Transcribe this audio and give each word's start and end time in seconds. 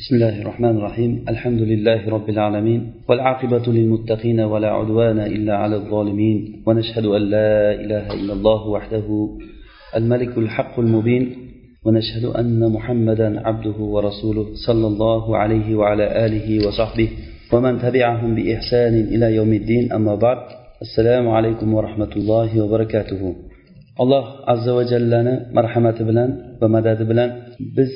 بسم 0.00 0.14
الله 0.14 0.42
الرحمن 0.42 0.76
الرحيم 0.76 1.24
الحمد 1.28 1.60
لله 1.60 2.08
رب 2.08 2.28
العالمين 2.28 2.92
والعاقبة 3.08 3.72
للمتقين 3.72 4.40
ولا 4.40 4.70
عدوان 4.70 5.18
إلا 5.20 5.56
على 5.56 5.76
الظالمين 5.76 6.62
ونشهد 6.66 7.04
أن 7.04 7.22
لا 7.22 7.72
إله 7.74 8.04
إلا 8.14 8.32
الله 8.32 8.68
وحده 8.68 9.28
الملك 9.96 10.38
الحق 10.38 10.80
المبين 10.80 11.36
ونشهد 11.84 12.24
أن 12.24 12.72
محمدا 12.72 13.40
عبده 13.46 13.78
ورسوله 13.94 14.46
صلى 14.66 14.86
الله 14.86 15.36
عليه 15.36 15.74
وعلى 15.74 16.26
آله 16.26 16.68
وصحبه 16.68 17.08
ومن 17.52 17.78
تبعهم 17.78 18.34
بإحسان 18.34 18.94
إلى 19.14 19.34
يوم 19.34 19.52
الدين 19.52 19.92
أما 19.92 20.14
بعد 20.14 20.38
السلام 20.82 21.28
عليكم 21.28 21.74
ورحمة 21.74 22.12
الله 22.16 22.60
وبركاته 22.64 23.34
azza 24.46 24.72
va 24.76 24.84
jallani 24.92 25.34
marhamati 25.56 26.02
bilan 26.08 26.30
va 26.60 26.66
madadi 26.74 27.04
bilan 27.10 27.30
biz 27.76 27.92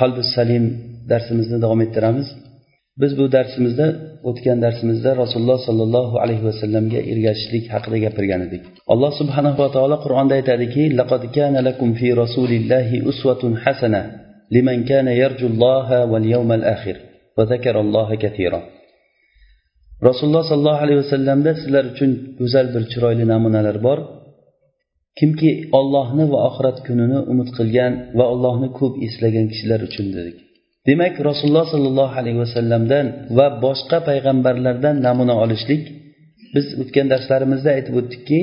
qalbi 0.00 0.20
salim 0.36 0.64
darsimizni 1.12 1.58
davom 1.64 1.80
ettiramiz. 1.86 2.28
Biz 3.00 3.12
bu 3.18 3.24
darsimizda 3.36 3.86
o'tgan 4.28 4.58
darsimizda 4.64 5.10
rasululloh 5.22 5.60
sollallohu 5.68 6.14
alayhi 6.24 6.44
vasallamga 6.48 7.00
ergashishlik 7.12 7.64
haqida 7.74 7.98
gapirgan 8.04 8.40
edik. 8.46 8.62
Alloh 8.92 9.12
subhanava 9.20 9.66
taolo 9.74 9.96
qur'onda 10.04 10.34
aytadiki 10.38 10.82
laqad 11.00 11.22
kana 11.36 11.60
lakum 11.68 11.88
fi 11.98 12.08
rasulillahi 12.22 12.96
uswatun 13.10 13.52
hasana 13.64 14.02
liman 14.54 14.78
kana 14.90 15.12
yarjulloha 15.22 15.98
val 16.12 16.26
yawmal 16.34 16.64
akhir 16.74 16.96
va 17.36 17.42
zakaralloha 17.52 18.14
katira 18.24 18.60
rasululloh 20.08 20.44
sollallohu 20.50 20.82
alayhi 20.84 21.00
vasallamda 21.04 21.50
sizlar 21.60 21.84
uchun 21.92 22.10
go'zal 22.40 22.66
bir 22.74 22.82
chiroyli 22.92 23.24
namunalar 23.32 23.76
bor. 23.86 23.98
Kimki 25.18 25.50
ollohni 25.78 26.24
va 26.32 26.38
oxirat 26.48 26.78
kunini 26.86 27.18
umid 27.32 27.48
qilgan 27.58 27.92
va 28.18 28.24
allohni 28.32 28.68
ko'p 28.78 28.94
eslagan 29.06 29.46
kishilar 29.52 29.80
uchun 29.88 30.06
dedik. 30.16 30.36
Demak 30.88 31.14
rasululloh 31.28 31.66
sollallohu 31.74 32.14
alayhi 32.20 32.38
vasallamdan 32.44 33.06
va 33.36 33.46
boshqa 33.64 33.98
payg'ambarlardan 34.08 34.96
namuna 35.06 35.34
olishlik 35.44 35.82
biz 36.54 36.66
o'tgan 36.82 37.06
darslarimizda 37.12 37.70
aytib 37.76 37.94
o'tdikki 38.00 38.40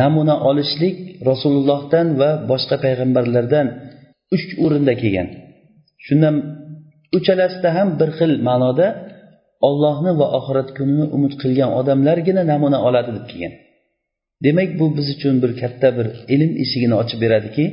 namuna 0.00 0.34
olishlik 0.50 0.96
rasulullohdan 1.30 2.06
va 2.20 2.30
boshqa 2.50 2.76
payg'ambarlardan 2.84 3.66
uch 4.34 4.46
o'rinda 4.64 4.94
kelgan. 5.02 5.28
Shundan 6.06 6.34
uchalasida 7.16 7.70
ham 7.76 7.88
bir 8.00 8.10
xil 8.18 8.32
ma'noda 8.48 8.86
ollohni 9.68 10.12
va 10.20 10.26
oxirat 10.38 10.68
kunini 10.76 11.06
umid 11.16 11.32
qilgan 11.42 11.70
odamlargina 11.80 12.42
namuna 12.52 12.78
oladi 12.88 13.10
deb 13.16 13.26
kelgan. 13.30 13.54
Demak 14.44 14.70
bu 14.78 14.86
biz 14.96 15.06
uchun 15.14 15.34
bir 15.42 15.52
katta 15.60 15.88
bir 15.98 16.06
ilm 16.34 16.50
eshigini 16.62 16.94
ochib 17.02 17.18
beradiki 17.24 17.64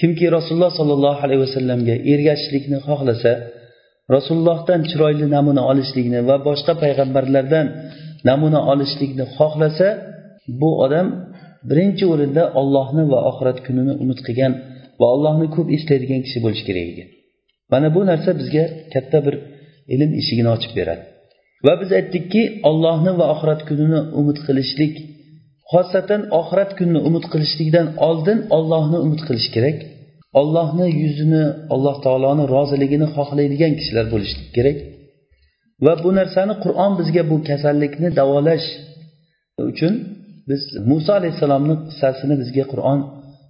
kimki 0.00 0.26
rasululloh 0.36 0.72
sollallohu 0.80 1.20
alayhi 1.26 1.42
vasallamga 1.46 1.94
ergashishlikni 2.12 2.78
xohlasa 2.86 3.32
rasulullohdan 4.14 4.80
chiroyli 4.90 5.26
namuna 5.36 5.62
olishlikni 5.70 6.20
va 6.28 6.36
boshqa 6.48 6.72
payg'ambarlardan 6.82 7.66
namuna 8.30 8.60
olishlikni 8.72 9.24
xohlasa 9.36 9.88
bu 10.60 10.70
odam 10.84 11.06
birinchi 11.70 12.04
o'rinda 12.12 12.42
ollohni 12.60 13.04
va 13.12 13.18
oxirat 13.30 13.58
kunini 13.66 13.92
umid 14.02 14.18
qilgan 14.26 14.52
va 15.00 15.06
allohni 15.14 15.46
ko'p 15.56 15.68
eslaydigan 15.76 16.20
kishi 16.26 16.38
bo'lishi 16.44 16.64
kerak 16.68 16.86
ekan. 16.92 17.08
Mana 17.72 17.88
bu 17.96 18.00
narsa 18.10 18.30
bizga 18.40 18.64
katta 18.94 19.18
bir 19.26 19.34
ilm 19.94 20.10
eshigini 20.20 20.50
ochib 20.56 20.72
beradi. 20.78 21.02
Va 21.66 21.74
biz 21.80 21.90
aytdikki 21.98 22.42
ollohni 22.70 23.12
va 23.20 23.26
oxirat 23.34 23.60
kunini 23.68 24.00
umid 24.20 24.38
qilishlik 24.46 24.94
xosatan 25.72 26.22
oxirat 26.40 26.70
kunini 26.78 27.00
umid 27.08 27.24
qilishlikdan 27.32 27.86
oldin 28.08 28.38
ollohni 28.56 28.98
umid 29.04 29.20
qilish 29.28 29.48
kerak. 29.56 29.78
Ollohni 30.40 30.86
yuzini 31.02 31.44
alloh 31.74 31.96
taoloni 32.04 32.44
roziligini 32.54 33.06
xohlaydigan 33.16 33.72
kishilar 33.78 34.06
bo'lishlik 34.12 34.48
kerak. 34.56 34.78
Va 35.84 35.92
bu 36.04 36.10
narsani 36.18 36.54
qur'on 36.64 36.92
bizga 37.00 37.22
bu 37.30 37.36
kasallikni 37.48 38.08
davolash 38.20 38.66
uchun 39.70 39.94
biz 40.50 40.62
muso 40.90 41.10
alayhissalomni 41.20 41.74
qissasini 41.88 42.34
bizga 42.42 42.64
qur'on 42.72 42.98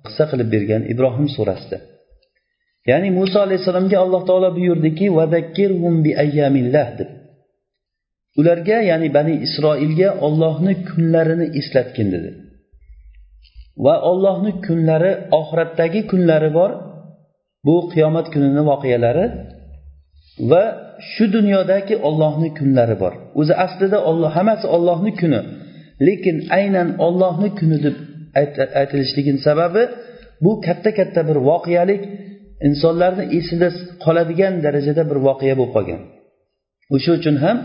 qissa 0.06 0.24
qilib 0.30 0.48
bergan 0.54 0.82
ibrohim 0.92 1.26
surasida. 1.36 1.78
Ya'ni 2.90 3.08
muso 3.18 3.38
alayhissalomga 3.46 3.96
alloh 4.04 4.22
taolo 4.28 4.48
buyurdiki 4.58 5.06
deb. 6.98 7.10
Ularga 8.40 8.78
ya'ni 8.90 9.08
bani 9.16 9.34
isroilga 9.46 10.08
ollohni 10.26 10.72
kunlarini 10.88 11.46
eslatgin 11.60 12.08
dedi. 12.14 12.30
Va 13.84 13.94
ollohni 14.10 14.52
kunlari 14.66 15.12
oxiratdagi 15.38 16.00
kunlari 16.10 16.50
bor. 16.58 16.70
Bu 17.66 17.76
qiyomat 17.92 18.26
kunini 18.34 18.62
voqealari 18.70 19.26
va 20.50 20.64
shu 21.12 21.24
dunyodagi 21.36 21.94
ollohni 22.08 22.48
kunlari 22.58 22.96
bor. 23.02 23.12
O'zi 23.40 23.54
aslida 23.64 23.98
olloh 24.10 24.30
hammasi 24.38 24.66
ollohni 24.76 25.12
kuni 25.20 25.40
lekin 26.06 26.36
aynan 26.58 26.88
ollohni 27.06 27.48
kuni 27.58 27.78
deb 27.86 27.96
aytilishligini 28.80 29.40
sababi 29.48 29.82
bu 30.44 30.52
katta 30.66 30.90
katta 30.98 31.20
bir 31.28 31.38
voqealik 31.50 32.02
insonlarni 32.68 33.24
esida 33.38 33.68
qoladigan 34.04 34.54
darajada 34.64 35.02
bir 35.10 35.18
voqea 35.28 35.54
bo'lib 35.60 35.72
qolgan. 35.76 36.00
O'sha 36.94 37.10
uchun 37.18 37.36
ham 37.44 37.56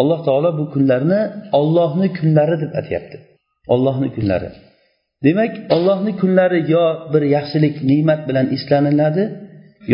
alloh 0.00 0.20
taolo 0.26 0.50
bu 0.58 0.64
kunlarni 0.74 1.20
ollohni 1.60 2.08
kunlari 2.18 2.56
deb 2.62 2.72
atayapti 2.80 3.16
ollohni 3.74 4.08
kunlari. 4.16 4.50
Demak 5.26 5.52
ollohni 5.74 6.12
kunlari 6.20 6.60
yo 6.74 6.84
bir 7.12 7.22
yaxshilik 7.36 7.76
ne'mat 7.90 8.20
bilan 8.28 8.46
eslaniladi 8.56 9.24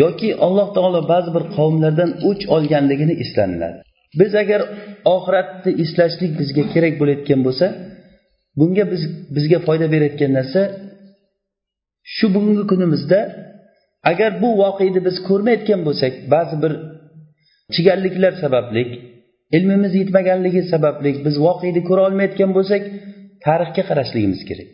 yoki 0.03 0.29
alloh 0.45 0.67
taolo 0.75 0.99
ba'zi 1.13 1.29
bir 1.35 1.43
qavmlardan 1.57 2.09
o'ch 2.29 2.43
olganligini 2.55 3.13
eslaniladi 3.23 3.79
biz 4.19 4.31
agar 4.43 4.61
oxiratni 5.15 5.71
eslashlik 5.83 6.31
bizga 6.39 6.63
kerak 6.73 6.93
bo'layotgan 7.01 7.39
bo'lsa 7.47 7.65
bunga 8.59 8.83
biz 8.93 9.01
bizga 9.35 9.59
foyda 9.67 9.87
berayotgan 9.93 10.31
narsa 10.39 10.61
shu 12.15 12.25
bugungi 12.35 12.63
kunimizda 12.71 13.19
agar 14.11 14.31
bu 14.41 14.49
voqeni 14.63 14.99
biz 15.07 15.15
ko'rmayotgan 15.29 15.81
bo'lsak 15.87 16.13
ba'zi 16.33 16.55
bir 16.63 16.73
chigalliklar 17.73 18.33
sababli 18.43 18.83
ilmimiz 19.57 19.93
yetmaganligi 20.01 20.61
sababli 20.71 21.11
biz 21.25 21.35
voqeni 21.45 21.81
ko'ra 21.89 22.01
olmayotgan 22.07 22.51
bo'lsak 22.57 22.81
tarixga 23.45 23.83
qarashligimiz 23.89 24.41
kerak. 24.49 24.69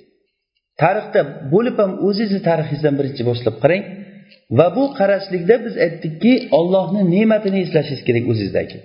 Tarixda 0.81 1.21
bo'lib 1.53 1.75
ham 1.81 1.91
o'zingizni 2.07 2.41
tarixingizdan 2.49 2.95
birinchi 2.99 3.23
boshlab 3.29 3.55
qarang 3.63 3.83
va 4.57 4.67
bu 4.77 4.83
qarashlikda 4.99 5.55
biz 5.65 5.75
aytdikki 5.85 6.33
ollohni 6.59 7.01
ne'matini 7.15 7.59
eslashingiz 7.65 8.01
kerak 8.07 8.25
o'zingizdagi. 8.31 8.77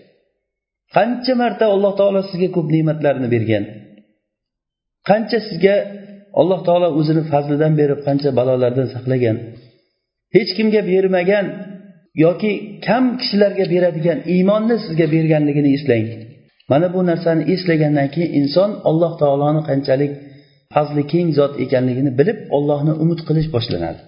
Qancha 0.97 1.35
marta 1.43 1.65
alloh 1.75 1.93
taolo 2.01 2.21
sizga 2.31 2.49
ko'p 2.57 2.69
ne'matlarni 2.77 3.29
bergan 3.35 3.65
qancha 5.09 5.39
sizga 5.49 5.77
alloh 6.41 6.61
taolo 6.69 6.89
o'zini 6.99 7.23
fazlidan 7.33 7.73
berib 7.81 8.01
qancha 8.07 8.31
balolardan 8.39 8.89
saqlagan 8.95 9.37
hech 10.37 10.51
kimga 10.59 10.81
bermagan 10.93 11.47
yoki 12.25 12.53
kam 12.87 13.05
kishilarga 13.21 13.65
beradigan 13.73 14.19
iymonni 14.35 14.77
sizga 14.85 15.07
berganligini 15.15 15.71
eslang. 15.77 16.07
Mana 16.71 16.87
bu 16.95 17.01
narsani 17.11 17.43
eslagandan 17.55 18.09
keyin 18.15 18.31
inson 18.41 18.71
alloh 18.91 19.13
taoloni 19.23 19.61
qanchalik 19.69 20.13
fazli 20.75 21.03
keng 21.13 21.29
zot 21.39 21.53
ekanligini 21.65 22.11
bilib 22.19 22.39
ollohni 22.57 22.93
umid 23.03 23.21
qilish 23.29 23.49
boshlanadi. 23.55 24.01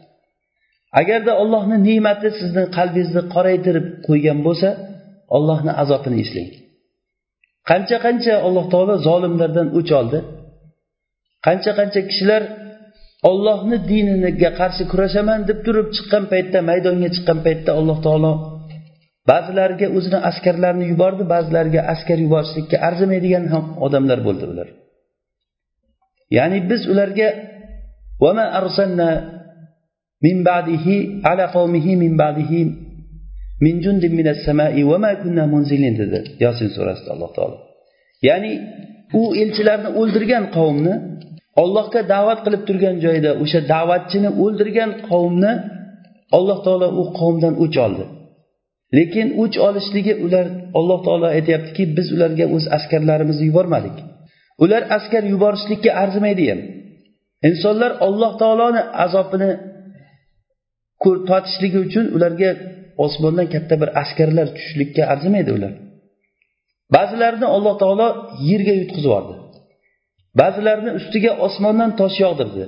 Agarda 1.00 1.33
ollohni 1.43 1.77
ne'mati 1.88 2.28
sizni 2.41 2.65
qalbingizni 2.77 3.22
qoraytirib 3.34 3.87
qo'ygan 4.06 4.38
bo'lsa 4.47 4.69
ollohni 5.37 5.72
azobini 5.82 6.17
eslang. 6.25 6.50
Qancha 7.71 7.97
qancha 8.06 8.34
alloh 8.47 8.67
taolo 8.72 8.94
zolimlardan 9.09 9.69
o'ch 9.78 9.93
oldi. 10.00 10.19
Qancha 11.47 11.72
qancha 11.78 12.00
kishilar 12.11 12.43
ollohni 13.28 13.76
diniga 13.91 14.50
qarshi 14.60 14.82
kurashaman 14.92 15.41
deb 15.48 15.58
turib 15.66 15.88
chiqqan 15.97 16.25
paytda 16.32 16.58
maydonga 16.70 17.08
chiqqan 17.14 17.38
paytda 17.47 17.70
alloh 17.78 17.98
taolo 18.06 18.32
ba'zilariga 19.31 19.86
o'zini 19.97 20.19
askarlarini 20.31 20.87
yubordi 20.93 21.25
ba'zilariga 21.34 21.81
askar 21.93 22.19
yuborishlikka 22.25 22.76
arzimaydigan 22.88 23.44
ham 23.52 23.64
odamlar 23.87 24.19
bo'ldi 24.26 24.44
ular. 24.52 24.69
Ya'ni 26.38 26.58
biz 26.70 26.82
ularga 26.93 27.28
min 30.26 30.37
ba'dihi 30.50 30.96
ala 31.31 31.44
qavmihi 31.56 31.93
min 32.02 32.12
ba'dihi 32.22 32.61
min 33.64 33.75
jundin 33.84 34.12
minas 34.19 34.38
samai 34.46 34.82
va 34.90 35.12
kunna 35.22 35.44
munzilin 35.55 35.94
dedi 36.00 36.19
yosin 36.44 36.69
surasida 36.76 37.11
alloh 37.14 37.31
taolo. 37.37 37.56
Ya'ni 38.28 38.52
u 39.20 39.22
elchilarni 39.43 39.90
o'ldirgan 40.00 40.44
qavmni 40.56 40.94
ollohga 41.62 42.00
da'vat 42.14 42.41
qilib 42.44 42.62
turgan 42.69 42.97
joyda 43.05 43.31
o'sha 43.43 43.61
da'vatchini 43.73 44.31
o'ldirgan 44.43 44.91
qavmni 45.08 45.52
alloh 46.37 46.58
taolo 46.67 46.88
u 47.00 47.02
qavmdan 47.19 47.55
o'ch 47.64 47.76
oldi. 47.87 48.05
Lekin 48.97 49.29
o'ch 49.43 49.56
olishligi 49.67 50.14
ular 50.25 50.47
alloh 50.79 50.99
taolo 51.06 51.26
aytyaptiki 51.37 51.82
biz 51.97 52.06
ularga 52.17 52.47
o'z 52.56 52.64
askarlarimizni 52.76 53.44
yubormadik. 53.50 53.97
Ular 54.64 54.82
askar 54.97 55.23
yuborishlikka 55.32 55.91
arzimaydi 56.02 56.44
ham. 56.50 56.61
Insonlar 57.49 57.93
alloh 58.06 58.32
taoloni 58.43 58.82
azobini 59.05 59.50
totishligi 61.31 61.79
uchun 61.87 62.06
ularga 62.17 62.50
osmondan 63.05 63.46
katta 63.55 63.75
bir 63.82 63.91
askarlar 64.03 64.46
tushishlikka 64.56 65.03
arzimaydi 65.12 65.50
ular. 65.58 65.73
Ba'zilarini 66.94 67.46
alloh 67.56 67.75
taolo 67.82 68.08
yerga 68.50 68.75
yutqizib 68.81 69.08
yubordi 69.08 69.35
ba'zilarini 70.41 70.91
ustiga 70.99 71.32
osmondan 71.47 71.91
tosh 72.00 72.19
yog'dirdi. 72.25 72.65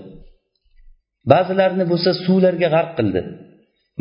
Ba'zilarini 1.32 1.84
bo'lsa 1.92 2.10
suvlarga 2.24 2.68
g'arq 2.74 2.92
qildi. 2.98 3.20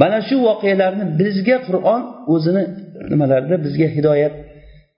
Mana 0.01 0.19
shu 0.27 0.35
voqealarni 0.47 1.05
bizga 1.21 1.57
qur'on 1.67 2.01
o'zini 2.33 2.63
nimalarida 3.11 3.55
bizga 3.65 3.87
hidoyat 3.95 4.33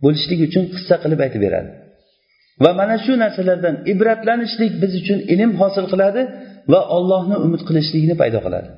bo'lishlik 0.04 0.40
uchun 0.48 0.64
qissa 0.74 0.96
qilib 1.04 1.20
aytib 1.26 1.42
beradi. 1.46 1.70
Va 2.64 2.72
mana 2.80 2.96
shu 3.06 3.14
narsalardan 3.24 3.76
ibratlanishlik 3.94 4.72
biz 4.82 4.92
uchun 5.02 5.20
ilm 5.34 5.52
hosil 5.62 5.86
qiladi 5.92 6.22
va 6.74 6.82
ollohni 6.98 7.36
umid 7.46 7.62
qilishlikni 7.68 8.16
paydo 8.22 8.40
qiladi. 8.46 8.70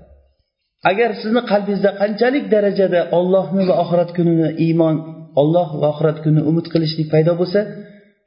Agar 0.92 1.10
sizni 1.22 1.42
qalbingizda 1.52 1.92
qanchalik 2.02 2.46
darajada 2.54 3.02
ollohni 3.18 3.64
va 3.70 3.76
oxirat 3.84 4.10
kunini 4.18 4.50
iymon 4.66 4.96
olloh 5.42 5.70
va 5.82 5.88
oxirat 5.94 6.18
kunini 6.24 6.44
umid 6.52 6.68
qilishlik 6.74 7.08
paydo 7.14 7.32
bo'lsa 7.42 7.60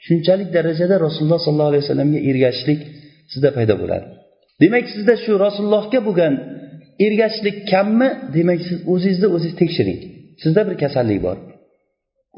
shunchalik 0.06 0.48
darajada 0.56 0.96
rasululloh 1.06 1.40
sollallohu 1.46 1.70
alayhi 1.72 1.84
vasallamga 1.86 2.20
ergashishlik 2.30 2.80
sizda 3.32 3.50
paydo 3.56 3.74
bo'ladi. 3.82 4.06
Demak 4.62 4.84
sizda 4.94 5.14
shu 5.24 5.32
rasulullohga 5.46 6.00
bo'lgan 6.08 6.34
ergashishlik 7.06 7.56
kammi? 7.72 8.08
Demak 8.36 8.60
siz 8.68 8.78
o'zingizni 8.92 9.28
o'zingiz 9.34 9.56
tekshiring. 9.62 9.98
Sizda 10.42 10.60
bir 10.68 10.74
kasallik 10.82 11.20
bor. 11.26 11.36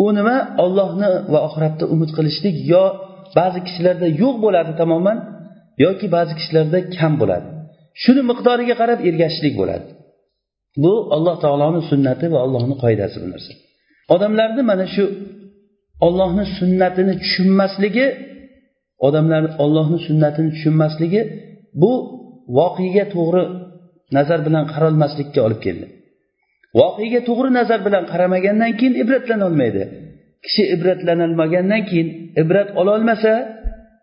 U 0.04 0.06
nima? 0.18 0.36
Ollohni 0.64 1.08
va 1.32 1.38
oxiratni 1.48 1.84
umid 1.94 2.10
qilishlik 2.16 2.56
yo 2.72 2.84
ba'zi 3.38 3.58
kishilarda 3.66 4.06
yo'q 4.22 4.36
bo'ladi 4.44 4.72
tamoman 4.80 5.18
yoki 5.84 6.06
ba'zi 6.16 6.32
kishilarda 6.38 6.78
kam 6.96 7.12
bo'ladi. 7.22 7.46
Shuni 8.02 8.22
miqdoriga 8.30 8.74
qarab 8.80 8.98
ergashishlik 9.08 9.54
bo'ladi. 9.60 9.86
Bu 10.82 10.92
alloh 11.16 11.36
taoloni 11.44 11.80
sunnati 11.90 12.26
va 12.34 12.38
allohni 12.46 12.74
qoidasi 12.84 13.16
bu 13.22 13.26
narsa. 13.32 13.52
Odamlarni 14.14 14.62
mana 14.70 14.86
shu 14.94 15.04
ollohni 16.06 16.44
sunnatini 16.58 17.14
tushunmasligi 17.22 18.06
odamlar 19.06 19.42
ollohni 19.64 19.98
sunnatini 20.06 20.50
tushunmasligi 20.54 21.22
bu 21.82 21.92
voqega 22.58 23.04
to'g'ri 23.14 23.44
nazar 24.16 24.40
bilan 24.46 24.64
qaralmaslikka 24.72 25.40
olib 25.46 25.60
keldi. 25.66 25.86
Voqega 26.80 27.20
to'g'ri 27.28 27.50
nazar 27.58 27.80
bilan 27.86 28.04
qaramagandan 28.12 28.72
keyin 28.78 28.94
ibratlanolmaydi. 29.02 29.82
Kishi 30.44 30.62
ibratlanolmagandan 30.74 31.82
keyin 31.88 32.08
ibrat 32.42 32.68
ololmasa 32.80 33.32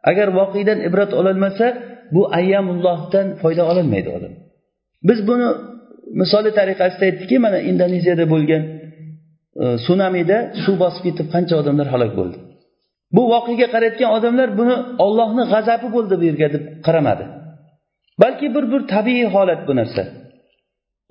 agar 0.09 0.27
voqedan 0.39 0.79
ibrat 0.87 1.11
ololmasa 1.19 1.67
bu 2.15 2.21
ayyamullohdan 2.37 3.27
foyda 3.41 3.63
ololmaydi 3.71 4.09
odam. 4.17 4.33
Biz 5.07 5.19
buni 5.29 5.47
misoli 6.21 6.51
tariqasida 6.59 7.03
aytdikki 7.09 7.37
mana 7.45 7.59
indoneziyada 7.69 8.25
bo'lgan 8.33 8.63
sunamida 9.87 10.37
suv 10.63 10.75
bosib 10.83 11.01
ketib 11.07 11.27
qancha 11.33 11.55
odamlar 11.61 11.87
halok 11.93 12.13
bo'ldi. 12.19 12.37
Bu 13.15 13.21
voqeaga 13.33 13.67
qarayotgan 13.73 14.09
odamlar 14.17 14.49
buni 14.59 14.75
ollohni 15.05 15.43
g'azabi 15.53 15.87
bo'ldi 15.95 16.13
bu 16.21 16.23
yerga 16.29 16.47
deb 16.55 16.63
qaramadi. 16.85 17.23
Balki 18.21 18.47
bir 18.55 18.65
bir 18.71 18.81
tabiiy 18.93 19.27
holat 19.35 19.61
bu 19.67 19.73
narsa. 19.79 20.03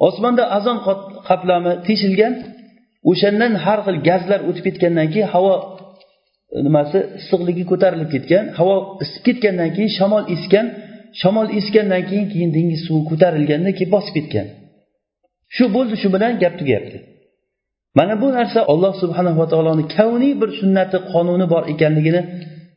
Osmonda 0.06 0.44
azon 0.56 0.78
qaplami 1.28 1.72
teshilgan 1.86 2.34
o'shandan 3.10 3.52
har 3.64 3.78
xil 3.86 3.98
gazlar 4.08 4.40
o'tib 4.48 4.64
ketgandan 4.68 5.08
keyin 5.12 5.28
havo 5.34 5.54
e, 6.54 6.58
nimasi 6.66 6.98
issiqligi 7.18 7.64
ko'tarilib 7.70 8.10
ketgan 8.14 8.44
havo 8.58 8.76
isib 9.04 9.22
ketgandan 9.28 9.70
keyin 9.76 9.92
shamol 9.98 10.24
esgan 10.34 10.66
shamol 11.20 11.48
esgandan 11.58 12.02
keyin 12.08 12.26
keyin 12.32 12.50
dengiz 12.56 12.80
suvi 12.86 13.02
ko'tarilganda 13.10 13.70
keyin 13.78 13.90
bosib 13.96 14.14
ketgan. 14.18 14.46
Shu 15.56 15.64
bo'ldi 15.76 15.94
shu 16.02 16.08
bilan 16.14 16.32
gap 16.42 16.54
tugayapti. 16.60 16.98
Mana 17.98 18.14
bu 18.22 18.28
narsa 18.38 18.60
alloh 18.72 18.92
subhanava 19.02 19.44
taoloni 19.52 19.84
kavniy 19.96 20.32
bir 20.40 20.50
sunnati 20.60 20.96
qonuni 21.12 21.46
bor 21.52 21.62
ekanligini 21.72 22.20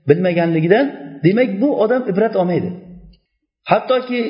bilmaganligidan 0.10 0.86
demak 1.26 1.50
bu 1.62 1.70
odam 1.84 2.02
ibrat 2.12 2.34
olmaydi. 2.42 2.70
Hattoki 3.72 4.22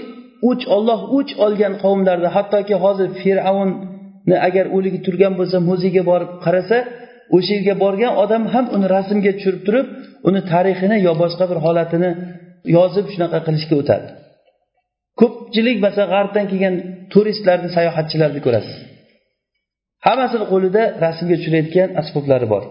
o'ch 0.49 0.63
olloh 0.75 0.99
o'ch 1.17 1.31
olgan 1.45 1.73
qavmlarda 1.83 2.29
hattoki 2.37 2.75
hozir 2.83 3.09
fir'avnni 3.21 4.37
agar 4.47 4.65
o'ligi 4.75 4.99
turgan 5.05 5.33
bo'lsa 5.39 5.57
muzeyga 5.69 6.03
borib 6.11 6.31
qarasa 6.45 6.77
o'sha 7.35 7.51
yerga 7.57 7.75
borgan 7.83 8.13
odam 8.23 8.43
ham 8.53 8.65
uni 8.75 8.87
rasmga 8.95 9.31
tushirib 9.37 9.61
turib 9.67 9.87
uni 10.29 10.41
tarixini 10.51 10.97
yo 11.07 11.13
boshqa 11.21 11.45
bir 11.51 11.59
holatini 11.65 12.09
yozib 12.77 13.05
shunaqa 13.13 13.39
qilishga 13.47 13.75
o'tadi. 13.81 14.07
Ko'pchilik 15.19 15.77
masalan 15.85 16.09
g'arbdan 16.13 16.45
kelgan 16.51 16.75
turistlarni 17.13 17.69
sayohatchilarni 17.75 18.41
ko'rasiz. 18.45 18.77
Hammasini 20.07 20.45
qo'lida 20.51 20.81
rasmga 21.05 21.35
tushirayotgan 21.39 21.89
asboblari 22.01 22.47
bor. 22.53 22.63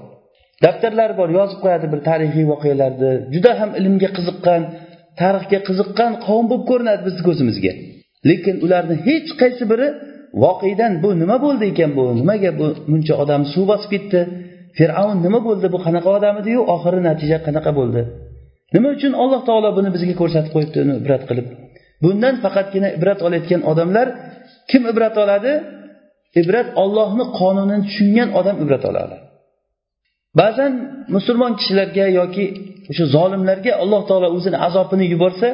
Daftarlari 0.64 1.14
bor 1.20 1.28
yozib 1.38 1.58
qo'yadi 1.64 1.86
bir 1.92 2.00
tarixiy 2.08 2.44
voqealarni. 2.52 3.12
Juda 3.34 3.52
ham 3.60 3.70
ilmga 3.80 4.08
qiziqqan 4.16 4.62
tarixga 5.20 5.58
qiziqqan 5.68 6.12
qavm 6.26 6.44
bo'lib 6.50 6.64
ko'rinadi 6.70 7.02
bizni 7.08 7.22
ko'zimizga. 7.28 7.72
Lekin 8.28 8.56
ularni 8.64 8.96
hech 9.06 9.30
qaysi 9.40 9.64
biri 9.72 9.88
voqedan 10.44 10.92
bu 11.02 11.08
nima 11.22 11.36
bo'ldi 11.44 11.64
ekan 11.72 11.90
bu 11.98 12.04
nimaga 12.20 12.50
bu 12.60 12.66
buncha 12.90 13.14
odam 13.22 13.42
suv 13.52 13.64
bosib 13.72 13.90
ketdi? 13.94 14.20
Fir'avn 14.78 15.18
nima 15.26 15.40
bo'ldi 15.48 15.66
bu 15.74 15.78
qanaqa 15.86 16.08
odam 16.18 16.34
ediyu 16.42 16.60
oxiri 16.74 17.00
natija 17.08 17.38
qanaqa 17.46 17.70
bo'ldi? 17.78 18.02
Nima 18.74 18.88
uchun 18.96 19.12
alloh 19.22 19.40
taolo 19.48 19.70
buni 19.78 19.90
bizga 19.94 20.14
ko'rsatib 20.20 20.50
qo'yibdi 20.54 20.78
uni 20.84 20.94
ibrat 21.00 21.22
qilib? 21.28 21.46
Bundan 22.04 22.34
faqatgina 22.44 22.88
ibrat 22.96 23.20
olayotgan 23.26 23.60
odamlar 23.70 24.06
kim 24.70 24.82
ibrat 24.92 25.14
oladi? 25.24 25.52
Ibrat 26.40 26.68
ollohni 26.82 27.24
qonunini 27.38 27.84
tushungan 27.88 28.28
odam 28.40 28.56
ibrat 28.64 28.84
oladi. 28.90 29.16
Ba'zan 30.40 30.72
musulmon 31.14 31.52
kishilarga 31.58 32.06
yoki 32.20 32.44
o'sha 32.90 33.04
zolimlarga 33.16 33.72
alloh 33.82 34.02
taolo 34.08 34.28
o'zini 34.36 34.58
azobini 34.68 35.06
yuborsa 35.12 35.48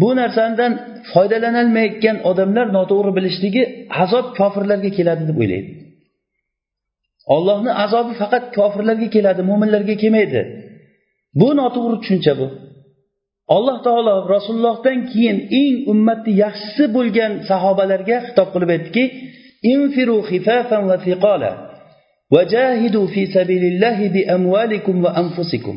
bu 0.00 0.08
narsadan 0.20 0.72
foydalanolmayotgan 1.12 2.16
odamlar 2.30 2.66
noto'g'ri 2.78 3.10
bilishligi 3.18 3.62
azob 4.02 4.26
kofirlarga 4.38 4.90
keladi 4.98 5.22
deb 5.30 5.36
o'ylaydi. 5.42 5.70
Ollohni 7.34 7.72
azobi 7.84 8.12
faqat 8.22 8.44
kofirlarga 8.58 9.08
keladi 9.16 9.42
mo'minlarga 9.50 9.94
kelmaydi. 10.02 10.40
Bu 11.40 11.48
noto'g'ri 11.60 11.96
tushuncha 12.02 12.32
bu. 12.40 12.46
Alloh 13.56 13.76
taolo 13.86 14.14
rasulullohdan 14.34 14.98
keyin 15.12 15.38
eng 15.60 15.74
ummatni 15.92 16.32
yaxshisi 16.44 16.84
bo'lgan 16.96 17.32
sahobalarga 17.50 18.16
xitob 18.26 18.48
qilib 18.54 18.70
aytdiki 18.76 19.04
انفروا 19.64 20.22
خفافا 20.22 20.78
وثقالا 20.78 21.70
وجاهدوا 22.32 23.06
في 23.06 23.26
سبيل 23.26 23.64
الله 23.64 24.08
بأموالكم 24.08 25.04
وأنفسكم. 25.04 25.04
Va 25.04 25.18
anfusikum 25.20 25.76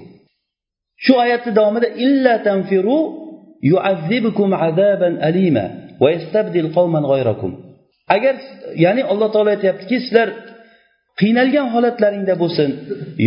shu 1.05 1.13
oyatni 1.23 1.51
davomida 1.55 1.87
illa 2.05 2.33
tanfiru 2.43 2.97
yu'azzibukum 3.71 4.49
azaban 4.67 5.13
alima 5.29 5.65
va 6.01 6.07
yastabdil 6.15 6.69
qawman 6.75 7.03
g'ayrakum 7.11 7.51
agar 8.15 8.35
ya'ni 8.85 9.03
alloh 9.11 9.29
taolo 9.33 9.49
aytyaptiki 9.55 9.97
sizlar 10.05 10.29
qiynalgan 11.19 11.67
holatlaringda 11.73 12.35
bo'lsin 12.43 12.69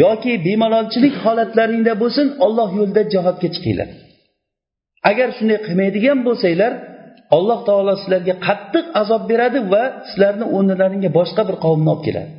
yoki 0.04 0.32
bemalolchilik 0.46 1.14
holatlaringda 1.24 1.92
bo'lsin 2.02 2.26
olloh 2.46 2.68
yo'lida 2.78 3.02
jihodga 3.12 3.48
chiqinglar. 3.54 3.88
Agar 5.10 5.28
shunday 5.38 5.58
qilmaydigan 5.66 6.18
bo'lsanglar 6.26 6.72
alloh 7.36 7.60
taolo 7.68 7.92
sizlarga 8.02 8.34
qattiq 8.46 8.86
azob 9.00 9.22
beradi 9.30 9.60
va 9.72 9.84
sizlarni 10.08 10.46
o'rnilaringga 10.56 11.10
boshqa 11.18 11.42
bir 11.48 11.56
qavmni 11.64 11.88
olib 11.94 12.02
keladi. 12.06 12.30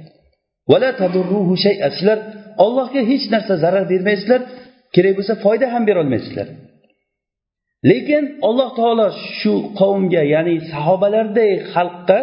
Sizlar 1.98 2.20
ollohga 2.66 3.02
hech 3.12 3.26
narsa 3.34 3.54
zarar 3.64 3.84
bermaysizlar 3.92 4.42
kerak 4.96 5.14
bo'lsa 5.18 5.34
foyda 5.46 5.68
ham 5.74 5.84
berolmaysizlar 5.90 6.48
lekin 7.90 8.24
alloh 8.48 8.70
taolo 8.80 9.08
shu 9.40 9.54
qavmga 9.80 10.24
ya'ni 10.34 10.56
sahobalarday 10.72 11.52
xalqqa 11.74 12.20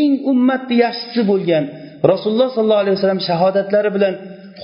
eng 0.00 0.12
ummatni 0.32 0.76
yaxshisi 0.84 1.22
bo'lgan 1.30 1.64
rasululloh 2.12 2.48
sollallohu 2.56 2.82
alayhi 2.84 2.96
vasallam 2.98 3.22
shahodatlari 3.30 3.90
bilan 3.96 4.14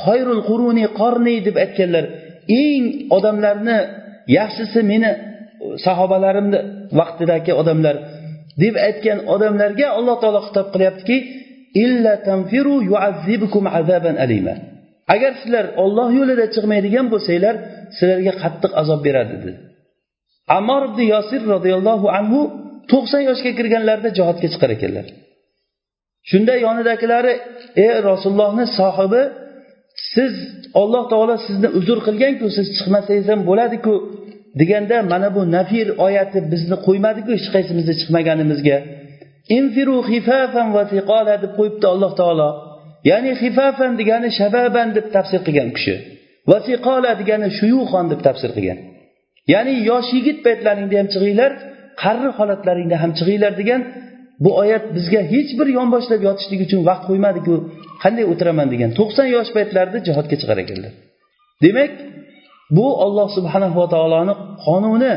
xoyrul 0.02 0.42
quruni 0.48 0.84
qorni 1.00 1.36
deb 1.46 1.56
aytganlar 1.64 2.04
eng 2.64 2.84
odamlarni 3.16 3.78
yaxshisi 4.38 4.80
meni 4.92 5.10
sahobalarimni 5.87 6.58
vaqtidagi 6.99 7.52
odamlar 7.61 7.96
deb 8.62 8.75
aytgan 8.88 9.18
odamlarga 9.35 9.87
alloh 9.99 10.16
taolo 10.23 10.40
xitob 10.46 10.66
qilyaptiki 10.75 11.16
illa 11.85 12.12
tanfiru 12.28 12.76
yuazzibukum 12.90 13.64
azaban 13.80 14.16
alima. 14.25 14.54
Agar 15.14 15.32
sizlar 15.40 15.66
olloh 15.85 16.08
yo'lida 16.18 16.46
chiqmaydigan 16.54 17.06
bo'lsanglar 17.12 17.54
sizlarga 17.99 18.32
qattiq 18.42 18.73
azob 18.80 19.00
beradi 19.06 19.35
dedi. 19.42 19.52
Ammor 20.58 20.82
ibn 20.90 21.00
yosir 21.14 21.40
roziyallohu 21.54 22.06
anhu 22.18 22.40
to'qson 22.90 23.23
yoshga 23.28 23.50
kirganlarida 23.58 24.11
jihodga 24.18 24.49
chiqar 24.52 24.70
ekanlar. 24.76 25.06
Shunda 26.30 26.54
yonidagilari 26.66 27.32
ey 27.85 27.92
rasulullohni 28.08 28.64
sohibi 28.78 29.23
siz 30.12 30.35
olloh 30.80 31.04
taolo 31.12 31.35
sizni 31.46 31.68
uzr 31.78 31.99
qilganku 32.06 32.46
siz 32.56 32.66
chiqmasangiz 32.76 33.26
ham 33.32 33.40
bo'ladiku 33.50 33.94
deganda 34.60 34.96
mana 35.12 35.28
bu 35.36 35.42
nafir 35.56 35.86
oyati 36.06 36.38
bizni 36.52 36.76
qo'ymadiku 36.86 37.30
hech 37.36 37.48
qaysimizni 37.54 37.94
chiqmaganimizga. 38.00 38.76
Infiru 39.58 39.96
xifafan 40.10 40.68
va 40.76 40.82
siqola 40.92 41.34
deb 41.42 41.52
qo'yibdi 41.58 41.86
alloh 41.92 42.12
taolo. 42.20 42.48
Ya'ni 43.10 43.32
xifafan 43.42 43.92
degani 44.00 44.28
shababan 44.38 44.88
deb 44.96 45.06
tafsir 45.14 45.40
qilgan 45.46 45.70
kishi 45.76 45.94
va 46.50 46.58
siqola 46.68 47.10
degani 47.20 47.48
shuyuxon 47.58 48.06
deb 48.12 48.20
tafsir 48.26 48.50
qilgan. 48.56 48.78
Ya'ni 49.52 49.75
yosh 49.90 50.08
yigit 50.16 50.38
paytlaringda 50.46 50.96
ham 51.00 51.08
chiqinglar 51.14 51.52
qarri 52.02 52.30
holatlaringda 52.38 52.96
ham 53.02 53.10
chiqinglar 53.18 53.52
degan 53.60 53.80
bu 54.44 54.50
oyat 54.62 54.84
bizga 54.96 55.20
hech 55.32 55.50
bir 55.58 55.68
yonboshlab 55.78 56.20
yotishlik 56.28 56.60
uchun 56.66 56.80
vaqt 56.88 57.04
qo'ymadiku. 57.10 57.54
Qanday 58.02 58.25
o'tiraman 58.32 58.68
degan 58.75 58.90
to'qson 58.98 59.26
yosh 59.36 59.50
paytlarida 59.56 59.98
jihodga 60.06 60.36
chiqar 60.40 60.58
ekanlar. 60.64 60.92
Demak 61.64 61.92
bu 62.77 62.88
olloh 63.05 63.27
subhanava 63.38 63.86
taoloni 63.93 64.34
qonuni 64.65 65.13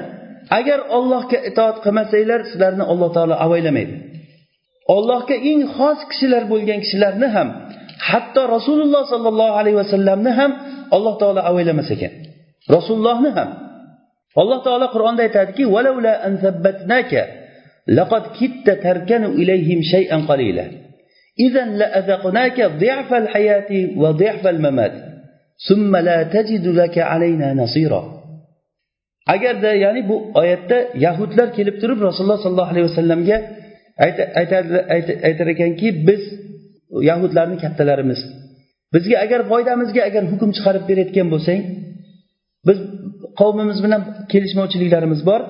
agar 0.58 0.78
ollohga 0.96 1.38
itoat 1.50 1.76
qilmasanglar 1.84 2.40
sizlarni 2.50 2.84
alloh 2.92 3.10
taolo 3.16 3.34
avaylamaydi 3.46 3.94
ollohga 4.96 5.36
eng 5.50 5.60
xos 5.76 5.98
kishilar 6.10 6.42
bo'lgan 6.52 6.78
kishilarni 6.84 7.28
ham 7.36 7.48
hatto 8.10 8.42
rasululloh 8.56 9.02
sollallohu 9.12 9.52
alayhi 9.60 9.78
vasallamni 9.82 10.32
ham 10.38 10.50
alloh 10.96 11.14
taolo 11.22 11.40
avaylamas 11.50 11.88
ekan 11.94 12.12
rasulullohni 12.76 13.30
ham 13.38 13.48
alloh 14.40 14.58
taolo 14.66 14.86
qur'onda 14.94 15.20
aytadiki 15.26 15.64
لقد 17.88 18.22
كدت 18.40 18.82
تركن 18.82 19.24
إليهم 19.24 19.82
شيئا 19.82 20.16
قليلا 20.16 20.66
إذا 21.40 21.64
لأذقناك 21.64 22.62
ضعف 22.62 23.14
الحياة 23.14 23.88
وضعف 23.96 24.46
الممات 24.46 25.07
agarda 29.35 29.71
ya'ni 29.85 30.01
bu 30.09 30.15
oyatda 30.41 30.77
yahudlar 31.05 31.47
kelib 31.57 31.75
turib 31.81 31.99
rasululloh 32.07 32.39
sollallohu 32.45 32.71
alayhi 32.73 32.87
vasallamga 32.89 33.37
aytar 35.29 35.47
ekanki 35.55 35.87
biz 36.07 36.21
yahudlarni 37.09 37.57
kattalarimiz. 37.63 38.19
Bizga 38.93 39.17
agar 39.25 39.41
foydamizga 39.51 40.01
agar 40.09 40.23
hukm 40.31 40.49
chiqarib 40.57 40.83
berayotgan 40.89 41.27
bo'lsang 41.33 41.61
biz 42.67 42.77
qavmimiz 43.39 43.77
bilan 43.85 44.01
kelishmovchiliklarimiz 44.31 45.21
bor. 45.29 45.41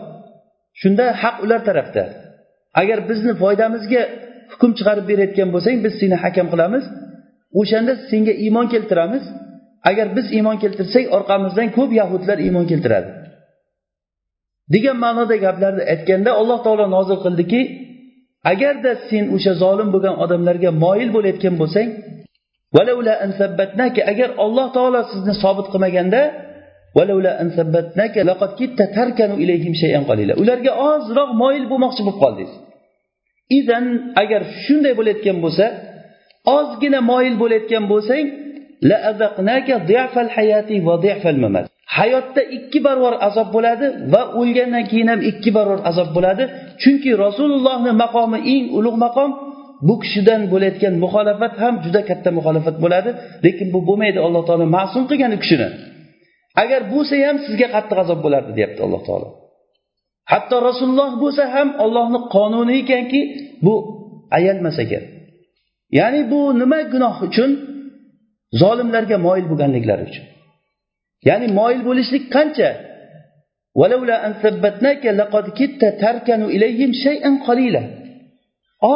Shunda 0.82 1.06
haq 1.24 1.36
ular 1.46 1.62
tarafda. 1.70 2.04
Agar 2.82 3.00
bizni 3.10 3.34
foydamizga 3.44 4.02
hukm 4.52 4.72
chiqarib 4.78 5.06
berayotgan 5.12 5.50
bo'lsang 5.56 5.76
biz 5.86 5.94
seni 6.02 6.16
hakam 6.24 6.48
qilamiz. 6.54 6.86
O'shanda 7.60 7.94
senga 8.10 8.34
iymon 8.46 8.68
keltiramiz. 8.74 9.24
Agar 9.90 10.08
biz 10.18 10.26
iymon 10.38 10.58
keltirsak 10.64 11.04
orqamizdan 11.18 11.68
ko'p 11.78 11.92
yahudlar 12.02 12.38
iymon 12.48 12.66
keltiradi. 12.72 13.10
Degan 14.74 14.98
ma'noda 15.06 15.36
gaplarni 15.46 15.84
aytganda 15.94 16.32
alloh 16.42 16.60
taolo 16.66 16.86
nozil 16.96 17.18
qildiki 17.26 17.62
agarda 18.52 18.92
sen 19.10 19.24
o'sha 19.36 19.54
zolim 19.64 19.90
bo'lgan 19.94 20.16
odamlarga 20.24 20.70
moyil 20.84 21.10
bo'layotgan 21.16 21.56
bo'lsang 21.62 21.90
agar 24.14 24.30
alloh 24.46 24.68
taolo 24.76 25.00
sizni 25.12 25.34
sobit 25.44 25.68
qilmaganda 25.74 26.22
ularga 30.44 30.72
ozroq 30.92 31.30
moyil 31.44 31.66
bo'lmoqchi 31.72 32.02
bo'lib 32.06 32.20
qoldingiz. 32.24 32.52
Izan 33.60 33.86
agar 34.22 34.42
shunday 34.64 34.94
bo'layotgan 35.00 35.38
bo'lsa 35.46 35.66
ozgina 36.58 37.00
moyil 37.12 37.36
bo'layotgan 37.42 37.84
bo'lsang 37.94 38.26
hayotda 41.98 42.42
ikki 42.58 42.80
barobar 42.86 43.16
azob 43.28 43.50
bo'ladi 43.56 43.86
va 44.14 44.22
o'lgandan 44.40 44.84
keyin 44.92 45.08
ham 45.12 45.22
ikki 45.32 45.50
barobar 45.58 45.82
azob 45.90 46.10
bo'ladi. 46.18 46.44
Chunki 46.82 47.10
rasulullohni 47.26 47.92
maqomi 48.04 48.40
eng 48.54 48.66
ulug' 48.78 49.00
maqom 49.06 49.30
bu 49.88 49.96
kishidan 50.04 50.42
bo'layotgan 50.54 50.94
muxolifat 51.04 51.54
ham 51.64 51.74
juda 51.86 52.02
katta 52.10 52.30
muxolifat 52.38 52.76
bo'ladi. 52.84 53.10
Lekin 53.46 53.68
bu 53.74 53.80
bo'lmaydi 53.90 54.20
alloh 54.28 54.44
taolo 54.48 54.66
ma'sum 54.78 55.04
qilgan 55.10 55.32
u 55.38 55.40
kishini. 55.44 55.68
Agar 56.64 56.82
bo'lsa 56.94 57.16
ham 57.28 57.38
sizga 57.46 57.68
qattiq 57.76 57.98
azob 58.04 58.20
bo'lardi 58.26 58.52
deyapti 58.58 58.82
alloh 58.88 59.02
taolo. 59.08 59.28
Hatto 60.32 60.56
rasululloh 60.70 61.12
bo'lsa 61.24 61.44
ham 61.56 61.70
ollohni 61.84 62.20
qonuni 62.36 62.74
ekanki 62.84 63.22
bu 63.66 63.76
ayalmas 64.38 64.78
ekan. 64.86 65.04
Ya'ni 65.98 66.22
bu 66.32 66.40
nima 66.62 66.80
gunoh 66.94 67.16
uchun? 67.28 67.52
Zolimlarga 68.62 69.18
moyil 69.28 69.46
bo'lganliklari 69.52 70.04
uchun. 70.10 70.26
Ya'ni 71.28 71.48
moyil 71.60 71.82
bo'lishlik 71.88 72.24
qancha? 72.36 72.70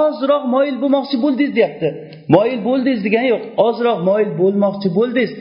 Ozroq 0.02 0.44
moyil 0.56 0.78
bo'lmoqchi 0.82 1.18
bo'ldingiz 1.24 1.54
deyapti. 1.58 1.88
Moyil 2.36 2.60
bo'ldingiz 2.68 3.02
degani 3.08 3.28
yo'q. 3.34 3.44
Ozroq 3.68 4.00
moyil 4.10 4.32
bo'lmoqchi 4.42 4.90
bo'ldingiz. 4.98 5.32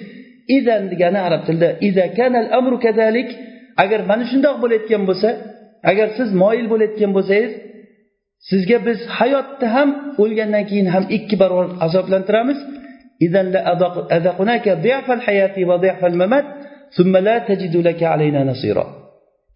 Idan 0.58 0.82
degani 0.92 1.20
arab 1.26 1.42
tilida 1.46 1.68
iza 1.88 2.06
kanal 2.18 2.46
amru 2.58 2.76
kazalik 2.86 3.28
agar 3.82 4.00
mana 4.10 4.24
shundoq 4.30 4.56
bo'layotgan 4.62 5.02
bo'lsa 5.08 5.28
agar 5.90 6.08
siz 6.18 6.28
moyil 6.42 6.66
bo'layotgan 6.72 7.10
bo'lsangiz 7.16 7.52
sizga 8.50 8.78
biz 8.86 8.98
hayotda 9.18 9.66
ham 9.76 9.88
o'lgandan 10.22 10.64
keyin 10.70 10.88
ham 10.94 11.04
ikki 11.16 11.36
barobar 11.42 11.66
azoblantiramiz. 11.86 12.58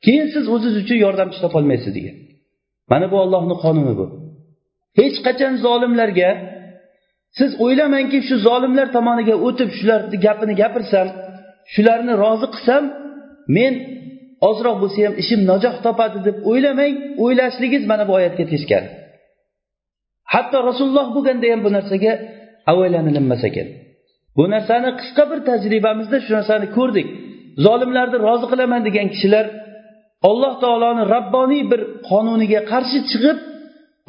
Keyin 0.04 0.26
siz 0.34 0.44
o'zingiz 0.54 0.76
uchun 0.82 0.98
yordamchi 1.06 1.38
topolmaysiz 1.44 1.92
degan 1.98 2.16
mana 2.92 3.06
bu 3.12 3.16
ollohni 3.24 3.56
qonuni 3.64 3.94
bu 4.00 4.06
hech 5.00 5.16
qachon 5.26 5.54
zolimlarga 5.66 6.30
siz 7.38 7.50
o'ylamangki 7.64 8.18
shu 8.28 8.36
zolimlar 8.48 8.86
tomoniga 8.96 9.34
o'tib 9.46 9.70
shularni 9.78 10.16
gapini 10.26 10.54
gapirsam 10.62 11.08
shularni 11.74 12.12
rozi 12.24 12.46
qilsam 12.54 12.82
men 13.56 13.74
ozroq 14.48 14.76
bo'lsa 14.82 14.98
ham 15.06 15.14
ishim 15.22 15.40
najoh 15.50 15.74
topadi 15.86 16.18
deb 16.28 16.36
o'ylamang 16.50 16.94
o'ylashligingiz 17.24 17.84
mana 17.92 18.04
bu 18.08 18.12
oyatga 18.18 18.44
teskari 18.52 18.88
hatto 20.34 20.58
rasululloh 20.68 21.06
bo'lganda 21.16 21.46
ham 21.52 21.60
bu 21.66 21.70
narsaga 21.76 22.12
avaylanilinmas 22.72 23.42
ekan 23.48 23.68
bu 24.36 24.44
narsani 24.54 24.90
qisqa 25.00 25.24
bir 25.30 25.38
tajribamizda 25.48 26.18
shu 26.24 26.30
narsani 26.38 26.66
ko'rdik. 26.78 27.08
Zolimlarni 27.66 28.18
rozi 28.26 28.46
qilaman 28.52 28.80
degan 28.88 29.06
kishilar 29.14 29.46
alloh 30.30 30.54
taoloni 30.64 31.02
rabboniy 31.14 31.62
bir 31.72 31.80
qonuniga 32.08 32.60
qarshi 32.72 32.98
chiqib 33.10 33.38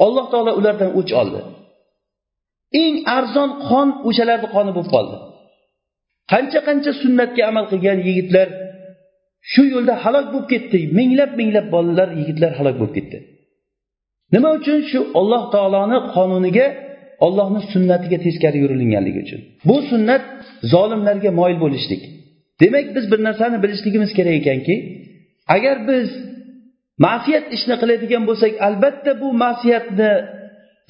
alloh 0.04 0.26
taolo 0.32 0.52
ulardan 0.60 0.90
o'ch 1.00 1.12
oldi. 1.20 1.40
Eng 2.82 2.96
arzon 3.18 3.50
qon 3.68 3.88
o'shalarni 4.08 4.48
qoni 4.54 4.70
bo'lib 4.76 4.90
qoldi. 4.94 5.16
Qancha 6.32 6.60
qancha 6.68 6.92
sunnatga 7.02 7.42
amal 7.50 7.64
qilgan 7.72 7.98
yigitlar 8.08 8.48
shu 9.52 9.62
yo'lda 9.74 9.94
halok 10.04 10.26
bo'lib 10.32 10.48
ketdi. 10.52 10.78
Minglab 10.98 11.30
minglab 11.40 11.66
bolalar 11.74 12.08
yigitlar 12.20 12.52
halok 12.58 12.76
bo'lib 12.80 12.94
ketdi. 12.98 13.18
Nima 14.34 14.48
uchun 14.58 14.78
shu 14.90 15.00
olloh 15.20 15.42
taoloni 15.54 15.98
qonuniga 16.14 16.66
ollohni 17.26 17.60
sunnatiga 17.72 18.18
teskari 18.26 18.58
yurilinganligi 18.64 19.20
uchun. 19.26 19.40
Bu 19.68 19.76
sunnat 19.90 20.24
zolimlarga 20.72 21.30
moyil 21.40 21.58
bo'lishlik. 21.64 22.02
Demak 22.62 22.86
biz 22.96 23.04
bir 23.12 23.20
narsani 23.28 23.56
bilishligimiz 23.64 24.10
kerak 24.18 24.34
ekanki 24.40 24.74
agar 25.54 25.76
biz 25.90 26.08
ma'siyat 27.06 27.44
ishni 27.56 27.74
qiladigan 27.80 28.22
bo'lsak 28.28 28.52
albatta 28.68 29.10
bu 29.22 29.28
ma'siyatni 29.44 30.12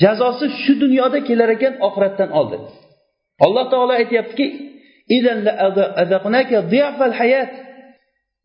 jazosi 0.03 0.47
shu 0.63 0.73
dunyoda 0.85 1.19
kelar 1.29 1.49
ekan 1.57 1.75
oxiratdan 1.87 2.31
oldin. 2.41 2.63
Alloh 3.45 3.65
taolo 3.73 3.93
aytyaptiki 4.01 4.47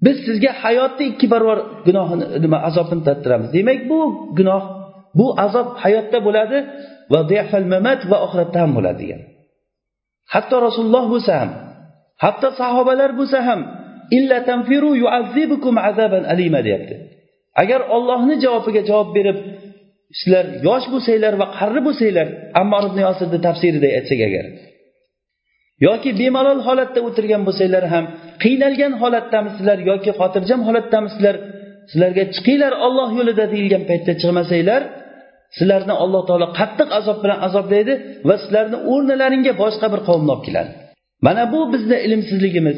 biz 0.06 0.18
sizga 0.28 0.52
hayotni 0.64 1.06
ikki 1.12 1.28
barobar 1.34 1.60
gunohini 1.88 2.26
nima 2.44 2.58
azobini 2.68 3.04
tattiramiz 3.08 3.50
demak 3.58 3.80
bu 3.92 4.00
gunoh 4.38 4.64
bu 5.20 5.26
azob 5.46 5.68
hayotda 5.84 6.20
bo'ladi. 6.28 6.58
Va 7.12 7.20
mamat 7.74 8.00
va 8.12 8.18
oxiratda 8.26 8.58
ham 8.64 8.72
bo'ladi 8.78 8.98
degan 9.02 9.22
hatto 10.34 10.56
rasululloh 10.68 11.06
bo'lsa 11.14 11.34
ham 11.42 11.52
hatto 12.24 12.48
sahobalar 12.62 13.12
bo'lsa 13.20 13.40
ham 13.48 13.62
illa 14.18 14.38
tanfiru 14.50 14.92
yuazzibukum 15.04 15.76
azaban 15.90 16.24
alima 16.34 16.60
deyapti. 16.68 16.96
Agar 17.62 17.82
ollohni 17.96 18.36
javobiga 18.44 18.82
javob 18.90 19.10
berib 19.18 19.38
sizlar 20.20 20.46
yosh 20.68 20.86
bo'lsanglar 20.94 21.34
va 21.42 21.48
qarri 21.58 21.82
bo'lsanglar 21.88 22.28
ammor 22.62 22.84
ibn 22.90 23.00
yosirni 23.08 23.40
tafsirida 23.48 23.88
aytsak 23.98 24.20
agar 24.28 24.46
yoki 25.88 26.10
bemalol 26.22 26.60
holatda 26.68 27.00
o'tirgan 27.08 27.42
bo'lsanglar 27.48 27.84
ham 27.94 28.06
qiynalgan 28.44 28.94
holatdamisizlar 29.02 29.78
yoki 29.90 30.12
xotirjam 30.20 30.62
holatdamisizlar 30.68 31.36
sizlarga 31.92 32.24
chiqinglar 32.36 32.74
olloh 32.86 33.10
yo'lida 33.20 33.46
deyilgan 33.54 33.84
paytda 33.90 34.12
chiqmasanglar 34.22 34.82
sizlarni 35.58 35.94
alloh 36.04 36.22
taolo 36.30 36.48
qattiq 36.60 36.90
azob 37.00 37.18
bilan 37.24 37.40
azoblaydi 37.48 37.94
va 38.28 38.36
sizlarni 38.44 38.78
o'rnilaringga 38.92 39.54
boshqa 39.64 39.88
bir 39.94 40.02
qavmni 40.08 40.30
olib 40.36 40.44
keladi. 40.48 40.72
Mana 41.26 41.44
bu 41.54 41.60
bizni 41.74 41.98
ilmsizligimiz 42.06 42.78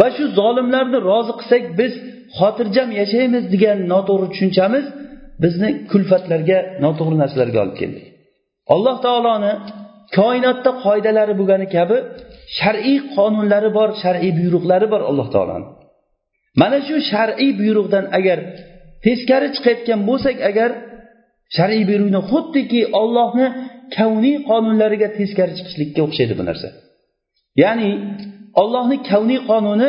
va 0.00 0.06
shu 0.16 0.24
zolimlarni 0.38 0.98
rozi 1.10 1.32
qilsak 1.40 1.62
biz 1.80 1.92
xotirjam 2.38 2.88
yashaymiz 3.00 3.44
degan 3.54 3.78
noto'g'ri 3.92 4.26
tushunchamiz 4.32 4.84
bizni 5.42 5.70
kulfatlarga 5.90 6.58
noto'g'ri 6.84 7.16
narsalarga 7.22 7.58
olib 7.64 7.76
keldi. 7.82 8.00
Alloh 8.74 8.96
taoloni 9.06 9.52
koinotda 10.18 10.70
qoidalari 10.84 11.34
bo'lgani 11.40 11.66
kabi 11.76 11.96
shar'iy 12.58 12.98
qonunlari 13.16 13.70
bor 13.78 13.88
shar'iy 14.02 14.32
buyruqlari 14.38 14.86
bor 14.92 15.02
alloh 15.10 15.28
taoloni. 15.34 15.66
Mana 16.60 16.78
shu 16.88 16.96
shar'iy 17.12 17.50
buyruqdan 17.60 18.04
agar 18.18 18.38
teskari 19.04 19.48
chiqayotgan 19.56 20.00
bo'lsak 20.08 20.36
agar 20.50 20.70
shar'iy 21.56 21.84
buyruqni 21.90 22.20
xuddiki 22.30 22.80
ollohni 23.00 23.46
kavniy 23.96 24.36
qonunlariga 24.50 25.08
teskari 25.18 25.52
chiqishlikka 25.58 26.00
o'xshaydi 26.06 26.34
bu 26.38 26.44
narsa. 26.48 26.68
Ya'ni 27.62 27.90
ollohni 28.62 28.96
kavniy 29.10 29.40
qonuni 29.50 29.88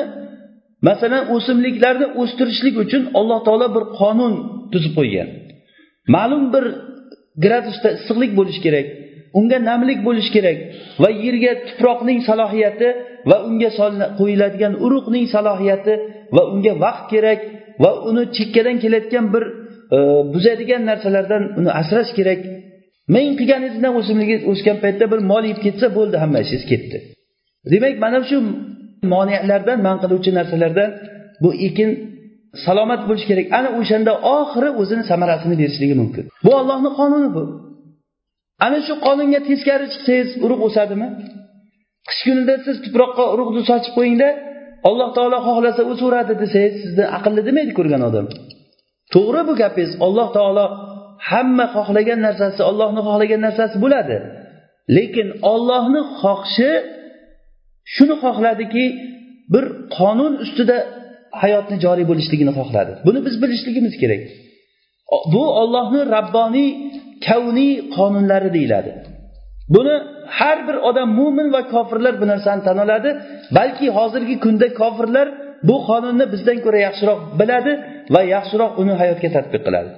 masalan 0.87 1.23
o'simliklarni 1.35 2.07
o'stirishlik 2.21 2.75
uchun 2.83 3.03
alloh 3.19 3.39
taolo 3.47 3.67
bir 3.75 3.83
qonun 3.99 4.33
tuzib 4.73 4.93
qo'ygan. 4.99 5.29
Ma'lum 6.15 6.43
bir 6.53 6.65
gradusda 7.43 7.89
issiqlik 7.97 8.31
bo'lishi 8.39 8.61
kerak 8.65 8.87
unga 9.39 9.57
namlik 9.69 9.99
bo'lishi 10.07 10.31
kerak 10.37 10.57
va 11.01 11.09
yerga 11.23 11.51
tuproqning 11.67 12.19
salohiyati 12.29 12.89
va 13.29 13.37
unga 13.49 13.69
qo'yiladigan 14.19 14.73
urug'ning 14.85 15.25
salohiyati 15.35 15.93
va 16.35 16.43
unga 16.53 16.73
vaqt 16.85 17.05
kerak 17.13 17.39
va 17.83 17.91
uni 18.09 18.23
chekkadan 18.37 18.75
kelayotgan 18.83 19.25
bir 19.33 19.43
buzadigan 20.33 20.81
narsalardan 20.89 21.43
uni 21.59 21.71
asrash 21.81 22.11
kerak. 22.17 22.41
Ming 23.15 23.29
qilganingizdan 23.39 23.93
o'simligingiz 23.99 24.43
o'sgan 24.51 24.77
paytda 24.83 25.05
bir 25.11 25.19
mol 25.31 25.43
yeb 25.51 25.59
ketsa 25.65 25.87
bo'ldi 25.97 26.15
hamma 26.23 26.39
ishingiz 26.43 26.65
ketdi. 26.71 26.97
Demak 27.71 27.95
mana 28.03 28.19
shu 28.29 28.37
moniyalardan 29.13 29.77
man 29.87 29.97
qiluvchi 30.03 30.31
narsalardan 30.39 30.89
bu 31.43 31.49
ekin 31.67 31.89
salomat 32.65 33.01
bo'lishi 33.07 33.27
kerak. 33.31 33.45
Ana 33.59 33.69
o'shanda 33.79 34.13
oxiri 34.37 34.69
o'zini 34.81 35.03
samarasini 35.11 35.55
berishligi 35.61 35.95
mumkin. 36.01 36.23
Bu 36.45 36.51
ollohni 36.59 36.89
qonuni 36.99 37.29
bu. 37.37 37.43
Ana 38.65 38.79
shu 38.87 38.93
qonunga 39.05 39.39
teskari 39.49 39.85
chiqsangiz 39.93 40.29
urug' 40.45 40.63
o'sadimi? 40.67 41.07
Qish 42.09 42.21
kunida 42.27 42.55
siz 42.65 42.75
tuproqqa 42.85 43.23
urug'ni 43.33 43.61
sochib 43.69 43.93
qo'yingda 43.97 44.29
alloh 44.89 45.09
taolo 45.17 45.37
xohlasa 45.47 45.81
o'saveradi 45.91 46.33
desangiz 46.43 46.73
sizni 46.83 47.05
aqlli 47.17 47.41
demaydi 47.49 47.71
ko'rgan 47.79 48.01
odam. 48.09 48.25
To'g'ri 49.13 49.41
bu 49.49 49.53
gapingiz. 49.61 49.91
Alloh 50.05 50.27
taolo 50.37 50.65
hamma 51.29 51.65
xohlagan 51.75 52.19
narsasi 52.27 52.61
ollohni 52.69 53.01
xohlagan 53.07 53.41
narsasi 53.47 53.75
bo'ladi. 53.83 54.17
Lekin 54.97 55.27
ollohni 55.53 56.01
xohishi 56.19 56.71
shuni 57.95 58.15
xohladiki 58.23 58.85
bir 59.53 59.65
qonun 59.97 60.33
ustida 60.43 60.77
hayotni 61.41 61.77
joriy 61.85 62.05
bo'lishligini 62.11 62.53
xohladi. 62.59 62.91
Buni 63.07 63.19
biz 63.27 63.35
bilishligimiz 63.43 63.93
kerak. 64.01 64.21
Bu 65.33 65.43
ollohni 65.61 66.01
rabboniy 66.17 66.69
kavniy 67.27 67.73
qonunlari 67.95 68.49
deyiladi. 68.57 68.91
Buni 69.75 69.95
har 70.39 70.57
bir 70.67 70.77
odam 70.89 71.09
mo'min 71.19 71.47
va 71.55 71.61
kofirlar 71.73 72.13
bu 72.21 72.25
narsani 72.31 72.61
tan 72.67 72.77
oladi. 72.85 73.09
Balki 73.57 73.87
hozirgi 73.97 74.35
kunda 74.45 74.67
kofirlar 74.81 75.27
bu 75.69 75.75
qonunni 75.89 76.25
bizdan 76.33 76.57
ko'ra 76.65 76.79
yaxshiroq 76.87 77.19
biladi. 77.39 77.73
Va 78.13 78.21
yaxshiroq 78.35 78.73
uni 78.81 78.93
hayotga 79.01 79.29
tadbiq 79.37 79.61
qiladi. 79.67 79.91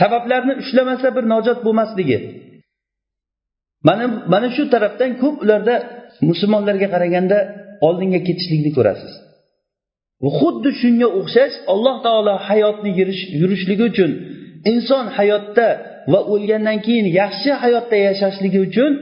Sabablarni 0.00 0.54
ushlamasa 0.62 1.08
bir 1.16 1.24
nojot 1.32 1.58
bo'lmasligi. 1.66 2.18
Mana 3.88 4.04
mana 4.32 4.48
shu 4.56 4.62
tarafdan 4.74 5.10
ko'p 5.22 5.36
ularda 5.44 5.74
musulmonlarga 6.30 6.88
qaraganda 6.94 7.38
oldinga 7.86 8.20
ketishlikni 8.26 8.70
ko'rasiz. 8.78 9.12
Xuddi 10.38 10.70
shunga 10.80 11.08
o'xshash 11.20 11.54
alloh 11.72 11.96
taolo 12.06 12.34
hayotni 12.48 12.90
yurishligi 13.40 13.84
uchun 13.90 14.10
inson 14.72 15.04
hayotda 15.18 15.68
va 16.12 16.20
o'lgandan 16.32 16.78
keyin 16.86 17.06
yaxshi 17.20 17.50
hayotda 17.62 17.96
yashashligi 18.08 18.58
uchun 18.68 18.92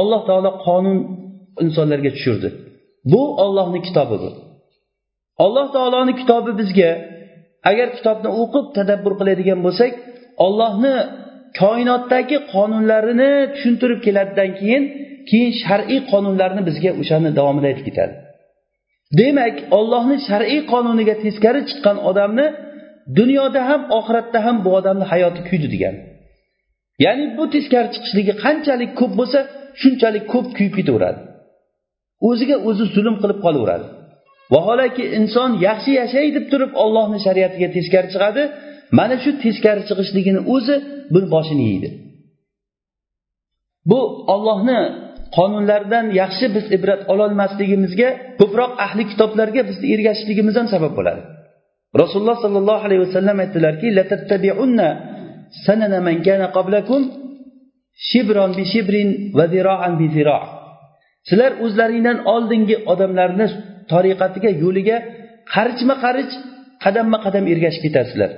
alloh 0.00 0.20
taolo 0.28 0.50
qonun 0.66 0.98
insonlarga 1.64 2.10
tushirdi. 2.16 2.48
Bu 3.12 3.22
ollohni 3.44 3.80
kitobi 3.86 4.16
bu. 4.22 4.30
Alloh 5.44 5.66
taoloni 5.76 6.12
kitobi 6.20 6.50
bizga 6.60 6.90
agar 7.70 7.88
kitobni 7.96 8.30
o'qib 8.40 8.66
tadabbur 8.76 9.12
qiladigan 9.20 9.60
bo'lsak 9.66 9.92
ollohni 10.46 10.96
koinotdagi 11.60 12.36
qonunlarini 12.54 13.32
tushuntirib 13.54 14.00
keladidan 14.06 14.50
keyin 14.60 14.84
keyin 15.30 15.52
shar'iy 15.62 16.00
qonunlarni 16.12 16.62
bizga 16.68 16.90
o'shani 17.00 17.30
davomida 17.38 17.66
aytib 17.70 17.84
ketadi. 17.88 18.14
Demak 19.20 19.56
ollohni 19.78 20.16
shar'iy 20.28 20.60
qonuniga 20.72 21.14
teskari 21.24 21.60
chiqqan 21.70 21.96
odamni 22.10 22.46
dunyoda 23.18 23.60
ham 23.70 23.80
oxiratda 23.98 24.38
ham 24.46 24.56
bu 24.64 24.70
odamni 24.78 25.04
hayoti 25.12 25.40
kuydi 25.48 25.68
degan. 25.74 25.94
Ya'ni 27.04 27.26
bu 27.38 27.44
teskari 27.54 27.88
chiqishligi 27.94 28.32
qanchalik 28.44 28.90
ko'p 29.00 29.12
bo'lsa 29.20 29.38
shunchalik 29.80 30.24
ko'p 30.32 30.46
kuyib 30.56 30.74
ketaveradi. 30.78 31.20
O'ziga 32.28 32.56
o'zi 32.68 32.84
zulm 32.94 33.16
qilib 33.22 33.38
qolaveradi. 33.44 33.86
Vaholanki 34.54 35.04
inson 35.18 35.50
yaxshi 35.68 35.90
yashay 36.00 36.26
deb 36.36 36.46
turib 36.52 36.72
ollohni 36.84 37.18
shariatiga 37.26 37.68
teskari 37.76 38.08
chiqadi 38.14 38.42
mana 38.98 39.16
shu 39.22 39.30
teskari 39.44 39.82
chiqishligini 39.88 40.40
o'zi 40.54 40.74
buni 41.14 41.26
boshini 41.34 41.64
yeydi. 41.70 41.88
Bu 43.90 44.00
ollohni 44.34 44.80
qonunlaridan 45.36 46.06
yaxshi 46.20 46.46
biz 46.56 46.64
ibrat 46.76 47.00
ololmasligimizga 47.12 48.08
ko'proq 48.40 48.70
ahli 48.86 49.02
kitoblarga 49.10 49.62
bizni 49.70 49.86
ergashishligimiz 49.94 50.54
ham 50.60 50.68
sabab 50.74 50.92
bo'ladi. 50.98 51.22
Rasululloh 52.02 52.38
sollallohu 52.44 52.82
alayhi 52.86 53.02
vasallam 53.06 53.36
aytdilarki 53.44 53.88
sizlar 61.28 61.52
o'zlaringdan 61.64 62.18
oldingi 62.34 62.76
odamlarni 62.92 63.46
tariqatiga 63.92 64.50
yo'liga 64.62 64.96
qarichma 65.54 65.94
qarich 66.04 66.32
qadamma 66.84 67.18
qadam 67.24 67.44
ergashib 67.52 67.82
ketasizlar 67.86 68.30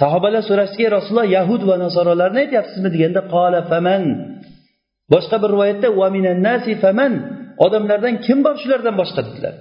sahobalar 0.00 0.42
so'rashdiki 0.50 0.86
rasululloh 0.96 1.28
yahud 1.38 1.62
va 1.70 1.76
nasorolarni 1.84 2.38
aytyapsizmi? 2.44 2.88
deganda 2.94 3.20
qola 3.34 3.60
faman. 3.70 4.02
Boshqa 5.12 5.36
bir 5.42 5.50
rivoyatda 5.54 5.88
faman. 6.84 7.12
Odamlardan 7.64 8.14
kim 8.26 8.38
bor 8.46 8.54
shulardan 8.62 8.94
boshqa 9.00 9.20
dedilar. 9.28 9.54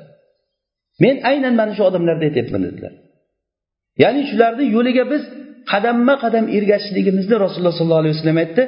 Men 1.04 1.16
aynan 1.32 1.54
mana 1.60 1.72
shu 1.78 1.84
odamlarni 1.90 2.24
aytyapman 2.30 2.62
dedilar. 2.68 2.94
Ya'ni 4.04 4.22
shularni 4.30 4.66
yo'liga 4.76 5.04
biz 5.14 5.24
qadamma 5.72 6.16
qadam 6.24 6.46
ergashishligimizni 6.58 7.36
rasululloh 7.44 7.76
sollallohu 7.80 8.04
alayhi 8.04 8.16
vasallam 8.16 8.40
aytdi. 8.46 8.64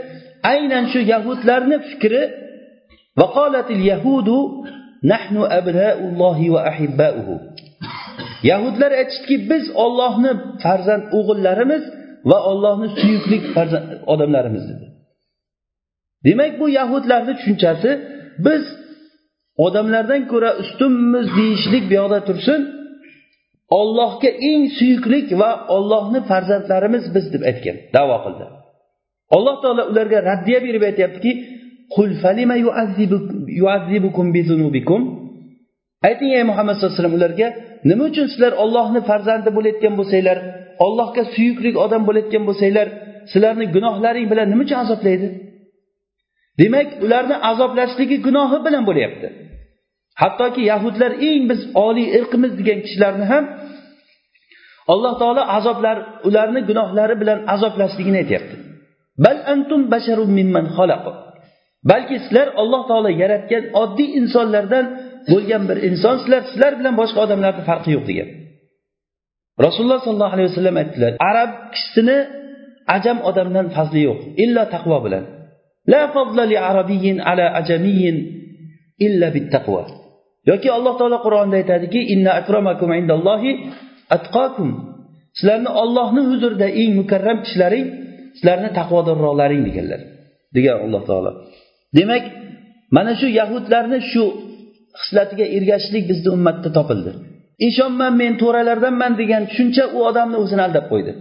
Aynan 0.54 0.84
shu 0.92 1.00
yahudlarni 1.14 1.78
fikri 1.90 2.22
yahudu 3.92 4.38
nahnu 5.12 5.42
abnaullohi 5.60 6.48
va 6.54 6.62
ahibbauhu. 6.72 7.36
Yahudlar 8.52 8.92
aytishdiki 9.02 9.36
biz 9.52 9.66
ollohni 9.84 10.32
farzand 10.64 11.04
o'g'illarimiz 11.18 11.84
va 12.30 12.38
ollohni 12.52 12.88
suyukli 13.02 13.38
odamlarimiz 14.14 14.64
dedi. 14.72 14.86
Demak 16.26 16.54
bu 16.60 16.66
yahudlarni 16.80 17.34
tushunchasi 17.40 17.92
biz 18.46 18.64
odamlardan 19.66 20.22
ko'ra 20.32 20.52
ustunmiz 20.64 21.26
deyishlik 21.38 21.84
bu 21.90 21.94
yoqda 22.00 22.20
tursin 22.28 22.62
ollohga 23.80 24.30
eng 24.52 24.64
suyuklik 24.78 25.28
va 25.42 25.52
ollohni 25.76 26.20
farzandlarimiz 26.30 27.04
biz 27.16 27.26
deb 27.34 27.44
aytgan 27.50 27.78
davo 27.96 28.18
qildi. 28.26 28.46
Alloh 29.36 29.56
taolo 29.64 29.84
ularga 29.92 30.20
raddiya 30.30 30.60
berib 30.66 30.84
aytyaptiki 30.90 31.32
ayting 36.08 36.32
ey 36.38 36.44
muhammad 36.52 36.74
sallallohu 36.76 36.94
alayhi 36.94 37.04
vasallam 37.04 37.20
ularga 37.20 37.48
nima 37.90 38.04
uchun 38.12 38.26
sizlar 38.34 38.54
ollohni 38.64 39.02
farzandi 39.10 39.50
bo'layotgan 39.58 39.94
bo'lsanglar 40.00 40.38
ollohga 40.86 41.24
suyuklik 41.36 41.76
odam 41.86 42.02
bo'layotgan 42.08 42.44
bo'lsanglar 42.50 42.88
sizlarni 43.32 43.66
gunohlaring 43.76 44.26
bilan 44.32 44.48
nima 44.52 44.64
uchun 44.66 44.78
azoblaydi? 44.84 45.28
Demak 46.62 46.88
ularni 47.06 47.36
azoblashligi 47.52 48.18
gunohi 48.28 48.58
bilan 48.66 48.84
bo'lyapti. 48.90 49.28
Hattoki 50.22 50.62
yahudlar 50.72 51.12
eng 51.30 51.44
biz 51.52 51.62
oliy 51.88 52.08
irqimiz 52.18 52.52
degan 52.60 52.80
kishilarni 52.86 53.26
ham 53.32 53.44
alloh 54.94 55.14
taolo 55.22 55.44
azoblar 55.58 55.98
ularni 56.28 56.62
gunohlari 56.70 57.16
bilan 57.22 57.40
azoblashligini 57.54 58.18
aytyapti. 58.24 58.56
Bal 59.26 59.38
antum 59.54 59.82
basharun 59.94 60.30
mimman 60.40 60.66
balki 61.92 62.16
sizlar 62.24 62.48
alloh 62.62 62.82
taolo 62.90 63.10
yaratgan 63.22 63.64
oddiy 63.84 64.10
insonlardan 64.20 64.86
bo'lgan 65.32 65.64
bir 65.70 65.78
inson 65.90 66.16
sizlar 66.22 66.42
sizlar 66.52 66.74
bilan 66.80 66.94
boshqa 67.02 67.20
odamlarni 67.26 67.64
farqi 67.70 67.90
yo'q 67.96 68.06
degan. 68.12 68.30
Rasululloh 69.66 70.00
sollallohu 70.06 70.36
alayhi 70.36 70.50
vasallam 70.52 70.76
aytdilar 70.82 71.12
arab 71.30 71.50
kishisini 71.74 72.18
ajam 72.96 73.18
odamdan 73.30 73.68
fazli 73.76 74.02
yo'q 74.08 74.20
illo 74.44 74.64
taqvo 74.76 74.98
bilan. 75.06 75.24
La 75.94 76.04
fazla 76.16 76.44
li 76.52 76.58
arabiyyin 76.70 77.18
ala 77.32 77.46
ajamiyyin 77.60 78.18
illa 79.06 79.28
bittaqvo 79.36 79.82
yoki 80.52 80.70
alloh 80.78 80.94
taolo 81.00 81.18
qur'onda 81.26 81.56
aytadiki 81.62 82.00
inna 82.14 82.32
akramakum 82.42 82.90
indallohi 83.00 83.52
atqakum. 84.18 84.70
Sizlarni 85.38 85.70
ollohni 85.84 86.22
huzurida 86.30 86.68
eng 86.82 86.92
mukarram 87.00 87.38
kishilaring 87.46 87.88
sizlarni 88.38 88.70
taqvodorroqlaring 88.80 89.62
deganlar 89.68 90.02
degan 90.56 90.78
alloh 90.86 91.02
taolo. 91.10 91.32
Demak 91.98 92.24
mana 92.96 93.12
shu 93.20 93.28
yahudlarni 93.40 94.00
shu 94.12 94.24
xislatiga 95.02 95.46
ergashishlik 95.58 96.04
bizni 96.12 96.30
ummatda 96.38 96.70
topildi. 96.78 97.12
Ishonman 97.68 98.14
men 98.22 98.34
to'ralardanman 98.42 99.14
degan 99.22 99.44
tushuncha 99.50 99.84
u 99.98 100.00
odamni 100.10 100.38
o'zini 100.44 100.62
aldab 100.68 100.86
qo'ydi. 100.92 101.12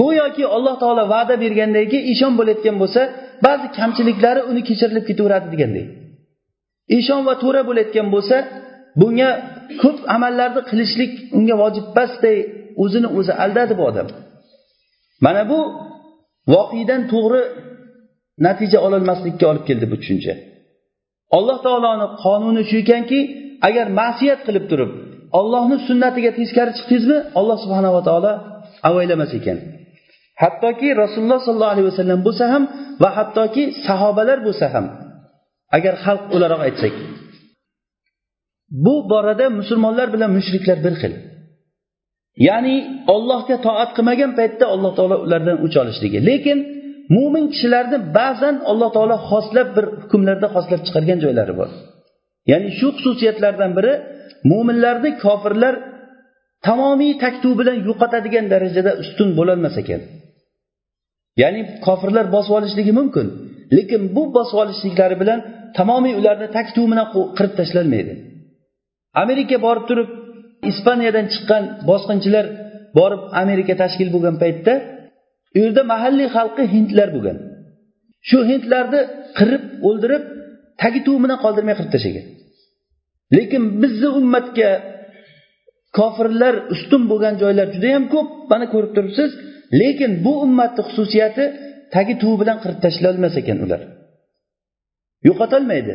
Go'yoki 0.00 0.44
alloh 0.56 0.74
taolo 0.82 1.04
va'da 1.14 1.34
bergandagi 1.44 1.98
ishon 2.12 2.32
bo'layotgan 2.38 2.76
bo'lsa 2.82 3.00
ba'zi 3.46 3.66
kamchiliklari 3.78 4.40
uni 4.50 4.62
kechirilib 4.68 5.04
ketaveradi 5.10 5.46
degandek. 5.54 5.86
Ishon 6.98 7.20
va 7.28 7.34
to'ra 7.42 7.62
bo'layotgan 7.68 8.06
bo'lsa 8.14 8.36
bunga 9.00 9.30
ko'p 9.82 9.98
amallarni 10.16 10.60
qilishlik 10.70 11.12
unga 11.36 11.54
vojib 11.62 11.86
emasday 11.92 12.36
o'zini 12.82 13.08
o'zi 13.18 13.32
aldadi 13.44 13.72
bu 13.78 13.82
odam. 13.90 14.08
Mana 15.24 15.42
bu 15.50 15.58
voqedan 16.54 17.02
to'g'ri 17.12 17.42
natija 18.46 18.78
ololmaslikka 18.86 19.44
olib 19.52 19.64
keldi 19.68 19.86
bu 19.92 19.96
tushuncha. 20.00 20.34
Alloh 21.36 21.58
taoloni 21.66 22.06
qonuni 22.24 22.62
shu 22.70 22.76
ekanki 22.84 23.20
agar 23.68 23.86
ma'siyat 24.00 24.40
qilib 24.46 24.64
turib 24.70 24.90
ollohni 25.40 25.76
sunnatiga 25.88 26.30
teskari 26.38 26.72
chiqdingizmi 26.78 27.18
alloh 27.38 27.58
subhanava 27.64 28.00
taolo 28.08 28.32
avaylamas 28.88 29.32
ekan. 29.38 29.58
Hattoki 30.42 30.88
rasululloh 31.02 31.40
sollallohu 31.46 31.74
alayhi 31.74 31.88
vasallam 31.90 32.20
bo'lsa 32.26 32.44
ham 32.52 32.62
va 33.02 33.08
hattoki 33.18 33.64
sahobalar 33.86 34.38
bo'lsa 34.46 34.66
ham 34.74 34.86
agar 35.76 35.94
xalq 36.04 36.24
o'laroq 36.34 36.60
aytsak 36.68 36.94
bu 38.84 38.94
borada 39.10 39.46
musulmonlar 39.60 40.08
bilan 40.14 40.30
mushriklar 40.38 40.78
bir 40.86 40.94
xil. 41.00 41.12
Ya'ni 42.48 42.76
ollohga 43.14 43.56
toat 43.66 43.90
qilmagan 43.96 44.30
paytda 44.38 44.64
alloh 44.74 44.92
taolo 44.98 45.16
ulardan 45.24 45.56
o'ch 45.64 45.76
olishligi. 45.82 46.18
Lekin 46.30 46.58
mo'min 47.16 47.44
kishilarni 47.52 47.98
ba'zan 48.18 48.56
alloh 48.70 48.90
taolo 48.96 49.16
xoslab 49.30 49.68
bir 49.76 49.84
hukmlarda 50.02 50.48
xoslab 50.54 50.80
chiqargan 50.86 51.18
joylari 51.24 51.54
bor. 51.60 51.70
Ya'ni 52.50 52.68
shu 52.78 52.88
xususiyatlardan 52.96 53.70
biri 53.78 53.92
mo'minlarni 54.50 55.10
kofirlar 55.24 55.74
tamomiy 56.66 57.12
taktuv 57.24 57.52
bilan 57.60 57.76
yo'qotadigan 57.88 58.46
darajada 58.52 58.92
ustun 59.02 59.28
bo'lolmas 59.38 59.74
ekan. 59.82 60.00
Ya'ni 61.42 61.60
kofirlar 61.86 62.26
bosib 62.34 62.52
olishligi 62.58 62.92
mumkin 63.00 63.26
lekin 63.76 64.02
bu 64.16 64.22
bosib 64.36 64.56
olishliklari 64.62 65.16
bilan 65.22 65.38
tamomiy 65.78 66.14
ularni 66.20 66.48
taktuv 66.56 66.84
bilan 66.92 67.06
qirib 67.36 67.54
tashlanmaydi 67.60 68.12
amerika 69.22 69.56
borib 69.66 69.84
turib 69.90 70.08
ispaniyadan 70.70 71.26
chiqqan 71.32 71.62
bosqinchilar 71.90 72.46
borib 72.98 73.22
amerika 73.42 73.74
tashkil 73.82 74.08
bo'lgan 74.14 74.36
paytda 74.42 74.72
u 75.54 75.58
yerda 75.62 75.82
mahalliy 75.92 76.28
xalqi 76.36 76.64
hindlar 76.74 77.08
bo'lgan. 77.16 77.38
Shu 78.28 78.38
hindlarni 78.50 79.00
qirib 79.38 79.64
o'ldirib 79.88 80.24
tagi 80.82 81.00
tuvi 81.06 81.18
bilan 81.24 81.38
qoldirmay 81.44 81.74
qirib 81.78 81.92
tashlagan. 81.94 82.26
Lekin 83.36 83.62
bizni 83.82 84.08
ummatga 84.20 84.70
kofirlar 85.98 86.54
ustun 86.74 87.02
bo'lgan 87.10 87.34
joylar 87.42 87.66
juda 87.74 87.88
yam 87.94 88.04
ko'p 88.14 88.28
mana 88.52 88.66
ko'rib 88.74 88.92
turibsiz. 88.96 89.30
Lekin 89.80 90.12
bu 90.24 90.32
ummatni 90.44 90.82
xususiyati 90.88 91.44
tagi 91.94 92.14
tuvi 92.22 92.36
bilan 92.42 92.58
qirib 92.62 92.78
tashlolmas 92.84 93.34
ekan 93.42 93.58
ular. 93.64 93.80
Yo'qotolmaydi 95.28 95.94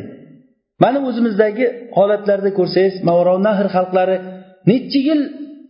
mana 0.82 0.98
o'zimizdagi 1.08 1.66
holatlarda 1.98 2.50
ko'rsangiz 2.58 2.94
mavaronahr 3.08 3.66
xalqlari 3.76 4.16
necha 4.70 5.00
yil 5.08 5.20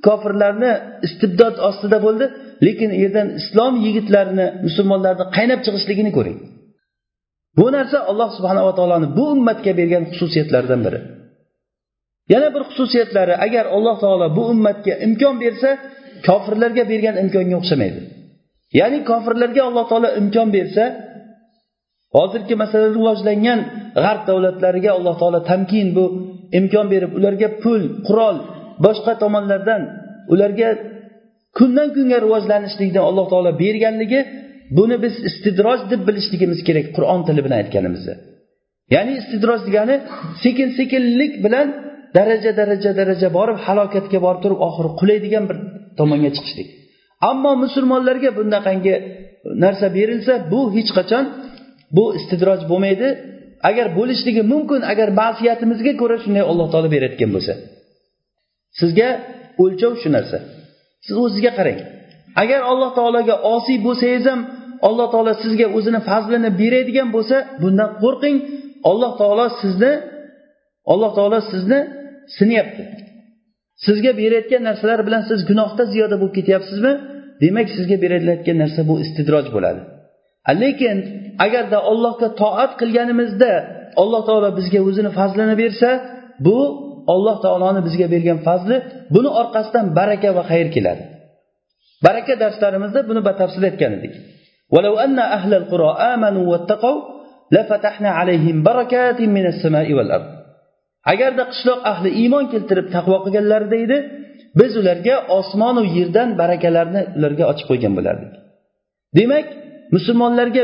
kofirlarni 0.07 0.73
istibdod 1.07 1.57
ostida 1.69 1.99
bo'ldi? 2.07 2.27
Lekin 2.67 2.91
u 2.95 2.97
yerdan 3.03 3.29
islom 3.41 3.75
yigitlarini 3.87 4.47
musulmonlarni 4.67 5.25
qaynab 5.37 5.61
chiqishligini 5.67 6.11
ko'ring. 6.19 6.39
Bu 7.59 7.67
narsa 7.77 7.99
alloh 8.11 8.29
subhanava 8.37 8.73
taoloni 8.79 9.09
bu 9.19 9.25
ummatga 9.35 9.73
bergan 9.81 10.05
xususiyatlaridan 10.13 10.81
biri. 10.87 11.01
Yana 12.33 12.49
bir 12.55 12.63
xususiyatlari 12.69 13.35
agar 13.47 13.65
alloh 13.77 13.97
taolo 14.05 14.27
bu 14.37 14.43
ummatga 14.53 14.95
imkon 15.07 15.37
bersa 15.45 15.71
kofirlarga 16.27 16.85
bergan 16.93 17.15
imkonga 17.23 17.57
o'xshamaydi. 17.61 18.01
Ya'ni 18.81 18.99
kofirlarga 19.11 19.63
alloh 19.69 19.85
taolo 19.91 20.09
imkon 20.21 20.49
bersa 20.57 20.85
hozirgi 22.17 22.55
masalan 22.63 22.91
rivojlangan 22.99 23.61
g'arb 24.03 24.23
davlatlariga 24.29 24.91
alloh 24.99 25.15
taolo 25.21 25.41
tamkin 25.51 25.89
bu 25.97 26.05
imkon 26.59 26.87
berib 26.93 27.11
ularga 27.19 27.49
pul 27.63 27.83
qurol 28.07 28.37
boshqa 28.85 29.13
tomonlardan 29.23 29.83
ularga 30.33 30.69
kundan 31.59 31.89
kunga 31.97 32.19
rivojlanishlikni 32.25 33.01
alloh 33.09 33.27
taolo 33.33 33.51
berganligi 33.63 34.21
buni 34.79 34.97
biz 35.05 35.15
istidroj 35.29 35.81
deb 35.93 36.01
bilishligimiz 36.09 36.61
kerak 36.69 36.87
qur'on 36.97 37.21
tili 37.27 37.41
bilan 37.47 37.59
aytganimizda 37.63 38.15
ya'ni 38.95 39.13
istidroj 39.21 39.61
degani 39.69 39.97
sekin 40.45 40.69
sekinlik 40.79 41.33
bilan 41.45 41.67
daraja 42.17 42.51
daraja 42.61 42.91
daraja 43.01 43.29
borib 43.39 43.59
halokatga 43.67 44.19
borib 44.27 44.41
turib 44.45 44.61
oxiri 44.67 44.91
qulaydigan 45.01 45.45
bir 45.51 45.57
tomonga 45.99 46.31
chiqishlik. 46.37 46.69
Ammo 47.31 47.53
musulmonlarga 47.65 48.31
bunaqangi 48.39 48.95
narsa 49.65 49.87
berilsa 49.97 50.35
bu 50.53 50.61
hech 50.77 50.91
qachon 50.99 51.25
bu 51.97 52.05
istidroj 52.19 52.61
bo'lmaydi. 52.71 53.09
Agar 53.71 53.87
bo'lishligi 53.99 54.43
mumkin 54.53 54.81
agar 54.93 55.09
ma'siyatimizga 55.21 55.93
ko'ra 56.01 56.17
shunday 56.25 56.45
alloh 56.51 56.67
taolo 56.73 56.89
berayotgan 56.95 57.31
bo'lsa. 57.37 57.53
Sizga 58.81 59.09
o'lchov 59.63 59.93
shu 60.03 60.09
narsa. 60.17 60.39
Siz 61.07 61.17
o'zizga 61.25 61.53
qarang. 61.59 61.79
Agar 62.43 62.61
alloh 62.71 62.91
taologa 62.99 63.35
osiy 63.55 63.79
bo'lsangiz 63.87 64.25
ham 64.31 64.41
alloh 64.89 65.07
taolo 65.15 65.33
sizga 65.45 65.67
o'zini 65.77 66.01
fazlini 66.09 66.51
beradigan 66.61 67.09
bo'lsa 67.17 67.37
bundan 67.63 67.91
qo'rqing. 68.03 68.37
Alloh 68.91 69.13
taolo 69.21 69.47
sizni 69.61 69.93
alloh 70.93 71.11
taolo 71.19 71.39
sizni 71.53 71.81
sinayapti 72.37 72.85
sizga 73.87 74.11
berayotgan 74.21 74.63
narsalar 74.69 75.01
bilan 75.07 75.23
siz 75.31 75.41
gunohda 75.51 75.85
ziyoda 75.93 76.17
bo'lib 76.21 76.35
ketyapsizmi? 76.39 76.93
Demak 77.43 77.69
sizga 77.77 77.97
berilayotgan 78.05 78.57
narsa 78.63 78.81
bu 78.89 78.95
istidroj 79.05 79.47
bo'ladi. 79.55 79.81
Lekin 80.63 80.97
agarda 81.47 81.79
allohga 81.91 82.29
toat 82.43 82.73
qilganimizda 82.81 83.53
alloh 84.03 84.23
taolo 84.29 84.49
bizga 84.59 84.81
o'zini 84.89 85.11
fazlini 85.19 85.55
bersa 85.63 85.89
bu 86.47 86.59
alloh 87.13 87.37
taoloni 87.45 87.81
bizga 87.87 88.07
bergan 88.15 88.39
fazli 88.47 88.77
buni 89.15 89.31
orqasidan 89.41 89.87
baraka 89.99 90.31
va 90.37 90.43
xayr 90.51 90.69
keladi. 90.77 91.03
Baraka 92.07 92.33
darslarimizda 92.43 93.01
buni 93.11 93.21
batafsil 93.29 93.63
aytgan 93.71 93.93
edik. 93.99 94.15
Agarda 101.13 101.45
qishloq 101.53 101.81
ahli 101.93 102.11
iymon 102.23 102.45
keltirib 102.53 102.87
taqvo 102.97 103.17
qilganlarida 103.25 103.77
edi 103.87 103.99
biz 104.61 104.73
ularga 104.81 105.17
osmonu 105.39 105.83
yerdan 105.97 106.29
barakalarni 106.41 107.03
ularga 107.19 107.45
ochib 107.53 107.67
qo'ygan 107.71 107.93
bo'lardik. 107.99 108.33
Demak 109.19 109.47
musulmonlarga 109.95 110.63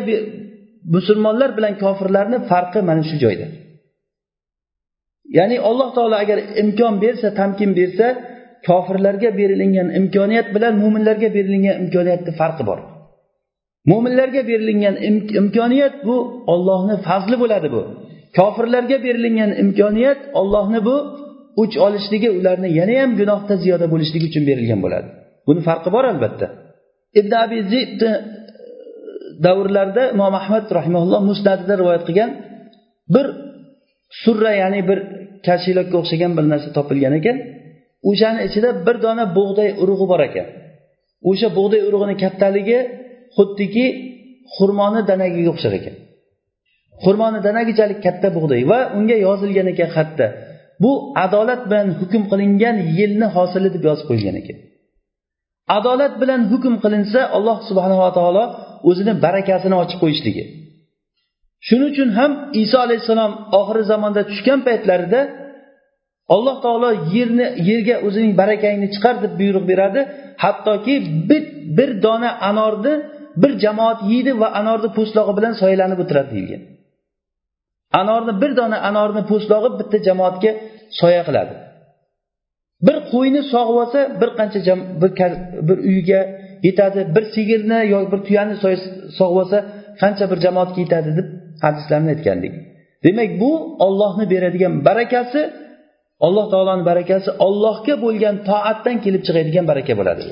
musulmonlar 0.96 1.50
bilan 1.58 1.74
kofirlarni 1.84 2.38
farqi 2.50 2.80
mana 2.88 3.02
shu 3.10 3.16
joyda. 3.24 3.46
Ya'ni 5.38 5.56
alloh 5.68 5.88
taolo 5.96 6.16
agar 6.24 6.38
imkon 6.62 6.94
bersa 7.04 7.28
tamkin 7.40 7.70
bersa 7.78 8.06
kofirlarga 8.68 9.30
berilingan 9.40 9.88
imkoniyat 9.98 10.46
bilan 10.54 10.72
mo'minlarga 10.82 11.28
berilingan 11.36 11.76
imkoniyatni 11.82 12.32
farqi 12.40 12.64
bor. 12.70 12.78
Mo'minlarga 13.90 14.42
berilingan 14.50 14.94
imkoniyat 15.40 15.94
bu 16.06 16.16
ollohni 16.52 16.94
fazli 17.06 17.36
bo'ladi 17.42 17.68
bu. 17.74 17.82
Kofirlarga 18.38 18.96
berilingan 19.06 19.50
imkoniyat 19.62 20.20
ollohni 20.40 20.80
bu 20.88 20.96
o'ch 21.62 21.74
olishligi 21.86 22.28
ularni 22.38 22.68
yana 22.78 22.94
ham 23.02 23.10
gunohda 23.20 23.54
ziyoda 23.62 23.86
bo'lishligi 23.92 24.26
uchun 24.30 24.44
berilgan 24.50 24.80
bo'ladi. 24.84 25.08
Buni 25.46 25.60
farqi 25.68 25.88
bor 25.96 26.04
albatta. 26.12 26.46
Ibn 27.20 27.32
abi 27.44 27.58
zibni 27.72 28.10
e, 28.10 28.12
davrlarida 29.46 30.02
imom 30.14 30.34
ahmad 30.40 30.64
rahimaulloh 30.78 31.20
musnadida 31.30 31.74
rivoyat 31.80 32.02
qilgan 32.08 32.30
bir 33.14 33.26
surra 34.22 34.52
ya'ni 34.62 34.80
bir 34.88 34.98
kashilakka 35.46 35.96
o'xshagan 36.02 36.32
bir 36.36 36.44
narsa 36.52 36.68
topilgan 36.76 37.14
ekan 37.20 37.36
o'shani 38.10 38.40
ichida 38.48 38.68
bir 38.86 38.96
dona 39.04 39.24
bug'doy 39.38 39.68
urug'i 39.82 40.06
bor 40.12 40.20
ekan. 40.28 40.46
O'sha 41.30 41.48
bug'doy 41.58 41.80
urug'ini 41.88 42.14
kattaligi 42.22 42.78
xuddiki 43.36 43.86
xurmoni 44.54 45.00
danagiga 45.10 45.50
o'xshar 45.54 45.72
ekan. 45.80 45.94
Xurmoni 47.04 47.38
danagichalik 47.46 47.98
katta 48.06 48.28
bug'doy 48.36 48.62
va 48.70 48.78
unga 48.98 49.16
yozilgan 49.26 49.66
ekan 49.72 49.88
xatda 49.96 50.26
bu 50.82 50.92
adolat 51.24 51.62
bilan 51.70 51.88
hukm 52.00 52.22
qilingan 52.30 52.76
yilni 52.98 53.26
hosili 53.36 53.68
deb 53.74 53.82
yozib 53.88 54.06
qo'yilgan 54.10 54.36
ekan. 54.42 54.58
Adolat 55.78 56.14
bilan 56.22 56.40
hukm 56.52 56.74
qilinsa 56.84 57.20
alloh 57.36 57.58
subhanava 57.68 58.08
taolo 58.18 58.44
o'zini 58.88 59.12
barakasini 59.24 59.76
ochib 59.82 59.98
qo'yishligi. 60.02 60.44
Shuning 61.66 61.88
uchun 61.92 62.08
ham 62.18 62.32
iso 62.62 62.76
alayhissalom 62.86 63.32
oxirgi 63.58 63.84
zamonda 63.92 64.22
tushgan 64.30 64.60
paytlarida 64.68 65.20
alloh 66.34 66.56
taolo 66.64 66.90
yerni 67.14 67.46
yerga 67.68 67.96
o'zining 68.06 68.32
barakangni 68.40 68.88
chiqar 68.94 69.14
deb 69.24 69.32
buyruq 69.40 69.64
beradi. 69.72 70.00
Hattoki 70.44 70.94
bir, 71.30 71.42
bir 71.78 71.90
dona 72.04 72.30
anorni 72.50 72.94
bir 73.42 73.52
jamoat 73.64 73.98
yeydi 74.12 74.32
va 74.42 74.48
anorni 74.60 74.88
po'stlog'i 74.98 75.32
bilan 75.38 75.54
soyalanib 75.62 75.98
o'tiradi 76.04 76.30
deyilgan. 76.34 76.62
Anorni 78.00 78.32
bir 78.42 78.52
dona 78.60 78.78
anorni 78.90 79.22
po'stlog'i 79.30 79.70
bitta 79.80 79.98
jamoatga 80.08 80.50
soya 81.00 81.22
qiladi. 81.28 81.54
Bir 82.86 82.96
qo'yni 83.12 83.42
sog'ib 83.52 83.76
olsa 83.82 84.00
bir 84.20 84.30
qancha 84.38 84.58
bir, 85.02 85.10
bir 85.68 85.78
uyga 85.90 86.20
yetadi. 86.66 87.00
Bir 87.14 87.24
sigirni 87.34 87.78
yoki 87.92 88.08
bir 88.12 88.20
tuyani 88.26 88.54
sog'ib 89.18 89.36
olsa 89.42 89.58
qancha 90.02 90.24
bir 90.32 90.38
jamoatga 90.46 90.78
yetadi 90.84 91.10
deb 91.18 91.28
hadislarni 91.62 92.10
aytgandik. 92.14 92.52
Demak 93.04 93.30
bu 93.42 93.50
ollohni 93.86 94.24
beradigan 94.32 94.74
barakasi 94.88 95.40
alloh 96.26 96.46
taoloni 96.52 96.84
barakasi 96.90 97.30
ollohga 97.46 97.94
bo'lgan 98.04 98.36
toatdan 98.48 98.96
kelib 99.04 99.22
chiqadigan 99.26 99.64
baraka 99.70 99.92
bo'ladi. 100.00 100.22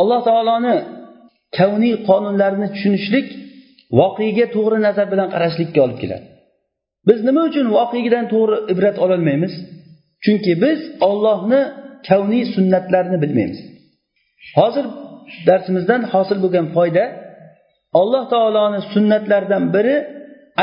Alloh 0.00 0.20
taoloni 0.28 0.74
kavniy 1.58 1.94
qonunlarini 2.08 2.68
tushunishlik 2.74 3.26
voqega 4.00 4.46
to'g'ri 4.54 4.78
nazar 4.86 5.06
bilan 5.12 5.28
qarashlikka 5.34 5.80
olib 5.86 5.98
keladi. 6.02 6.24
Biz 7.08 7.18
nima 7.28 7.42
uchun 7.50 7.66
voqeadan 7.78 8.24
to'g'ri 8.32 8.56
ibrat 8.72 8.96
ololmaymiz? 9.04 9.54
Chunki 10.24 10.52
biz 10.64 10.80
ollohni 11.08 11.60
kavniy 12.08 12.44
sunnatlarini 12.54 13.18
bilmaymiz. 13.24 13.60
Hozir 14.58 14.86
darsimizdan 15.48 16.02
hosil 16.12 16.38
bo'lgan 16.44 16.66
foyda 16.76 17.04
alloh 18.00 18.24
taoloni 18.34 18.80
sunnatlaridan 18.92 19.64
biri 19.74 19.96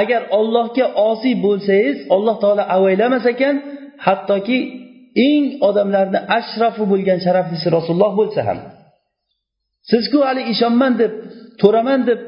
agar 0.01 0.21
ollohga 0.39 0.85
osiy 1.09 1.35
bo'lsangiz 1.45 1.97
alloh 2.15 2.35
taolo 2.43 2.63
avaylamas 2.75 3.25
ekan 3.33 3.55
hattoki 4.05 4.57
eng 5.27 5.45
odamlarni 5.67 6.19
ashrafi 6.37 6.83
bo'lgan 6.91 7.19
sharaflisi 7.25 7.67
rasululloh 7.77 8.11
bo'lsa 8.19 8.41
ham. 8.47 8.59
Sizku 9.91 10.19
hali 10.27 10.41
ishonman 10.53 10.93
deb 11.01 11.13
to'raman 11.61 12.01
deb 12.09 12.19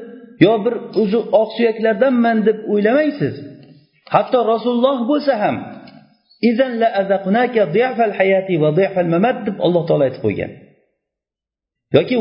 yo 0.44 0.54
bir 0.64 0.74
o'zi 1.02 1.20
oq 1.40 1.48
suyaklardanman 1.56 2.38
deb 2.48 2.58
o'ylamaysiz. 2.72 3.34
Hatto 4.14 4.38
rasululloh 4.52 4.98
bo'lsa 5.10 5.34
ham 5.42 5.56
deb 9.46 9.56
alloh 9.66 9.82
taolo 9.88 10.02
aytib 10.08 10.22
qo'ygan. 10.26 10.50
Yoki 11.96 12.16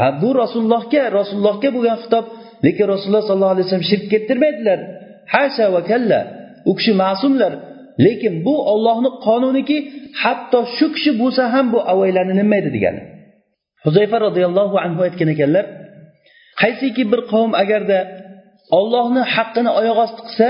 ha 0.00 0.06
bu 0.22 0.28
rasulullohga 0.42 1.02
rasulullohga 1.18 1.68
bo'lgan 1.76 1.96
xitob 2.02 2.24
lekin 2.66 2.84
rasululloh 2.92 3.24
sollallohu 3.28 3.54
alayhi 3.54 3.66
vasallam 3.66 3.88
shirk 3.92 4.04
keltirmaydilar. 4.12 4.78
Hasha 5.34 5.66
va 5.74 5.80
kalla 5.90 6.20
u 6.70 6.72
kishi 6.78 6.92
ma'sumlar. 7.02 7.52
Lekin 8.06 8.34
bu 8.46 8.54
ollohni 8.72 9.10
qonuniki 9.26 9.76
hatto 10.22 10.58
shu 10.76 10.86
kishi 10.94 11.10
bo'lsa 11.20 11.42
ham 11.54 11.66
bu 11.74 11.78
avaylanilmaydi 11.92 12.70
degani 12.76 13.02
huzayfa 13.84 14.16
roziyallohu 14.26 14.76
anhu 14.84 15.00
aytgan 15.06 15.28
ekanlar 15.34 15.64
qaysiki 16.62 17.02
bir 17.12 17.20
qavm 17.32 17.52
agarda 17.62 17.98
ollohni 18.78 19.22
haqqini 19.34 19.70
oyoq 19.80 19.98
osti 20.04 20.20
qilsa 20.26 20.48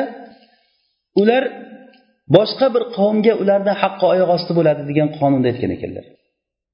ular 1.20 1.44
boshqa 2.36 2.66
bir 2.74 2.84
qavmga 2.96 3.32
ularni 3.42 3.72
haqqi 3.82 4.04
oyoq 4.12 4.30
osti 4.36 4.52
bo'ladi 4.58 4.82
degan 4.90 5.08
qonunda 5.18 5.46
aytgan 5.52 5.72
ekanlar. 5.76 6.04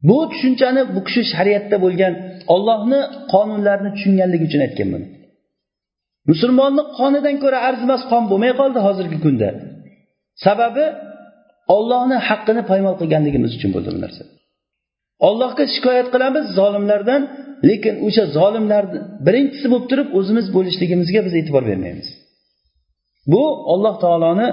Bu 0.08 0.18
tushunchani 0.30 0.82
bu 0.94 1.00
kishi 1.06 1.22
shariatda 1.34 1.76
bo'lgan 1.84 2.14
ollohni 2.54 3.00
qonunlarini 3.32 3.90
tushunganligi 3.96 4.44
uchun 4.48 4.60
aytgan 4.66 4.88
buni. 4.94 5.06
Musulmonni 6.30 6.82
qonidan 6.98 7.36
ko'ra 7.44 7.58
arzimas 7.68 8.02
qon 8.12 8.22
bo'lmay 8.30 8.52
qoldi 8.60 8.78
hozirgi 8.86 9.18
kunda. 9.24 9.48
Sababi 10.44 10.84
ollohni 11.76 12.16
haqqini 12.28 12.62
poymol 12.70 12.94
qilganligimiz 13.00 13.50
uchun 13.58 13.70
bo'ldi 13.74 13.90
bu 13.96 14.00
narsa. 14.04 14.22
Ollohga 15.28 15.64
shikoyat 15.74 16.08
qilamiz 16.14 16.44
zolimlardan 16.58 17.22
lekin 17.68 17.94
o'sha 18.06 18.24
zolimlarni 18.38 18.98
birinchisi 19.26 19.66
bo'lib 19.72 19.86
turib 19.90 20.08
o'zimiz 20.18 20.46
bo'lishligimizga 20.56 21.20
biz 21.26 21.34
e'tibor 21.40 21.64
bermaymiz. 21.70 22.08
Bu 23.32 23.42
olloh 23.72 23.94
taoloni 24.04 24.48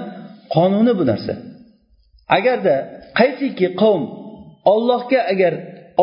qonuni 0.54 0.92
bu 1.00 1.04
narsa. 1.10 1.32
Agarda 2.38 2.74
qaysiki 3.18 3.66
qavm 3.82 4.02
ollohga 4.72 5.20
agar 5.32 5.54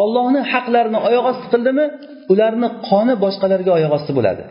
ollohni 0.02 0.42
haqlarini 0.52 1.00
oyoq 1.08 1.26
osti 1.32 1.48
qildimi 1.54 1.86
ularni 2.32 2.70
qoni 2.90 3.14
boshqalarga 3.24 3.72
oyoq 3.78 3.92
osti 3.98 4.12
bo'ladi. 4.18 4.44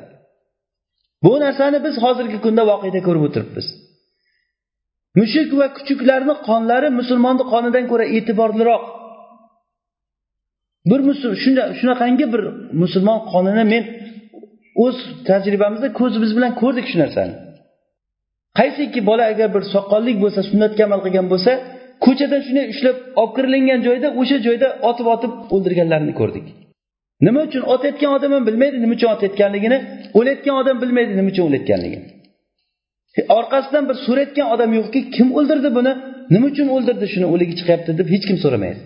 Bu 1.24 1.32
narsani 1.44 1.78
biz 1.86 1.94
hozirgi 2.04 2.38
kunda 2.44 2.62
voqeda 2.70 3.00
ko'rib 3.06 3.22
o'tiribmiz. 3.28 3.66
Mushuk 5.18 5.48
va 5.60 5.66
kuchuklarni 5.76 6.34
qonlari 6.48 6.88
musulmonni 7.00 7.44
qonidan 7.52 7.84
ko'ra 7.90 8.04
e'tiborliroq. 8.16 8.84
Bir 10.90 11.00
shunaqangi 11.80 12.26
bir 12.32 12.42
musulmon 12.82 13.18
qonini 13.32 13.64
men 13.72 13.84
o'z 14.84 14.96
tajribamizda 15.28 15.88
ko'zimiz 16.00 16.30
bilan 16.36 16.52
ko'rdik 16.62 16.86
shu 16.90 16.96
narsani. 17.04 17.34
Qaysiki 18.58 19.00
bola 19.10 19.24
agar 19.32 19.48
bir 19.54 19.62
soqollik 19.74 20.16
bo'lsa 20.22 20.40
sunnatga 20.50 20.82
amal 20.88 21.00
qilgan 21.04 21.26
bo'lsa 21.32 21.52
ko'chadan 22.04 22.40
shunday 22.46 22.66
ushlab 22.72 22.96
olib 23.20 23.32
kirilingan 23.36 23.80
joyda 23.88 24.08
o'sha 24.20 24.38
joyda 24.46 24.68
otib 24.90 25.06
otib 25.14 25.32
o'ldirganlarini 25.54 26.14
ko'rdik. 26.20 26.46
Nima 27.26 27.40
uchun 27.48 27.62
otayotgan 27.74 28.10
odam 28.16 28.30
ham 28.36 28.44
bilmaydi 28.48 28.76
nima 28.84 28.94
uchun 28.98 29.10
otayotganligini 29.16 29.78
o'layotgan 30.18 30.54
odam 30.62 30.76
bilmaydi 30.82 31.12
nima 31.18 31.28
uchun 31.32 31.44
o'layotganligini. 31.48 32.06
E, 33.18 33.20
orqasidan 33.38 33.84
bir 33.90 33.96
so'rayotgan 34.06 34.46
odam 34.54 34.70
yo'qki 34.78 35.00
kim 35.16 35.28
o'ldirdi 35.38 35.70
buni? 35.78 35.92
Nima 36.34 36.46
uchun 36.52 36.68
o'ldirdi 36.76 37.06
shuni 37.12 37.26
o'ligi 37.34 37.54
chiqyapti 37.60 37.90
deb 38.00 38.08
hech 38.14 38.24
kim 38.28 38.38
so'ramaydi. 38.44 38.80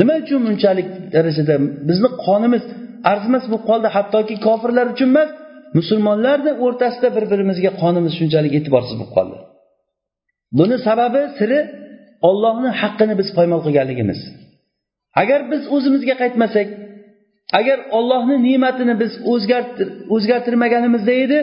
Nima 0.00 0.14
uchun 0.22 0.40
bunchalik 0.46 0.88
darajada 1.14 1.54
bizni 1.88 2.08
qonimiz 2.26 2.64
arzimas 3.12 3.44
bo'lib 3.50 3.64
qoldi 3.70 3.88
hattoki 3.96 4.34
kofirlar 4.46 4.86
uchun 4.94 5.08
emas 5.14 5.30
musulmonlarni 5.78 6.52
o'rtasida 6.64 7.08
bir 7.16 7.24
birimizga 7.32 7.70
qonimiz 7.82 8.12
shunchalik 8.20 8.52
e'tiborsiz 8.58 8.94
bo'lib 9.00 9.12
qoldi. 9.16 9.36
Buni 10.58 10.76
sababi 10.86 11.22
siri 11.38 11.58
ollohni 12.28 12.70
haqqini 12.80 13.14
biz 13.20 13.28
poymol 13.36 13.60
qilganligimiz. 13.66 14.20
Agar 15.22 15.40
biz 15.52 15.62
o'zimizga 15.74 16.14
qaytmasak 16.22 16.68
agar 17.58 17.78
ollohni 17.98 18.36
ne'matini 18.48 18.94
biz 19.02 19.12
o'zgartirmaganimizda 20.14 21.14
edi 21.24 21.38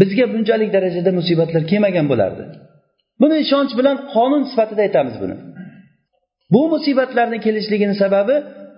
bizga 0.00 0.24
bunchalik 0.34 0.70
darajada 0.76 1.10
musibatlar 1.18 1.62
kelmagan 1.70 2.06
bo'lardi. 2.12 2.44
Buni 3.20 3.36
ishonch 3.44 3.72
bilan 3.78 3.96
qonun 4.14 4.42
sifatida 4.50 4.80
aytamiz 4.86 5.16
buni. 5.22 5.36
Bu 6.52 6.60
musibatlarni 6.74 7.38
kelishligini 7.46 7.94
sababi 8.02 8.36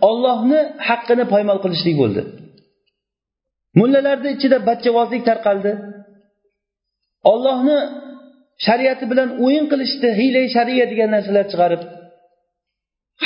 ollohni 0.09 0.61
haqqini 0.89 1.25
poymol 1.33 1.59
qilishlik 1.65 1.97
bo'ldi. 2.03 2.23
Mullalarni 3.81 4.29
ichida 4.37 4.59
bachchavozlik 4.69 5.23
tarqaldi. 5.29 5.73
Ollohni 7.33 7.79
shariati 8.67 9.05
bilan 9.13 9.29
o'yin 9.45 9.65
qilishdi 9.73 10.09
hiylay 10.21 10.47
shariya 10.57 10.85
degan 10.93 11.11
narsalar 11.17 11.45
chiqarib 11.53 11.83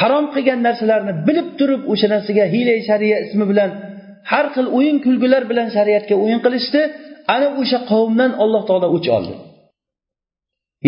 harom 0.01 0.25
qilgan 0.35 0.61
narsalarni 0.67 1.13
bilib 1.29 1.49
turib 1.59 1.83
o'sha 1.93 2.07
narsaga 2.15 2.45
hiylay 2.55 2.79
shariya 2.89 3.17
ismi 3.27 3.45
bilan 3.53 3.71
har 4.31 4.47
xil 4.55 4.67
o'yin 4.79 4.97
kulgular 5.05 5.43
bilan 5.51 5.69
shariatga 5.77 6.15
o'yin 6.25 6.41
qilishdi. 6.47 6.81
Ana 7.35 7.49
o'sha 7.61 7.79
qavmdan 7.93 8.31
alloh 8.43 8.63
taolo 8.69 8.89
o'ch 8.97 9.09
oldi. 9.17 9.35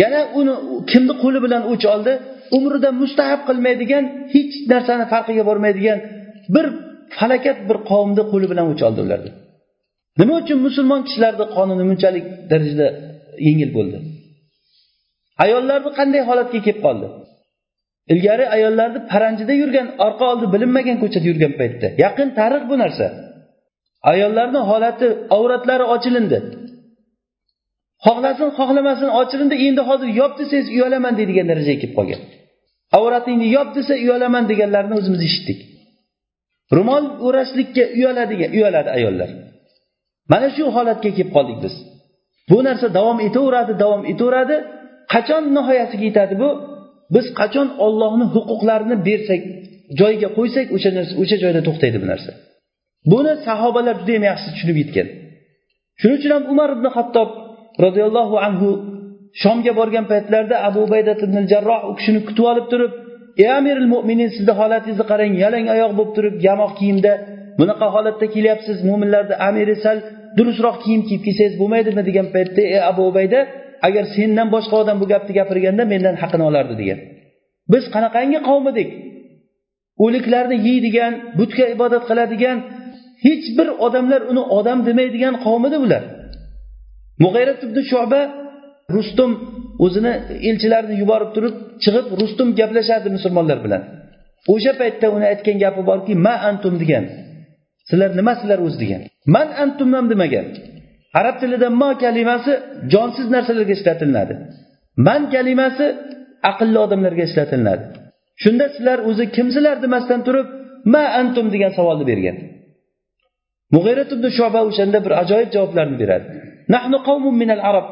Yana 0.03 0.21
uni 0.39 0.53
kimni 0.91 1.15
qo'li 1.23 1.39
bilan 1.47 1.63
o'ch 1.73 1.85
oldi? 1.95 2.13
Umrida 2.57 2.91
mustahab 3.03 3.41
qilmaydigan 3.49 4.05
hech 4.35 4.55
narsani 4.73 5.05
farqiga 5.13 5.45
bormaydigan 5.51 5.99
bir 6.55 6.67
falokat 7.19 7.59
bir 7.69 7.79
qavmni 7.91 8.23
qo'li 8.33 8.47
bilan 8.53 8.67
o'ch 8.73 8.83
oldi 8.89 9.01
ularni. 9.07 9.31
Nima 10.21 10.35
uchun 10.43 10.59
musulmon 10.67 11.01
kishilarni 11.07 11.47
qonuni 11.57 11.85
bunchalik 11.91 12.25
darajada 12.51 12.87
yengil 13.47 13.71
bo'ldi? 13.77 13.99
Ayollarni 15.45 15.91
qanday 15.99 16.23
holatga 16.29 16.59
kelib 16.67 16.81
qoldi? 16.87 17.07
Ilgari 18.13 18.45
ayollarni 18.57 19.01
paranjida 19.13 19.55
yurgan 19.63 19.89
orqa 20.07 20.25
oldi 20.33 20.47
bilinmagan 20.55 20.97
ko'chada 21.03 21.27
yurgan 21.31 21.53
paytda. 21.61 21.87
Yaqin 22.05 22.29
tarix 22.39 22.63
bu 22.71 22.77
narsa. 22.83 23.07
Ayollarni 24.13 24.61
holati 24.71 25.07
avratlari 25.37 25.85
ochilindi. 25.95 26.39
Xohlasin 28.07 28.49
xohlamasin 28.59 29.09
ochilindi 29.21 29.57
endi 29.67 29.83
hozir 29.89 30.09
yop 30.21 30.33
desangiz 30.41 30.69
uyalaman 30.77 31.13
deydigan 31.19 31.47
darajaga 31.51 31.79
kelib 31.83 31.95
qolgan. 31.99 32.21
Avratingni 32.99 33.47
yop 33.57 33.69
desa 33.77 33.95
uyalaman 34.05 34.45
deganlarini 34.51 34.95
o'zimiz 35.01 35.23
eshitdik. 35.29 35.59
Ro'mol 36.77 37.05
o'rashlikka 37.27 37.85
uyaladigan 37.97 38.51
uyaladi 38.57 38.91
ayollar. 38.99 39.31
Mana 40.33 40.49
shu 40.57 40.65
holatga 40.77 41.11
kelib 41.17 41.31
qoldik 41.37 41.59
biz. 41.65 41.75
Bu 42.51 42.59
narsa 42.67 42.87
davom 42.99 43.19
etaveradi 43.29 43.73
davom 43.83 44.03
etaveradi. 44.13 44.57
Qachon 45.13 45.43
nihoyasiga 45.57 46.05
yetadi 46.11 46.35
bu? 46.43 46.51
Biz 47.15 47.27
qachon 47.41 47.69
ollohni 47.87 48.27
huquqlarini 48.35 48.97
bersak 49.09 49.43
joyiga 50.01 50.29
qo'ysak 50.39 50.67
o'sha 50.77 50.91
narsa 50.99 51.13
o'sha 51.23 51.37
joyda 51.45 51.61
to'xtaydi 51.69 51.99
bu 52.03 52.07
narsa. 52.13 52.31
Buni 53.13 53.33
sahobalar 53.47 53.95
juda 54.01 54.13
yam 54.17 54.25
yaxshi 54.31 54.49
tushunib 54.55 54.77
yetgan. 54.83 55.09
Shuning 56.01 56.17
uchun 56.21 56.33
ham 56.37 56.45
umar 56.53 56.69
ibn 56.77 56.87
hattob 56.97 57.31
roziyallohu 57.85 58.37
anhu 58.47 58.69
shomga 59.43 59.73
borgan 59.81 60.05
paytlarida 60.13 60.57
abu 60.69 60.83
baydat 60.93 61.19
ibn 61.27 61.37
jarroh 61.53 61.81
u 61.91 61.93
kishini 61.99 62.21
kutib 62.29 62.45
olib 62.53 62.67
turib 62.73 62.93
ey 63.43 63.49
amiril 63.59 63.89
mo'minin 63.95 64.31
sizni 64.37 64.53
holatingizni 64.61 65.05
qarang 65.11 65.33
yalang 65.43 65.67
oyoq 65.75 65.93
bo'lib 65.99 66.13
turib 66.17 66.35
yamoq 66.49 66.73
kiyimda 66.79 67.13
bunaqa 67.59 67.87
holatda 67.95 68.27
kelyapsiz 68.35 68.77
mo'minlarni 68.89 69.35
amiri 69.49 69.75
sal 69.85 69.99
durustroq 70.39 70.77
kiyim 70.85 71.03
kiyib 71.09 71.23
kelsangiz 71.27 71.55
bo'lmaydimi? 71.61 72.03
degan 72.09 72.27
paytda 72.35 72.63
ey 72.75 72.81
abu 72.91 73.03
ubayda 73.11 73.41
agar 73.87 74.05
sendan 74.17 74.49
boshqa 74.55 74.77
odam 74.83 74.97
bu 75.03 75.07
gapni 75.13 75.33
gapirganda 75.39 75.85
mendan 75.93 76.17
haqini 76.23 76.45
olardi 76.51 76.75
degan. 76.81 76.99
Biz 77.73 77.85
qanaqangi 77.95 78.39
qavm 78.49 78.65
edik 78.73 78.89
o'liklarni 80.05 80.57
yeydigan 80.69 81.13
butga 81.39 81.67
ibodat 81.75 82.05
qiladigan 82.11 82.59
hech 83.27 83.47
bir 83.59 83.69
odamlar 83.87 84.21
uni 84.33 84.43
odam 84.59 84.79
demaydigan 84.89 85.35
qavm 85.45 85.63
edi 85.69 85.79
ular 85.87 86.03
mug'ayrat 87.25 87.61
ibn 87.67 87.79
shoba 87.93 88.21
rustum 88.97 89.31
o'zini 89.85 90.13
elchilarini 90.49 90.97
yuborib 91.03 91.31
turib 91.37 91.55
chiqib 91.85 92.07
rustum 92.21 92.49
gaplashardi 92.59 93.09
musulmonlar 93.17 93.59
bilan. 93.65 93.83
O'sha 94.55 94.73
paytda 94.81 95.07
uni 95.17 95.27
aytgan 95.33 95.57
gapi 95.65 95.83
borki 95.91 96.13
ma 96.27 96.35
antum 96.51 96.75
degan. 96.83 97.05
Sizlar 97.89 98.11
nimasizlar 98.21 98.59
o'zi? 98.67 98.79
degan. 98.85 99.01
Man 99.35 99.49
antum 99.65 99.89
ham 99.97 100.07
demagan. 100.13 100.47
Arab 101.21 101.37
tilida 101.43 101.69
ma 101.83 101.91
kalimasi 102.05 102.53
jonsiz 102.93 103.27
narsalarga 103.35 103.73
ishlatilinadi 103.79 104.35
man 105.07 105.23
kalimasi 105.35 105.87
aqlli 106.51 106.79
odamlarga 106.87 107.23
ishlatilinadi 107.29 107.85
shunda 108.43 108.67
sizlar 108.75 108.99
o'zi 109.11 109.25
kimsizlar 109.37 109.77
demasdan 109.85 110.21
turib 110.27 110.47
ma 110.95 111.05
antum 111.21 111.47
degan 111.55 111.73
savolni 111.79 112.05
bergan. 112.11 112.37
Mug'ayrat 113.75 114.11
ibn 114.17 114.27
shoba 114.39 114.61
o'shanda 114.69 114.99
bir 115.07 115.13
ajoyib 115.23 115.51
javoblarni 115.57 115.97
beradi. 116.03 116.27
Nahnu 116.75 116.99
qavmun 117.09 117.35
minal 117.43 117.63
arab 117.71 117.87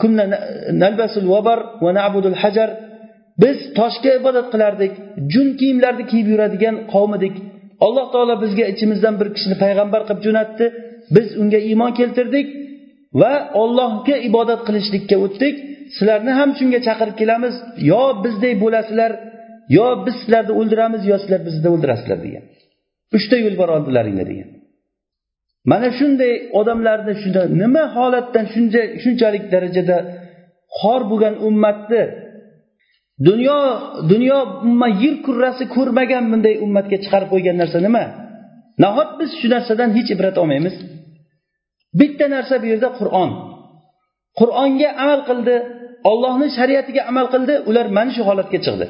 kunna 0.00 0.24
nalbasul 0.82 1.26
vabar 1.34 1.58
va 1.84 1.90
na'budul 1.98 2.38
hajar. 2.42 2.70
Biz 3.42 3.56
toshga 3.78 4.10
ibodat 4.20 4.46
qilardik 4.52 4.92
jun 5.32 5.48
kiyimlarni 5.60 6.04
kiyib 6.10 6.28
yuradigan 6.32 6.76
qavm 6.92 7.12
edik 7.18 7.34
alloh 7.86 8.06
taolo 8.14 8.34
bizga 8.44 8.64
ichimizdan 8.72 9.14
bir 9.20 9.28
kishini 9.36 9.56
payg'ambar 9.64 10.00
qilib 10.08 10.22
jo'natdi. 10.26 10.66
Biz 11.14 11.26
unga 11.40 11.60
iymon 11.70 11.92
keltirdik 12.00 12.46
va 13.20 13.32
ollohga 13.62 14.16
ibodat 14.28 14.60
qilishlikka 14.66 15.16
o'tdik. 15.26 15.54
Sizlarni 15.96 16.32
ham 16.38 16.50
shunga 16.58 16.80
chaqirib 16.86 17.16
kelamiz. 17.20 17.54
Yo 17.90 18.02
bizdek 18.24 18.54
bo'lasizlar 18.64 19.12
yo 19.76 19.86
biz 20.06 20.14
sizlarni 20.20 20.52
o'ldiramiz 20.60 21.02
yo 21.10 21.16
sizlar 21.22 21.40
bizni 21.48 21.68
o'ldirasizlar 21.74 22.18
degan. 22.26 22.44
Uchta 23.16 23.36
yo'l 23.44 23.56
bor 23.60 23.68
oldilaringda 23.76 24.24
degan. 24.30 24.48
Mana 25.70 25.88
shunday 25.98 26.32
odamlarni 26.60 27.14
shunda 27.22 27.42
nima 27.62 27.84
holatdan 27.96 28.44
shuncha 28.54 28.82
shunchalik 29.02 29.44
darajada 29.54 29.96
xor 30.78 31.00
bo'lgan 31.10 31.34
ummatni 31.48 32.02
dunyo 33.28 33.58
dunyo 34.12 34.38
yer 35.02 35.14
kurrasi 35.26 35.64
ko'rmagan 35.76 36.24
bunday 36.32 36.54
ummatga 36.64 36.96
chiqarib 37.04 37.28
qo'ygan 37.34 37.56
narsa 37.62 37.78
nima? 37.86 38.04
Nahot 38.84 39.10
biz 39.20 39.30
shu 39.40 39.46
narsadan 39.54 39.90
hech 39.96 40.08
ibrat 40.14 40.36
olmaymiz? 40.42 40.76
Bitta 42.00 42.26
narsa 42.34 42.54
bu 42.62 42.66
yerda 42.72 42.88
qur'on. 43.00 43.30
Qur'onga 44.40 44.88
amal 45.04 45.20
qildi 45.28 45.54
ollohni 46.10 46.48
shariatiga 46.58 47.02
amal 47.10 47.26
qildi 47.34 47.54
ular 47.68 47.86
mana 47.98 48.10
shu 48.16 48.22
holatga 48.28 48.58
chiqdi. 48.66 48.86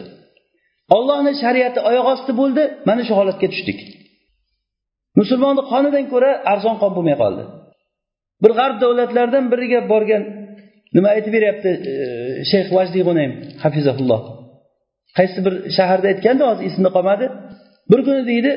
Ollohni 0.96 1.32
shariati 1.42 1.80
oyoq 1.90 2.06
osti 2.14 2.32
bo'ldi 2.40 2.62
mana 2.88 3.02
shu 3.08 3.12
holatga 3.18 3.46
tushdik. 3.52 3.78
Musulmonni 5.18 5.62
qonidan 5.72 6.04
ko'ra 6.12 6.30
arzon 6.52 6.76
qon 6.82 6.90
bo'lmay 6.96 7.16
qoldi. 7.22 7.42
Bir 8.42 8.52
g'arb 8.58 8.76
davlatlaridan 8.84 9.44
biriga 9.52 9.80
borgan 9.92 10.22
nima 10.96 11.08
aytib 11.16 11.32
beryapti 11.36 11.70
e, 11.90 11.94
shayx 12.50 12.68
vajdiy 12.76 13.02
g'unaym 13.08 13.32
hafizaulloh 13.64 14.20
qaysi 15.18 15.38
bir 15.46 15.54
shaharda 15.76 16.06
aytganda 16.12 16.44
hozir 16.50 16.64
esimda 16.70 16.90
qolmadi. 16.96 17.26
Bir 17.90 18.00
kuni 18.06 18.22
deydi 18.30 18.52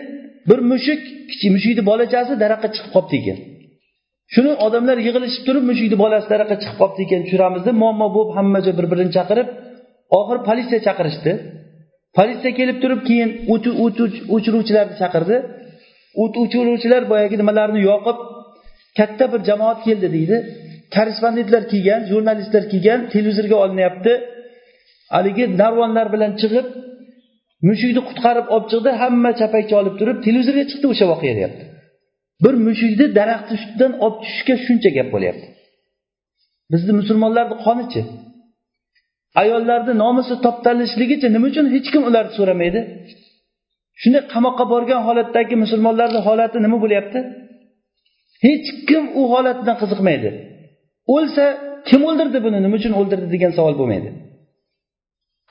bir 0.50 0.60
mushuk 0.72 1.02
kichik 1.30 1.50
mushukni 1.56 1.84
bolachasi 1.92 2.34
daraxtga 2.44 2.70
chiqib 2.76 2.92
qolibdi 2.96 3.18
ekan. 3.22 3.38
Shuni 4.34 4.52
odamlar 4.66 4.98
yig'ilishib 5.08 5.44
turib 5.48 5.64
mushukni 5.70 5.98
bolasi 6.04 6.28
taraqa 6.32 6.56
chiqib 6.62 6.78
qolibdi 6.82 7.02
ekan 7.08 7.22
tushiramiz 7.26 7.62
deb 7.68 7.76
muammo 7.84 8.08
bo'lib 8.16 8.32
hamma 8.38 8.60
joy 8.66 8.74
bir 8.80 8.88
birini 8.92 9.12
chaqirib 9.18 9.48
oxiri 10.18 10.40
politsiya 10.50 10.80
chaqirishdi. 10.88 11.32
Politsiya 12.18 12.52
kelib 12.60 12.78
turib 12.84 13.02
keyin 13.10 13.30
o't 13.54 13.66
o'chiruvchilarni 14.36 14.96
chaqirdi. 15.02 15.36
O't 16.24 16.34
o'chiruvchilar 16.42 17.02
boyagi 17.12 17.36
nimalarni 17.42 17.80
yoqib 17.90 18.18
katta 19.00 19.26
bir 19.34 19.42
jamoat 19.50 19.80
keldi 19.88 20.08
deydi. 20.16 20.38
Korrespondentlar 20.96 21.64
kelgan 21.72 22.02
jurnalistlar 22.12 22.64
kelgan 22.72 23.00
televizorga 23.14 23.58
olinyapti. 23.64 24.14
Haligi 25.16 25.46
narvonlar 25.62 26.08
bilan 26.14 26.32
chiqib 26.42 26.66
mushukni 27.70 28.02
qutqarib 28.10 28.46
olib 28.56 28.68
chiqdi. 28.72 28.90
Hamma 29.02 29.32
chapakcha 29.42 29.76
olib 29.82 29.96
turib 30.00 30.18
televizorga 30.26 30.64
chiqdi 30.72 30.86
o'sha 30.94 31.06
voqea 31.14 31.34
deyapti. 31.40 31.64
Bir 32.44 32.54
mushukni 32.68 33.06
daraxtni 33.20 33.54
ustidan 33.58 33.92
olib 34.06 34.18
tushishga 34.24 34.56
shuncha 34.66 34.90
gap 34.98 35.08
bo'lyapti. 35.16 35.48
Bizni 36.74 36.94
musulmonlarni 37.02 37.56
qonichi 37.66 38.02
ayollarni 39.42 39.94
nomusi 40.04 40.34
toptalishligicha 40.46 41.28
nima 41.36 41.46
uchun 41.52 41.66
hech 41.76 41.88
kim 41.94 42.02
ularni 42.10 42.34
so'ramaydi? 42.40 42.80
Shunday 44.02 44.24
qamoqqa 44.34 44.66
borgan 44.74 45.02
holatdagi 45.08 45.56
musulmonlarni 45.64 46.20
holati 46.28 46.58
nima 46.66 46.78
bo'lyapti? 46.84 47.20
Hech 48.46 48.68
kim 48.90 49.04
u 49.20 49.22
holatdan 49.34 49.76
qiziqmaydi. 49.82 50.30
O'lsa 51.16 51.46
kim 51.90 52.02
o'ldirdi 52.10 52.40
buni? 52.46 52.58
Nima 52.66 52.76
uchun 52.80 52.94
o'ldirdi 53.00 53.28
degan 53.36 53.52
savol 53.58 53.76
bo'lmaydi. 53.80 54.10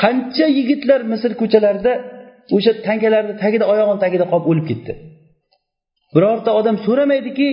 Qancha 0.02 0.46
yigitlar 0.58 1.00
misr 1.12 1.30
ko'chalarida 1.40 1.92
o'sha 2.56 2.72
tangalarni 2.86 3.34
tagida 3.42 3.64
oyog'ini 3.72 4.00
tagida 4.04 4.24
qolib 4.32 4.46
o'lib 4.50 4.66
ketdi? 4.70 4.92
Birorta 6.14 6.50
odam 6.60 6.76
so'ramaydiki 6.86 7.48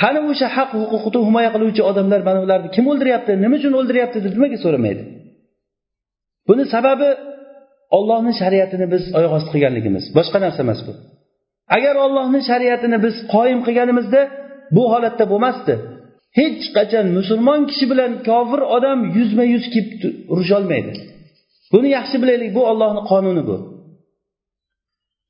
qani 0.00 0.20
o'sha 0.30 0.46
haq 0.56 0.70
huquqni 0.92 1.20
himoya 1.28 1.50
qiluvchi 1.54 1.82
odamlar 1.90 2.20
mana 2.28 2.40
ularni 2.46 2.68
kim 2.76 2.84
o'ldiryapti 2.92 3.32
nima 3.44 3.56
uchun 3.60 3.72
o'ldiryapti 3.80 4.18
deb 4.24 4.32
nimaga 4.36 4.58
so'ramaydi? 4.64 5.02
Buni 6.48 6.64
sababi 6.74 7.08
ollohni 7.98 8.32
shariatini 8.40 8.86
biz 8.94 9.02
oyoq 9.18 9.32
osti 9.38 9.50
qilganligimiz 9.54 10.04
boshqa 10.18 10.38
narsa 10.44 10.60
emas 10.66 10.80
bu. 10.86 10.92
Agar 11.76 11.94
ollohni 12.04 12.40
shariatini 12.50 12.98
biz 13.04 13.14
qoyim 13.34 13.60
qilganimizda 13.66 14.20
bu 14.76 14.82
holatda 14.92 15.24
bo'lmasdi. 15.32 15.74
Hech 16.38 16.62
qachon 16.76 17.06
musulmon 17.18 17.60
kishi 17.70 17.84
bilan 17.92 18.12
kofir 18.28 18.60
odam 18.76 18.98
yuzma 19.16 19.44
yuz 19.54 19.64
kelib 19.74 20.02
urusholmaydi 20.32 20.92
buni 21.72 21.88
yaxshi 21.98 22.16
bilaylik 22.22 22.50
bu 22.56 22.62
ollohni 22.70 23.02
qonuni 23.10 23.42
bu. 23.50 23.56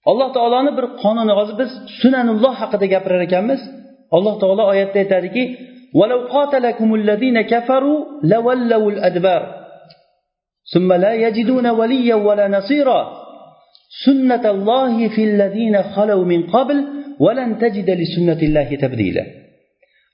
alloh 0.10 0.30
taoloni 0.38 0.72
bir 0.78 0.86
qonuni 1.02 1.34
hozir 1.40 1.56
biz 1.62 1.72
sunanulloh 2.02 2.54
haqida 2.62 2.86
gapirar 2.94 3.22
ekanmiz 3.28 3.62
alloh 4.16 4.36
taolo 4.42 4.64
oyatda 4.74 4.98
aytadiki 5.04 5.44
ثم 10.74 10.90
لا 10.94 11.14
يجدون 11.26 11.68
وليا 11.80 12.16
ولا 12.28 12.48
نصيرا 12.58 13.02
سنة 14.06 14.46
الله 14.56 14.94
في 15.16 15.24
الذين 15.24 15.76
خلوا 15.84 16.24
من 16.26 16.42
قبل 16.56 16.78
ولن 17.20 17.50
تجد 17.64 17.90
لسنة 18.02 18.42
الله 18.48 18.70
تبديلا 18.84 19.26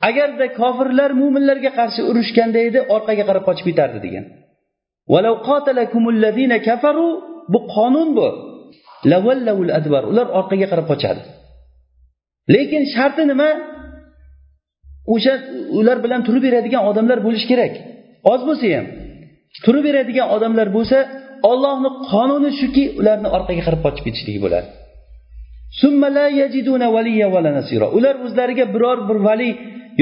agarda 0.10 0.46
kofirlar 0.60 1.12
mo'minlarga 1.22 1.72
qarshi 1.80 2.02
urushganda 2.10 2.60
edi 2.68 2.80
orqaga 2.96 3.24
qarab 3.30 3.44
qochib 3.50 3.66
ketardi 3.70 4.00
degan 4.06 4.26
bu 7.54 7.60
qonun 7.76 8.10
bu 8.18 8.28
Ular 10.13 10.27
orqaga 10.39 10.67
qarab 10.73 10.87
qochadi. 10.93 11.21
Lekin 12.55 12.83
sharti 12.95 13.23
nima? 13.33 13.51
O'sha 15.15 15.35
ular 15.79 15.97
bilan 16.05 16.21
turib 16.27 16.43
beradigan 16.47 16.83
odamlar 16.91 17.19
bo'lishi 17.27 17.47
kerak. 17.53 17.73
Oz 18.33 18.41
bo'lsa 18.49 18.67
ham 18.77 18.87
turib 19.65 19.85
beradigan 19.89 20.27
odamlar 20.37 20.69
bo'lsa 20.77 20.99
ollohni 21.51 21.91
qonuni 22.11 22.51
shuki 22.61 22.85
ularni 23.01 23.29
orqaga 23.37 23.63
qarab 23.67 23.81
qochib 23.87 24.05
ketishligi 24.07 24.41
bo'ladi. 24.47 24.69
Ular 27.99 28.15
o'zlariga 28.27 28.65
biror 28.75 28.99
bir 29.09 29.19
vali 29.29 29.51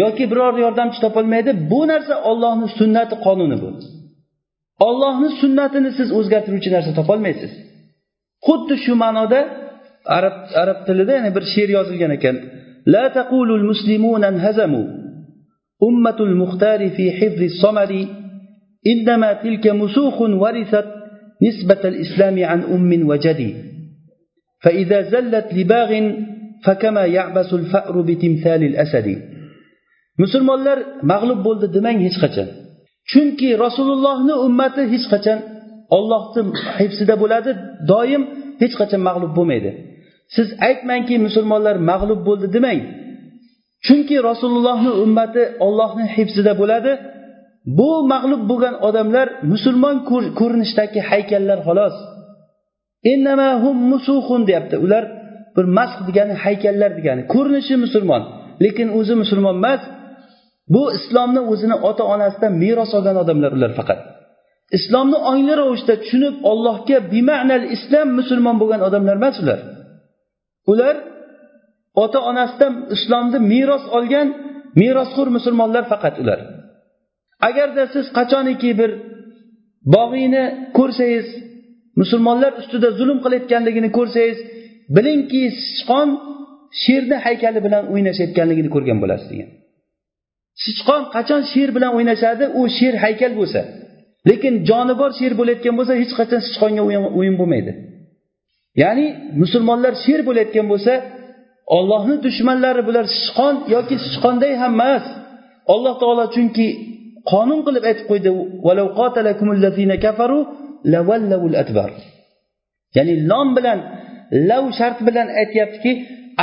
yoki 0.03 0.24
biror 0.33 0.55
yordamchi 0.64 0.99
topolmaydi. 1.05 1.51
Bu 1.72 1.81
narsa 1.93 2.14
ollohni 2.31 2.66
sunnati 2.79 3.14
qonuni 3.27 3.57
bu. 3.62 3.70
Ollohni 4.89 5.29
sunnatini 5.41 5.91
siz 5.99 6.09
o'zgartiruvchi 6.18 6.70
narsa 6.77 6.91
topolmaysiz. 7.01 7.53
xuddi 8.47 8.76
shu 8.84 8.93
ma'noda 9.03 9.39
arab 10.18 10.36
arab 10.62 10.80
tilida 10.88 11.14
yana 11.18 11.32
bir 11.36 11.43
she'r 11.53 11.70
yozilgan 11.78 12.12
ekan 12.18 12.36
la 12.93 13.06
taqulul 13.18 13.66
muslimun 13.72 14.22
anhazamu 14.32 14.82
ummatul 15.88 16.34
muxtari 16.41 16.88
fi 16.97 17.06
hifzi 17.20 17.47
somari 17.64 18.03
إنما 18.93 19.30
تلك 19.43 19.66
مسوخ 19.68 20.22
ورثت 20.22 20.88
نسبة 21.45 21.82
الإسلام 21.91 22.43
عن 22.49 22.60
أم 22.76 22.91
وجدي 23.10 23.49
فإذا 24.64 24.99
زلت 25.14 25.47
لباغ 25.58 25.89
فكما 26.66 27.06
يعبس 27.06 27.53
الفأر 27.53 27.95
بتمثال 28.01 28.62
الأسد 28.72 29.08
musulmonlar 30.22 30.80
mag'lub 31.12 31.39
bo'ldi 31.47 31.68
demang 31.76 31.97
hech 32.06 32.18
qachon 32.24 32.47
chunki 33.12 33.49
rasulullohni 33.64 34.36
ummati 34.47 34.84
hech 34.93 35.06
qachon 35.14 35.39
ollohni 35.97 36.43
hibsida 36.78 37.14
bo'ladi 37.22 37.51
doim 37.91 38.22
hech 38.62 38.74
qachon 38.80 39.01
mag'lub 39.09 39.32
bo'lmaydi. 39.38 39.70
Siz 40.36 40.49
aytmangki 40.68 41.14
musulmonlar 41.26 41.76
mag'lub 41.91 42.20
bo'ldi 42.28 42.47
demang. 42.57 42.80
Chunki 43.86 44.16
rasulullohni 44.28 44.93
ummati 45.05 45.43
ollohni 45.66 46.05
hibsida 46.16 46.53
bo'ladi. 46.61 46.93
Bu 47.78 47.91
mag'lub 48.12 48.43
bo'lgan 48.51 48.74
odamlar 48.88 49.26
musulmon 49.53 49.97
ko'rinishdagi 50.41 51.01
haykallar 51.11 51.59
xolos. 51.66 51.97
Deyapti. 54.49 54.76
Ular 54.84 55.05
bir 55.57 55.66
masx 55.78 55.99
degani 56.09 56.34
haykallar 56.45 56.91
degani. 56.99 57.22
Ko'rinishi 57.34 57.74
musulmon 57.84 58.22
lekin 58.64 58.88
o'zi 58.99 59.14
musulmon 59.22 59.57
emas. 59.61 59.82
Bu 60.74 60.82
islomni 60.99 61.41
o'zini 61.53 61.76
ota 61.88 62.05
onasidan 62.14 62.53
meros 62.62 62.91
olgan 62.99 63.16
odamlar 63.22 63.51
ular 63.57 63.72
faqat. 63.78 64.01
Islomni 64.77 65.18
ongli 65.31 65.55
ravishda 65.61 65.95
tushunib 66.03 66.35
ollohga 66.51 66.99
bima'nal 67.14 67.64
islom 67.77 68.09
musulmon 68.18 68.57
bo'lgan 68.62 68.81
odamlar 68.89 69.16
emas 69.21 69.37
ular. 69.43 69.61
Ular 70.73 70.97
ota 72.05 72.18
onasidan 72.31 72.75
islomni 72.97 73.39
meros 73.53 73.85
olgan 73.97 74.29
merosxo'r 74.81 75.29
musulmonlar 75.37 75.85
faqat 75.93 76.14
ular. 76.23 76.39
Agarda 77.49 77.83
siz 77.95 78.07
qachoniki 78.18 78.71
bir 78.81 78.91
bog'iyni 79.95 80.45
ko'rsangiz 80.79 81.27
musulmonlar 82.01 82.53
ustida 82.61 82.89
zulm 82.99 83.18
qilayotganligini 83.25 83.91
ko'rsangiz 83.99 84.39
bilingki 84.97 85.43
sichqon 85.66 86.09
sherni 86.83 87.16
haykali 87.27 87.61
bilan 87.66 87.85
o'ynashayotganligini 87.93 88.71
ko'rgan 88.75 88.99
bo'lasiz 89.03 89.29
degan 89.33 89.51
sichqon 90.64 91.03
qachon 91.14 91.43
sher 91.53 91.68
bilan 91.77 91.93
o'ynashadi? 91.97 92.45
U 92.61 92.62
sher 92.79 92.95
haykal 93.05 93.33
bo'lsa. 93.41 93.61
Lekin 94.29 94.55
jonivor 94.68 95.11
sher 95.18 95.33
bo'layotgan 95.41 95.75
bo'lsa 95.79 95.93
hech 96.03 96.12
qachon 96.21 96.41
sichqonga 96.47 96.83
o'yin 97.18 97.35
bo'lmaydi. 97.41 97.73
Ya'ni 98.83 99.07
musulmonlar 99.43 99.93
sher 100.05 100.21
bo'layotgan 100.29 100.66
bo'lsa 100.73 100.93
ollohni 101.77 102.16
dushmanlari 102.27 102.83
bular 102.89 103.05
sichqon 103.18 103.55
yoki 103.75 103.97
sichqonday 104.07 104.53
ham 104.62 104.73
emas. 104.79 105.05
Alloh 105.75 105.95
taolo 106.03 106.25
chunki 106.35 106.66
qonun 107.33 107.61
qilib 107.66 107.85
aytib 107.91 108.07
qo'ydi 108.11 108.31
ya'ni 112.97 113.14
lom 113.31 113.49
bilan 113.57 113.79
lav 114.51 114.64
shart 114.79 114.99
bilan 115.09 115.29
aytyaptiki 115.41 115.93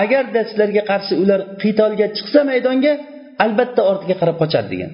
agarda 0.04 0.42
sizlarga 0.50 0.84
qarshi 0.92 1.14
ular 1.24 1.40
qitolga 1.62 2.08
chiqsa 2.18 2.40
maydonga 2.50 2.94
albatta 3.46 3.82
ortiga 3.92 4.16
qarab 4.22 4.38
qochadi 4.42 4.68
degan. 4.74 4.92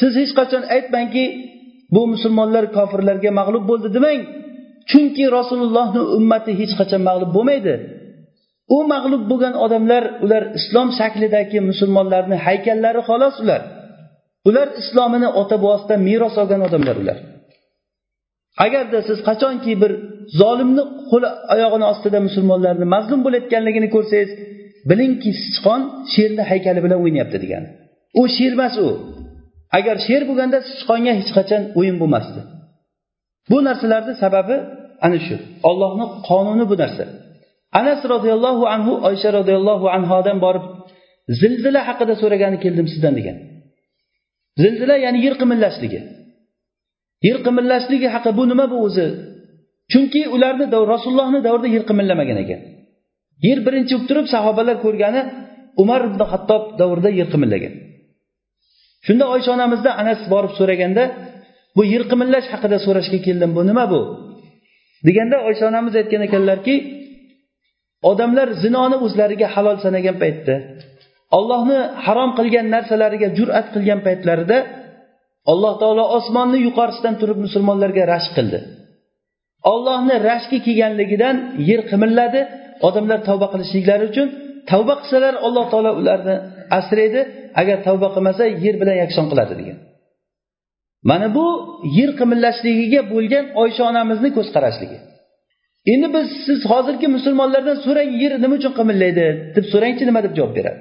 Siz 0.00 0.12
hech 0.20 0.32
qachon 0.38 0.62
aytmangki 0.76 1.24
bu 1.94 2.02
musulmonlar 2.12 2.64
kofirlarga 2.76 3.30
mag'lub 3.40 3.64
bo'ldi 3.70 3.88
demang. 3.96 4.20
Chunki 4.90 5.24
rasulullohni 5.36 6.02
ummati 6.18 6.52
hech 6.60 6.72
qachon 6.80 7.02
mag'lub 7.08 7.30
bo'lmaydi. 7.36 7.74
U 8.76 8.78
mag'lub 8.92 9.22
bo'lgan 9.30 9.54
odamlar 9.64 10.04
ular 10.24 10.42
islom 10.58 10.88
shaklidagi 10.98 11.58
musulmonlarni 11.70 12.36
haykallari 12.46 13.00
xolos 13.08 13.36
ular. 13.44 13.62
Ular 14.48 14.68
islomini 14.82 15.28
ota 15.40 15.56
bobosidan 15.64 16.00
meros 16.08 16.34
olgan 16.42 16.60
odamlar 16.68 16.96
ular. 17.02 17.18
Agarda 18.66 18.98
siz 19.08 19.18
qachonki 19.28 19.72
bir 19.82 19.92
zolimni 20.40 20.82
qo'li 21.10 21.28
oyog'ini 21.54 21.86
ostida 21.92 22.18
musulmonlarni 22.26 22.86
mazlum 22.94 23.20
bo'layotganligini 23.26 23.88
ko'rsangiz 23.96 24.30
bilingki 24.90 25.30
sichqon 25.42 25.80
sherni 26.14 26.42
haykali 26.50 26.80
bilan 26.84 26.98
o'ynayapti 27.04 27.38
degani. 27.44 27.68
U 28.20 28.22
sher 28.36 28.52
emas 28.56 28.74
u. 28.86 28.88
agar 29.78 29.96
sher 30.06 30.22
bo'lganda 30.28 30.58
sichqonga 30.68 31.12
hech 31.18 31.30
qachon 31.38 31.62
o'yin 31.78 31.96
bo'lmasdi. 32.02 32.40
Bu 33.50 33.58
narsalarni 33.68 34.14
sababi 34.22 34.56
ana 35.06 35.18
shu. 35.26 35.36
Ollohni 35.68 36.06
qonuni 36.28 36.64
bu 36.70 36.76
narsa. 36.82 37.04
Anas 37.80 38.00
roziyallohu 38.14 38.64
anhu 38.74 38.92
oysha 39.08 39.28
roziyallohu 39.38 39.86
anhodan 39.96 40.38
borib 40.44 40.64
zilzila 41.40 41.80
haqida 41.88 42.14
so'ragani 42.22 42.58
keldim 42.64 42.86
sizdan 42.92 43.14
degan. 43.18 43.36
Zilzila 44.62 44.96
ya'ni 45.04 45.18
yer 45.26 45.34
qimillashligi 45.40 46.00
yer 47.28 47.38
qimillashligi 47.46 48.08
haqi 48.14 48.30
bu 48.38 48.44
nima 48.50 48.64
bu 48.72 48.76
o'zi? 48.86 49.06
Chunki 49.92 50.22
ularni 50.34 50.66
rasulullohni 50.92 51.40
davrida 51.46 51.68
yer 51.76 51.84
qimillamagan 51.90 52.38
ekan. 52.44 52.60
Yer 53.46 53.58
birinchi 53.66 53.92
bo'lib 53.94 54.08
turib 54.10 54.26
sahobalar 54.34 54.76
ko'rgani 54.84 55.22
umar 55.82 56.00
ibn 56.08 56.20
hattob 56.32 56.62
davrida 56.80 57.10
yer 57.20 57.28
qimillagan 57.34 57.74
shunda 59.06 59.24
oysha 59.34 59.50
onamizda 59.56 59.90
anas 60.02 60.20
borib 60.32 60.52
so'raganda 60.58 61.04
bu 61.76 61.82
yirqimillash 61.92 62.48
haqida 62.54 62.76
so'rashga 62.86 63.18
keldim 63.26 63.50
bu 63.56 63.62
nima 63.70 63.84
bu? 63.92 64.00
deganda 65.06 65.36
oysha 65.48 65.64
onamiz 65.70 65.94
aytgan 66.00 66.22
ekanlarki 66.28 66.74
odamlar 68.10 68.48
zinoni 68.62 68.96
o'zlariga 69.06 69.48
halol 69.54 69.76
sanagan 69.84 70.16
paytda 70.22 70.54
ollohni 71.38 71.78
harom 72.04 72.30
qilgan 72.38 72.66
narsalariga 72.74 73.28
jur'at 73.38 73.66
qilgan 73.74 74.00
paytlarida 74.06 74.58
alloh 75.52 75.74
taolo 75.82 76.04
osmonni 76.18 76.58
yuqorisidan 76.66 77.14
turib 77.20 77.38
musulmonlarga 77.46 78.02
rashk 78.14 78.32
qildi. 78.38 78.58
Ollohni 79.72 80.16
rashki 80.30 80.58
kelganligidan 80.66 81.36
yer 81.68 81.80
qimilladi 81.90 82.40
odamlar 82.88 83.18
tavba 83.28 83.46
qilishliklari 83.52 84.04
uchun 84.10 84.28
tavba 84.70 84.94
qilsalar 85.00 85.34
alloh 85.46 85.64
taolo 85.72 85.90
ularni 86.00 86.36
asraydi 86.78 87.20
agar 87.60 87.78
tavba 87.86 88.08
qilmasa 88.14 88.42
yer 88.64 88.74
bilan 88.80 88.96
yakson 89.02 89.26
qiladi 89.30 89.54
degan. 89.60 89.78
Mana 91.10 91.26
bu 91.36 91.46
yer 91.98 92.10
qimillashligiga 92.20 93.00
bo'lgan 93.12 93.44
oysha 93.62 93.82
onamizni 93.90 94.30
ko'z 94.36 94.48
qarashligi 94.56 94.98
endi 95.92 96.08
biz 96.14 96.26
siz 96.46 96.60
hozirgi 96.72 97.08
musulmonlardan 97.16 97.78
so'rang 97.86 98.10
yer 98.22 98.32
nima 98.44 98.54
uchun 98.60 98.72
qimillaydi 98.78 99.26
deb 99.56 99.64
so'rangchi 99.72 100.04
nima 100.08 100.20
deb 100.26 100.32
javob 100.38 100.52
beradi? 100.58 100.80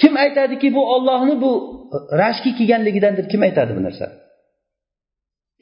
Kim 0.00 0.12
aytadiki 0.24 0.68
bu 0.76 0.82
ollohni 0.94 1.34
bu 1.44 1.52
rashki 2.22 2.50
kelganligidan 2.58 3.14
deb 3.18 3.26
kim 3.32 3.40
aytadi 3.48 3.72
bu 3.78 3.82
narsa? 3.86 4.06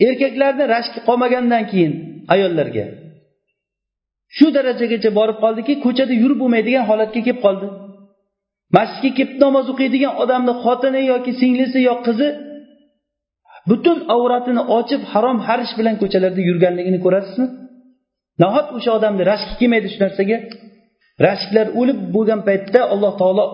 Erkaklarni 0.06 0.64
rashki 0.74 1.00
qolmagandan 1.08 1.64
keyin 1.70 1.92
ayollarga. 2.34 2.86
Shu 4.36 4.46
darajagacha 4.56 5.10
borib 5.18 5.38
qoldiki 5.44 5.72
ko'chada 5.84 6.14
yurib 6.22 6.38
bo'lmaydigan 6.42 6.84
holatga 6.90 7.20
kelib 7.26 7.40
qoldi. 7.46 7.66
Masjidga 8.76 9.10
kelib 9.18 9.32
namoz 9.44 9.66
o'qiydigan 9.72 10.12
odamni 10.22 10.52
xotini 10.64 11.02
yoki 11.12 11.32
singlisi 11.40 11.78
yo 11.88 11.94
qizi 12.06 12.28
butun 13.70 13.98
avratini 14.14 14.62
ochib 14.78 15.02
harom 15.12 15.38
harish 15.46 15.72
bilan 15.78 15.94
ko'chalarda 16.02 16.40
yurganligini 16.48 16.98
ko'rasizmi? 17.04 17.46
Nahot 18.42 18.66
o'sha 18.76 18.90
odamni 18.98 19.22
rashki 19.32 19.54
kelmaydi 19.60 19.88
shu 19.92 19.98
narsaga? 20.04 20.38
Rashklar 21.26 21.66
o'lib 21.80 21.98
bo'lgan 22.14 22.40
paytda 22.48 22.80
alloh 22.94 23.12
taolo 23.20 23.44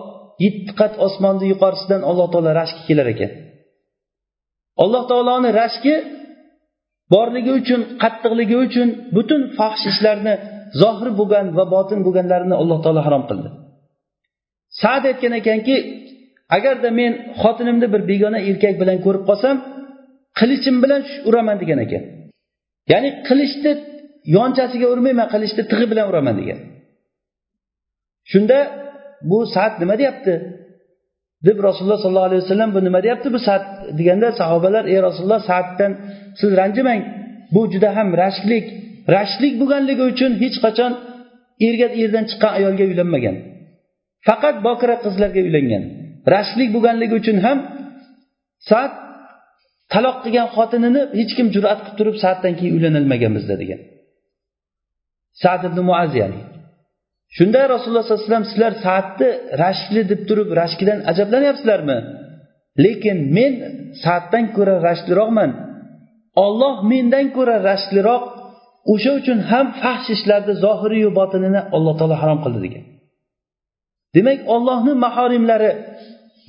yetti 0.45 0.71
qat 0.79 0.93
osmonni 1.07 1.45
yuqorisidan 1.53 2.01
alloh 2.09 2.27
taolo 2.33 2.49
rashki 2.61 2.81
kelar 2.87 3.07
ekan. 3.13 3.31
Alloh 4.83 5.03
taoloni 5.11 5.49
rashki 5.61 5.93
borligi 7.13 7.51
uchun 7.59 7.81
qattiqligi 8.03 8.55
uchun 8.65 8.87
butun 9.15 9.41
fohish 9.57 9.85
ishlarni 9.91 10.33
zohir 10.81 11.09
bo'lgan 11.19 11.45
va 11.57 11.65
botin 11.75 11.99
bo'lganlarini 12.05 12.55
alloh 12.61 12.77
taolo 12.83 13.01
harom 13.07 13.23
qildi. 13.29 13.49
Sad 14.81 15.03
aytgan 15.09 15.33
ekanki 15.41 15.75
agarda 16.57 16.89
men 16.99 17.11
xotinimni 17.41 17.87
bir 17.93 18.01
begona 18.11 18.39
erkak 18.49 18.75
bilan 18.81 18.97
ko'rib 19.05 19.23
qolsam 19.29 19.55
qilichim 20.39 20.75
bilan 20.83 21.01
uraman 21.29 21.57
degan 21.61 21.79
ekan. 21.85 22.03
Ya'ni 22.91 23.09
qilichni 23.27 23.71
yonchasiga 24.37 24.87
urmayman 24.93 25.27
qilichni 25.33 25.63
tig'i 25.71 25.85
bilan 25.91 26.05
uraman 26.11 26.35
degan. 26.41 26.59
Shunda 28.31 28.57
bu 29.29 29.39
saat 29.55 29.73
nima 29.81 29.95
deyapti? 30.01 30.33
Deb 31.47 31.57
rasululloh 31.67 31.99
sollallohu 32.03 32.29
alayhi 32.29 32.43
vasallam 32.45 32.69
bu 32.75 32.79
nima 32.87 32.99
deyapti 33.05 33.27
bu 33.35 33.39
saat 33.47 33.63
deganda 33.99 34.29
sahobalar 34.39 34.83
ey 34.93 34.99
rasululloh 35.07 35.41
saatdan 35.51 35.91
siz 36.39 36.51
ranjimang. 36.59 37.01
Bu 37.55 37.61
juda 37.73 37.89
ham 37.97 38.09
rashklik. 38.23 38.65
Rashklik 39.15 39.53
bo'lganligi 39.61 40.03
uchun 40.11 40.31
hech 40.41 40.57
qachon 40.65 40.91
erga 41.67 41.87
erdan 42.01 42.23
chiqqan 42.29 42.51
ayolga 42.57 42.83
uylanmagan 42.91 43.35
faqat 44.27 44.55
bokira 44.67 44.95
qizlarga 45.05 45.41
uylangan. 45.47 45.83
Rashklik 46.33 46.69
bo'lganligi 46.75 47.13
uchun 47.21 47.37
ham 47.45 47.57
sad 48.69 48.91
taloq 49.93 50.17
qilgan 50.23 50.47
xotinini 50.55 51.01
hech 51.19 51.31
kim 51.37 51.47
jur'at 51.55 51.79
qilib 51.83 51.95
turib 51.99 52.15
saddan 52.23 52.53
keyin 52.59 52.73
uylanolmagan 52.77 53.31
bizda 53.37 53.55
degan. 53.61 53.79
Sad 55.43 55.61
ibn 55.69 55.79
muaz 55.89 56.11
ya'ni 56.21 56.39
shunda 57.37 57.61
rasululloh 57.73 58.03
sollallohu 58.03 58.21
alayhi 58.21 58.31
vasallam 58.31 58.49
sizlar 58.51 58.73
saatni 58.85 59.29
rashkli 59.63 60.01
deb 60.11 60.21
turib 60.29 60.49
rashkidan 60.61 60.99
ajablanyapsizlarmi 61.11 61.97
lekin 62.85 63.17
men 63.37 63.53
saatdan 64.03 64.45
ko'ra 64.55 64.75
rashkliroqman 64.87 65.51
olloh 66.45 66.75
mendan 66.91 67.25
ko'ra 67.37 67.55
rashkliroq 67.69 68.23
o'sha 68.93 69.11
uchun 69.19 69.39
ham 69.51 69.65
fahsh 69.81 70.07
ishlarni 70.15 70.53
zohiriyu 70.65 71.09
botinini 71.19 71.61
alloh 71.75 71.93
taolo 71.99 72.15
harom 72.21 72.39
qildi 72.45 72.59
degan. 72.65 72.83
Demak 74.15 74.39
ollohni 74.55 74.93
mahorimlari 75.05 75.71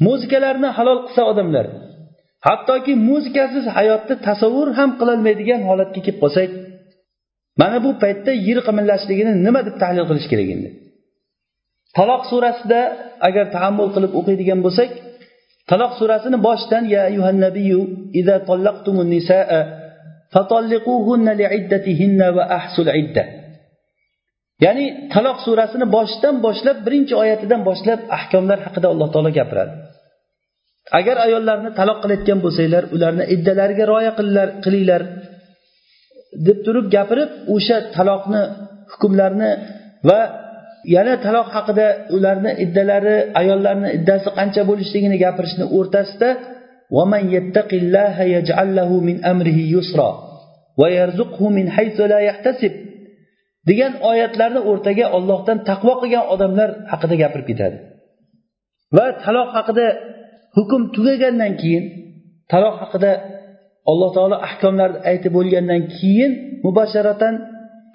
muzikalarni 0.06 0.68
halol 0.76 0.98
qilsa 1.06 1.22
odamlar 1.32 1.66
hattoki 2.46 2.92
muzikasiz 3.08 3.64
hayotni 3.76 4.14
tasavvur 4.26 4.68
ham 4.78 4.90
qilolmaydigan 5.00 5.60
holatga 5.68 6.00
kelib 6.06 6.18
qolsak 6.24 6.50
mana 7.60 7.78
bu 7.84 7.90
paytda 8.02 8.32
yer 8.48 8.58
qimillashligini 8.68 9.32
nima 9.46 9.60
deb 9.66 9.76
tahlil 9.82 10.04
qilish 10.10 10.28
kerak 10.32 10.48
endi? 10.54 10.68
Taloq 11.96 12.22
surasida 12.30 12.80
agar 13.28 13.44
tahammul 13.54 13.90
qilib 13.94 14.12
o'qiydigan 14.18 14.60
bo'lsak 14.66 14.90
taloq 15.70 15.92
surasini 16.00 16.38
boshidan 16.46 16.84
ya 16.94 17.00
ayuhan 17.10 17.36
nabiyu 17.46 17.80
iza 18.20 18.36
tallaqtumun 18.48 19.08
nisaa 19.16 19.60
fatalliquhunna 20.34 21.32
liiddatihinna 21.40 22.26
va 22.36 22.44
ahsul 22.58 22.88
idda. 23.02 23.22
Ya'ni 24.64 24.84
taloq 25.14 25.38
surasini 25.46 25.86
boshidan 25.96 26.34
boshlab 26.46 26.76
birinchi 26.86 27.14
oyatidan 27.22 27.60
boshlab 27.68 28.00
ahkomlar 28.16 28.58
haqida 28.66 28.86
alloh 28.92 29.08
taolo 29.14 29.30
gapiradi. 29.38 29.72
Agar 30.98 31.16
ayollarni 31.26 31.70
taloq 31.80 31.98
qilayotgan 32.02 32.38
bo'lsanglar 32.44 32.84
ularni 32.94 33.24
iddalariga 33.34 33.84
rioya 33.90 34.12
qilinglar 34.64 35.02
deb 36.46 36.58
turib 36.66 36.86
gapirib 36.96 37.30
o'sha 37.54 37.76
taloqni 37.96 38.42
hukmlarini 38.92 39.50
va 40.08 40.20
yana 40.94 41.14
taloq 41.26 41.48
haqida 41.56 41.86
ularni 42.16 42.50
iddalari 42.64 43.16
ayollarni 43.40 43.88
iddasi 43.98 44.28
qancha 44.38 44.62
bo'lishligini 44.70 45.16
gapirishni 45.24 45.64
o'rtasida 45.78 46.28
degan 53.69 53.93
oyatlarni 54.11 54.61
o'rtaga 54.69 55.05
ollohdan 55.17 55.57
taqvo 55.69 55.93
qilgan 56.01 56.25
odamlar 56.33 56.69
haqida 56.91 57.15
gapirib 57.23 57.47
ketadi 57.51 57.77
va 58.97 59.05
taloq 59.25 59.49
haqida 59.57 59.85
hukm 60.57 60.81
tugagandan 60.95 61.53
keyin 61.61 61.83
taloq 62.51 62.75
haqida 62.81 63.11
alloh 63.91 64.09
taolo 64.17 64.35
ahkomlarni 64.47 64.99
aytib 65.09 65.31
bo'lgandan 65.37 65.81
keyin 65.97 66.31
mubasharatan 66.65 67.33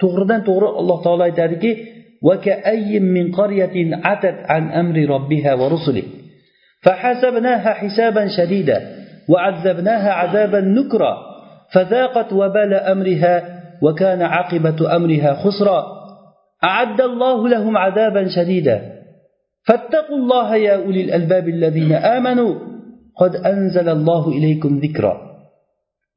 to'g'ridan 0.01 0.41
to'g'ri 0.49 0.69
alloh 0.81 0.99
taolo 1.05 1.23
aytadiki 1.31 1.73
من 3.17 3.33
قرية 3.33 3.97
عتت 4.05 4.39
عن 4.49 4.71
أمر 4.71 4.97
ربها 5.15 5.55
ورسله 5.55 6.03
فحسبناها 6.85 7.73
حسابا 7.73 8.29
شديدا 8.37 8.79
وعذبناها 9.29 10.11
عذابا 10.13 10.61
نكرا 10.61 11.17
فذاقت 11.73 12.33
وبال 12.33 12.75
أمرها 12.75 13.35
وكان 13.83 14.23
عاقبة 14.23 14.97
أمرها 14.97 15.35
خسرا 15.35 15.81
أعد 16.65 17.01
الله 17.01 17.49
لهم 17.49 17.77
عذابا 17.77 18.29
شديدا 18.29 18.77
فاتقوا 19.67 20.19
الله 20.19 20.57
يا 20.57 20.75
أولي 20.77 21.01
الألباب 21.01 21.49
الذين 21.49 21.93
آمنوا 21.93 22.55
قد 23.21 23.37
أنزل 23.37 23.89
الله 23.89 24.29
إليكم 24.29 24.79
ذكرا 24.79 25.15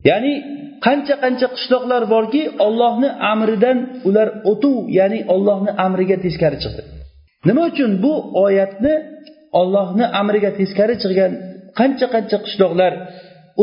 يعني 0.05 0.59
qancha 0.85 1.15
qancha 1.23 1.47
qishloqlar 1.55 2.01
borki 2.13 2.41
ollohni 2.65 3.09
amridan 3.31 3.77
ular 4.07 4.27
o'tuv 4.51 4.77
ya'ni 4.97 5.19
ollohni 5.33 5.71
amriga 5.85 6.17
teskari 6.25 6.57
chiqdi 6.63 6.81
nima 7.47 7.61
uchun 7.71 7.91
bu 8.03 8.13
oyatni 8.45 8.93
ollohni 9.61 10.05
amriga 10.21 10.51
teskari 10.59 10.95
chiqqan 11.03 11.31
qancha 11.79 12.05
qancha 12.15 12.37
qishloqlar 12.45 12.93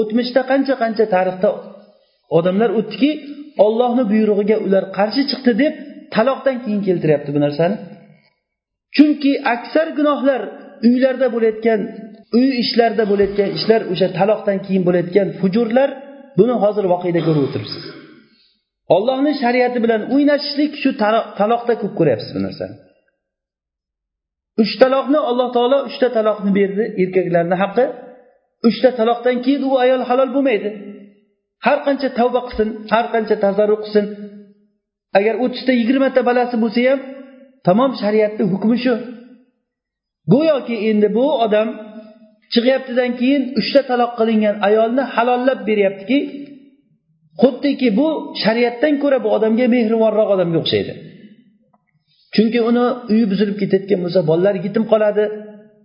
o'tmishda 0.00 0.40
qancha 0.50 0.74
qancha 0.82 1.04
tarixda 1.14 1.50
odamlar 2.38 2.70
o'tdiki 2.78 3.10
ollohni 3.65 4.03
buyrug'iga 4.11 4.57
ular 4.65 4.83
qarshi 4.97 5.21
chiqdi 5.31 5.51
deb 5.63 5.73
taloqdan 6.15 6.57
keyin 6.63 6.81
keltiryapti 6.87 7.29
bu 7.35 7.39
narsani. 7.45 7.75
Chunki 8.95 9.31
aksar 9.53 9.87
gunohlar 9.97 10.41
uylarda 10.87 11.27
bo'layotgan 11.35 11.79
uy 12.37 12.47
ishlarida 12.63 13.03
bo'layotgan 13.11 13.49
ishlar 13.57 13.81
o'sha 13.93 14.07
taloqdan 14.19 14.57
keyin 14.65 14.83
bo'layotgan 14.87 15.27
hujurlar 15.41 15.89
buni 16.39 16.55
hozir 16.63 16.85
voqeda 16.93 17.21
ko'rib 17.27 17.43
o'tiribsiz. 17.47 17.83
Ollohni 18.95 19.31
shariati 19.41 19.79
bilan 19.85 20.01
o'ynashishlik 20.13 20.71
shu 20.81 20.89
taloqda 21.39 21.73
ko'p 21.81 21.93
ko'ryapsiz 21.99 22.31
bu 22.35 22.41
narsani. 22.47 22.75
Uch 24.61 24.73
taloqni 24.81 25.19
alloh 25.29 25.49
taolo 25.55 25.77
uchta 25.89 26.07
taloqni 26.17 26.51
berdi 26.59 26.83
erkaklarni 27.03 27.55
haqqi. 27.63 27.85
Uchta 28.69 28.89
taloqdan 28.99 29.37
keyin 29.45 29.61
u 29.69 29.71
ayol 29.83 30.01
halol 30.09 30.29
bo'lmaydi. 30.35 30.69
Har 31.65 31.77
qancha 31.85 32.09
tavba 32.19 32.39
qilsin 32.47 32.69
har 32.91 33.05
qancha 33.13 33.35
tazarru 33.45 33.77
qilsin 33.83 34.05
agar 35.17 35.35
o'ttizta 35.43 35.71
yigirmata 35.79 36.21
balasi 36.29 36.55
bo'lsa 36.63 36.81
ham 36.89 36.99
tamom 37.67 37.91
shariatni 38.01 38.43
hukmi 38.51 38.77
shu. 38.83 38.93
Go'yoki 40.33 40.75
endi 40.89 41.07
bu 41.17 41.25
odam 41.45 41.67
chiqyaptidan 42.53 43.11
keyin 43.19 43.43
uchta 43.59 43.81
taloq 43.89 44.11
qilingan 44.19 44.55
ayolni 44.67 45.03
halollab 45.15 45.59
beryaptiki 45.69 46.19
xuddiki 47.41 47.89
bu 47.99 48.07
shariatdan 48.43 48.93
ko'ra 49.03 49.17
bu 49.25 49.29
odamga 49.37 49.65
mehribonroq 49.75 50.29
odamga 50.35 50.57
o'xshaydi. 50.63 50.93
Chunki 52.35 52.59
uni 52.69 52.85
uyi 53.11 53.25
buzilib 53.31 53.57
ketayotgan 53.61 53.99
bo'lsa 54.05 54.19
bolalar 54.29 54.55
yetim 54.65 54.83
qoladi 54.91 55.25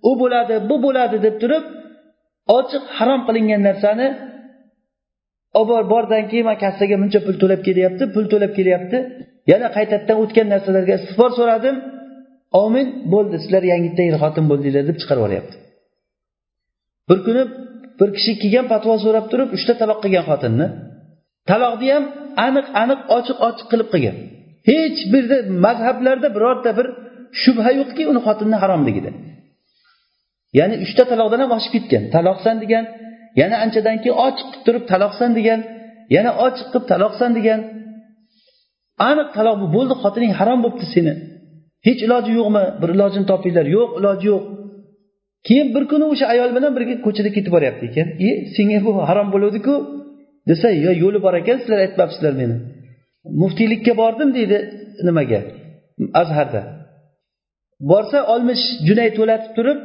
u 0.09 0.11
bo'ladi 0.21 0.55
bu 0.71 0.77
bo'ladi 0.85 1.17
deb 1.27 1.35
turib 1.43 1.65
ochiq 2.59 2.85
harom 2.97 3.21
qilingan 3.29 3.63
narsani 3.69 4.09
obor 5.61 5.83
bordan 5.93 6.25
keyin 6.31 6.47
man 6.49 6.59
kassaga 6.65 6.97
buncha 7.03 7.21
pul 7.27 7.37
to'lab 7.43 7.61
kelyapti 7.69 8.03
pul 8.15 8.25
to'lab 8.33 8.53
kelyapti. 8.59 8.99
Yana 9.51 9.69
qaytadan 9.77 10.17
o'tgan 10.23 10.47
narsalarga 10.53 10.95
istig'for 10.99 11.31
so'radim. 11.39 11.77
Omin 12.65 12.87
bo'ldi 13.13 13.37
sizlar 13.43 13.63
yangitdan 13.73 14.07
er 14.11 14.17
xotin 14.23 14.45
bo'ldinglar 14.51 14.85
deb 14.91 14.97
chiqarib 15.03 15.23
yuboryapti 15.23 15.57
bir 17.09 17.19
kuni 17.27 17.43
bir 18.01 18.09
kishi 18.17 18.33
kelgan 18.43 18.67
fatvo 18.73 18.95
so'rab 19.05 19.27
turib 19.33 19.49
uchta 19.57 19.73
taloq 19.81 19.99
qilgan 20.05 20.25
xotinni. 20.31 20.67
Taloqni 21.51 21.89
ham 21.95 22.05
aniq 22.47 22.67
aniq 22.83 23.01
ochiq 23.17 23.39
ochiq 23.49 23.67
qilib 23.73 23.89
qilgan. 23.95 24.17
Hech 24.71 25.01
bir 25.13 25.25
mazhablarda 25.67 26.29
birorta 26.37 26.71
bir 26.79 26.87
shubha 27.43 27.71
yo'qki 27.81 28.03
uni 28.11 28.21
xotinni 28.27 28.57
haromligida. 28.63 29.11
Ya'ni 30.59 30.75
uchta 30.85 31.03
taloqdan 31.11 31.41
ham 31.45 31.53
oshib 31.59 31.73
ketgan. 31.77 32.03
Taloqsan 32.15 32.57
degan 32.63 32.85
yana 33.41 33.57
anchadan 33.65 33.97
keyin 34.03 34.17
ochiq 34.27 34.47
qilib 34.53 34.65
turib 34.67 34.85
taloqsan 34.93 35.31
degan 35.39 35.61
yana 36.15 36.31
ochiq 36.47 36.67
qilib 36.73 36.87
taloqsan 36.93 37.31
degan. 37.39 37.61
Aniq 39.11 39.29
taloq 39.37 39.57
bo'ldi 39.77 39.95
xotining 40.03 40.33
harom 40.39 40.59
bo'libdi 40.65 40.87
seni. 40.95 41.13
Hech 41.87 42.01
iloji 42.07 42.33
yo'qmi? 42.39 42.65
Bir 42.81 42.89
ilojini 42.97 43.27
topinglar. 43.33 43.67
Yo'q 43.77 43.89
iloji 43.99 44.27
yo'q. 44.33 44.43
Keyin 45.47 45.69
bir 45.75 45.85
kuni 45.91 46.05
o'sha 46.13 46.27
ayol 46.35 46.51
bilan 46.57 46.73
birga 46.77 46.95
ko'chada 47.07 47.31
ketib 47.37 47.53
boryapti 47.57 47.85
ekan. 47.91 48.09
E 48.29 48.31
senga 48.55 48.79
bu 48.87 48.91
harom 49.09 49.29
bo'luvdiku 49.35 49.75
desa 50.51 50.69
yo 50.85 50.93
yo'li 51.03 51.19
bor 51.27 51.35
ekan 51.41 51.57
sizlar 51.63 51.79
aytmabsizlar 51.87 52.33
meni. 52.41 52.57
Muftiylikka 53.43 53.93
bordim 54.03 54.31
deydi 54.37 54.59
nimaga? 55.09 55.41
Azharda. 56.23 56.63
Borsa 57.91 58.19
oltmish 58.33 58.65
junay 58.89 59.09
to'latib 59.19 59.53
turib 59.57 59.79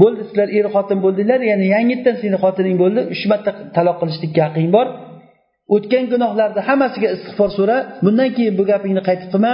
bo'ldi 0.00 0.22
sizlar 0.28 0.48
er 0.58 0.66
xotin 0.74 0.98
bo'ldinglar 1.04 1.40
ya'ni 1.50 1.66
yangitdan 1.74 2.16
seni 2.22 2.36
xotining 2.44 2.76
bo'ldi. 2.82 3.00
Uch 3.14 3.24
marta 3.30 3.50
taloq 3.76 3.96
qilishlikka 4.00 4.40
haqqing 4.46 4.70
bor. 4.76 4.86
O'tgan 5.74 6.04
gunohlarni 6.12 6.60
hammasiga 6.68 7.08
istig'for 7.16 7.50
so'ra 7.58 7.76
bundan 8.04 8.28
keyin 8.36 8.54
bu 8.58 8.64
gapingni 8.70 9.02
qaytib 9.08 9.28
qilma 9.34 9.52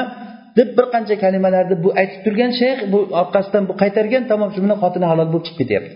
deb 0.58 0.68
bir 0.76 0.86
qancha 0.94 1.14
kalimalarni 1.24 1.76
bu 1.84 1.88
aytib 2.00 2.20
turgan 2.24 2.52
shayx 2.60 2.78
bu 2.92 2.98
orqasidan 3.20 3.62
bu 3.70 3.74
qaytargan 3.82 4.22
tamom 4.30 4.50
shu 4.54 4.60
bilan 4.64 4.78
xotini 4.82 5.06
halol 5.10 5.28
bo'lib 5.32 5.44
chiqib 5.46 5.58
ketyapti. 5.62 5.92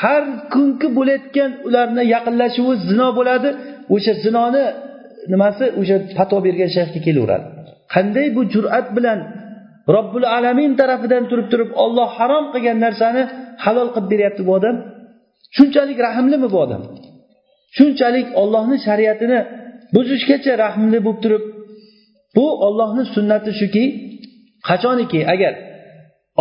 Har 0.00 0.22
kungi 0.52 0.88
bo'layotgan 0.98 1.50
ularni 1.68 2.02
yaqinlashuvi 2.14 2.74
zino 2.88 3.08
bo'ladi. 3.18 3.48
O'sha 3.94 4.12
zinoni 4.24 4.64
nimasi? 5.32 5.64
O'sha 5.80 5.96
fatvo 6.18 6.38
bergan 6.46 6.70
shayxga 6.76 7.00
kelaveradi. 7.06 7.46
Qanday 7.94 8.26
bu 8.36 8.42
jur'at 8.54 8.86
bilan 8.96 9.18
robbil 9.96 10.26
alamin 10.36 10.72
tarafidan 10.80 11.24
turib 11.30 11.46
turib 11.52 11.70
olloh 11.84 12.08
harom 12.18 12.44
qilgan 12.52 12.78
narsani 12.86 13.22
halol 13.64 13.88
qilib 13.94 14.08
beryapti 14.12 14.42
bu 14.48 14.52
odam. 14.58 14.76
Shunchalik 15.56 15.98
rahmlimi 16.06 16.48
bu 16.54 16.58
odam? 16.64 16.82
Shunchalik 17.76 18.28
ollohni 18.42 18.76
shariatini 18.86 19.38
buzishgacha 19.94 20.52
rahmli 20.64 20.98
bo'lib 21.06 21.20
turib 21.24 21.44
bu 22.36 22.46
ollohni 22.66 23.04
sunnati 23.14 23.50
shuki 23.60 23.84
qachoniki? 24.68 25.20
Agar 25.34 25.54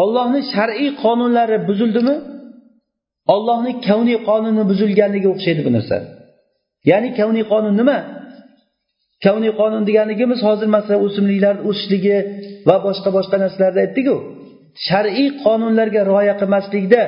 ollohni 0.03 0.41
shar'iy 0.53 0.89
qonunlari 1.03 1.57
buzildimi? 1.69 2.15
Ollohni 3.35 3.71
kavniy 3.87 4.17
qonuni 4.29 4.63
buzilganligiga 4.71 5.29
o'xshaydi 5.35 5.61
bu 5.67 5.71
narsa. 5.77 5.97
Ya'ni 6.89 7.09
kavniy 7.19 7.45
qonun 7.51 7.73
nima? 7.81 7.97
Kavniy 9.25 9.53
qonun 9.61 9.83
deganligimiz 9.89 10.39
hozir 10.47 10.67
masalan 10.75 10.99
o'simliklarni 11.05 11.61
o'sishligi 11.69 12.17
va 12.67 12.75
boshqa 12.87 13.09
boshqa 13.17 13.35
narsalarni 13.43 13.79
aytdiku 13.85 14.15
shar'iy 14.87 15.27
qonunlarga 15.43 16.01
rioya 16.09 16.33
qilmaslikda 16.41 17.01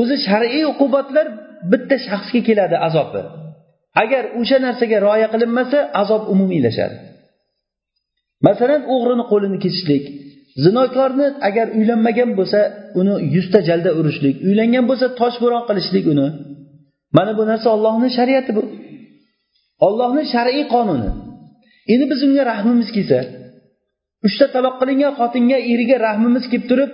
o'zi 0.00 0.16
shar'iy 0.28 0.64
uqubatlar 0.72 1.26
bitta 1.72 1.96
shaxsga 2.06 2.40
keladi 2.48 2.76
azobi 2.88 3.22
agar 4.02 4.24
o'sha 4.40 4.58
narsaga 4.66 4.98
rioya 5.06 5.28
qilinmasa 5.34 5.78
azob 6.02 6.22
umumiylashadi. 6.32 6.96
Masalan 8.46 8.82
o'g'rini 8.94 9.24
qo'lini 9.32 9.58
kesishlik 9.64 10.04
zinokorni 10.64 11.26
agar 11.48 11.66
uylanmagan 11.78 12.30
bo'lsa 12.38 12.60
uni 13.00 13.14
yuzta 13.34 13.58
jalda 13.68 13.90
urishlik 14.00 14.36
uylangan 14.48 14.84
bo'lsa 14.90 15.06
toshbo'ron 15.20 15.62
qilishlik 15.68 16.04
uni. 16.12 16.26
Mana 17.16 17.32
bu 17.38 17.42
narsa 17.50 17.68
ollohni 17.76 18.08
shariati 18.18 18.50
bu. 18.58 18.62
Ollohni 19.86 20.22
shar'iy 20.34 20.64
qonuni. 20.74 21.10
Endi 21.92 22.04
biz 22.12 22.20
unga 22.26 22.42
rahmimiz 22.52 22.88
kelsa 22.96 23.20
uchta 24.26 24.46
taloq 24.54 24.74
qilingan 24.80 25.12
xotinga 25.20 25.58
eriga 25.72 25.96
rahmimiz 26.06 26.44
kelib 26.50 26.66
turib 26.70 26.90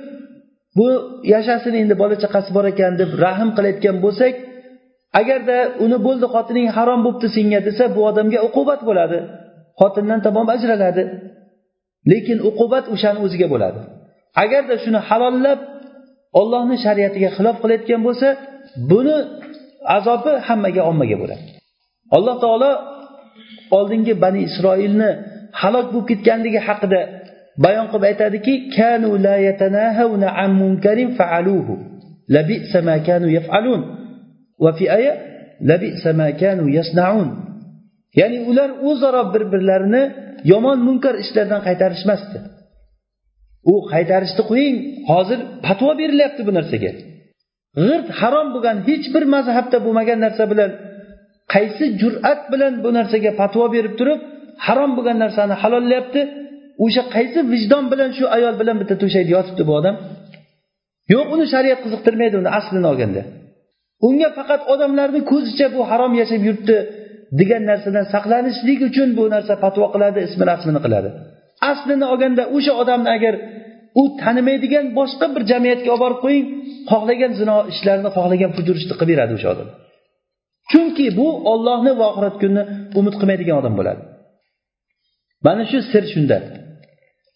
bu 0.79 0.89
yashasin 1.35 1.75
endi 1.83 1.95
bola 2.03 2.17
chaqasi 2.23 2.51
bor 2.57 2.65
ekan 2.73 2.93
deb 3.01 3.11
rahm 3.25 3.49
qilayotgan 3.57 3.97
bo'lsak 4.05 4.35
agarda 5.21 5.59
uni 5.85 5.99
bo'ldi 6.07 6.27
xotining 6.35 6.67
harom 6.77 7.01
bo'libdi 7.07 7.29
senga 7.37 7.61
desa 7.69 7.85
bu 7.97 8.01
odamga 8.11 8.39
uqubat 8.49 8.81
bo'ladi. 8.89 9.19
Xotindan 9.81 10.21
tamom 10.27 10.49
ajraladi. 10.55 11.03
Lekin 12.11 12.39
uqubat 12.51 12.85
o'shani 12.95 13.19
o'ziga 13.27 13.47
bo'ladi. 13.55 13.81
Agarda 14.45 14.75
shuni 14.85 15.01
halollab 15.09 15.61
ollohni 16.41 16.77
shariatiga 16.85 17.29
xilof 17.37 17.57
qilayotgan 17.63 18.01
bo'lsa 18.07 18.29
buni 18.91 19.17
azobi 19.97 20.33
hammaga 20.47 20.83
ommaga 20.91 21.17
bo'ladi. 21.23 21.45
Alloh 22.17 22.37
taolo 22.45 22.71
oldingi 23.79 24.15
bani 24.25 24.41
isroilni 24.49 25.11
halok 25.61 25.87
bo'lib 25.93 26.07
ketganligi 26.11 26.61
haqida 26.69 27.01
bayon 27.65 27.87
qilib 27.91 28.05
aytadiki 28.11 28.55
kanu 28.77 29.11
la 29.27 29.37
yatanahawna 29.49 30.29
an 30.43 30.51
munkarin 30.63 31.11
faaluhu 31.19 31.75
labisa 32.37 32.79
ma 32.89 32.97
kanu 33.09 33.27
yaf'alun 33.39 33.81
va 34.65 34.71
fi 34.79 34.85
aya 34.99 35.13
labisa 35.71 36.11
ma 36.21 36.29
kanu 36.43 36.65
yasnaun. 36.79 37.29
Ya'ni 38.21 38.39
ular 38.51 38.71
o'zaro 38.89 39.23
bir 39.35 39.43
birlarini 39.53 40.03
yomon 40.53 40.79
munkar 40.87 41.15
ishlardan 41.25 41.61
qaytarishmasdi. 41.69 42.39
U 43.73 43.75
qaytarishni 43.93 44.43
qo'ying 44.51 44.77
hozir 45.11 45.39
patvo 45.67 45.91
berilyapti 46.01 46.43
bu 46.49 46.53
narsaga. 46.59 46.93
G'irt 47.79 48.09
harom 48.21 48.49
bo'lgan 48.55 48.77
hech 48.89 49.07
bir 49.15 49.25
mazhabda 49.35 49.79
bo'lmagan 49.85 50.19
narsa 50.27 50.45
bilan 50.53 50.71
qaysi 51.55 51.85
jur'at 52.01 52.41
bilan 52.53 52.73
bu 52.85 52.91
narsaga 52.99 53.31
fatvo 53.41 53.65
berib 53.75 53.95
turib 54.01 54.21
harom 54.67 54.91
bo'lgan 54.97 55.19
narsani 55.25 55.55
halollayapti 55.63 56.21
o'sha 56.85 57.03
qaysi 57.15 57.39
vijdon 57.53 57.85
bilan 57.93 58.11
shu 58.19 58.25
ayol 58.37 58.55
bilan 58.61 58.77
bitta 58.81 58.95
to'shakda 59.03 59.31
yotibdi 59.37 59.63
bu 59.69 59.73
odam? 59.81 59.97
Yo'q 61.15 61.27
uni 61.35 61.47
shariat 61.55 61.81
qiziqtirmaydi 61.85 62.35
uni 62.43 62.51
aslini 62.59 62.87
olganda. 62.93 63.23
Unga 64.09 64.29
faqat 64.39 64.61
odamlarni 64.73 65.21
ko'zicha 65.33 65.67
bu 65.77 65.81
harom 65.91 66.13
yashab 66.21 66.43
yuribdi 66.49 66.77
degan 67.41 67.63
narsadan 67.71 68.05
saqlanishlik 68.15 68.81
uchun 68.89 69.09
bu 69.19 69.25
narsa 69.35 69.55
fatvo 69.65 69.87
qiladi 69.95 70.19
ismi 70.29 70.45
rasmini 70.53 70.81
qiladi. 70.87 71.09
Aslini 71.71 72.07
olganda 72.13 72.43
o'sha 72.57 72.73
odamni 72.83 73.11
agar 73.17 73.35
u 74.01 74.03
tanimaydigan 74.23 74.87
boshqa 74.99 75.27
bir 75.35 75.43
jamiyatga 75.53 75.91
olib 75.95 76.03
borib 76.05 76.21
qo'ying 76.25 76.47
xohlagan 76.91 77.33
zino 77.41 77.57
ishlarini 77.73 78.11
xohlagan 78.17 78.51
fujur 78.57 78.77
ishni 78.81 78.95
qilib 79.01 79.11
beradi 79.13 79.33
o'sha 79.39 79.49
odam. 79.55 79.69
Chunki 80.71 81.07
bu 81.19 81.29
ollohni 81.53 81.93
va 82.01 82.05
oxirat 82.11 82.37
kunini 82.43 82.63
umid 82.99 83.15
qilmaydigan 83.21 83.57
odam 83.61 83.75
bo'ladi. 83.79 84.03
Mana 85.47 85.63
shu 85.71 85.79
sir 85.93 86.05
shunda. 86.13 86.39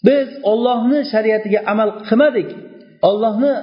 Biz 0.07 0.29
ollohni 0.53 0.99
shariatiga 1.13 1.61
amal 1.73 1.91
qilmadik 2.09 2.49
ollohni 3.09 3.55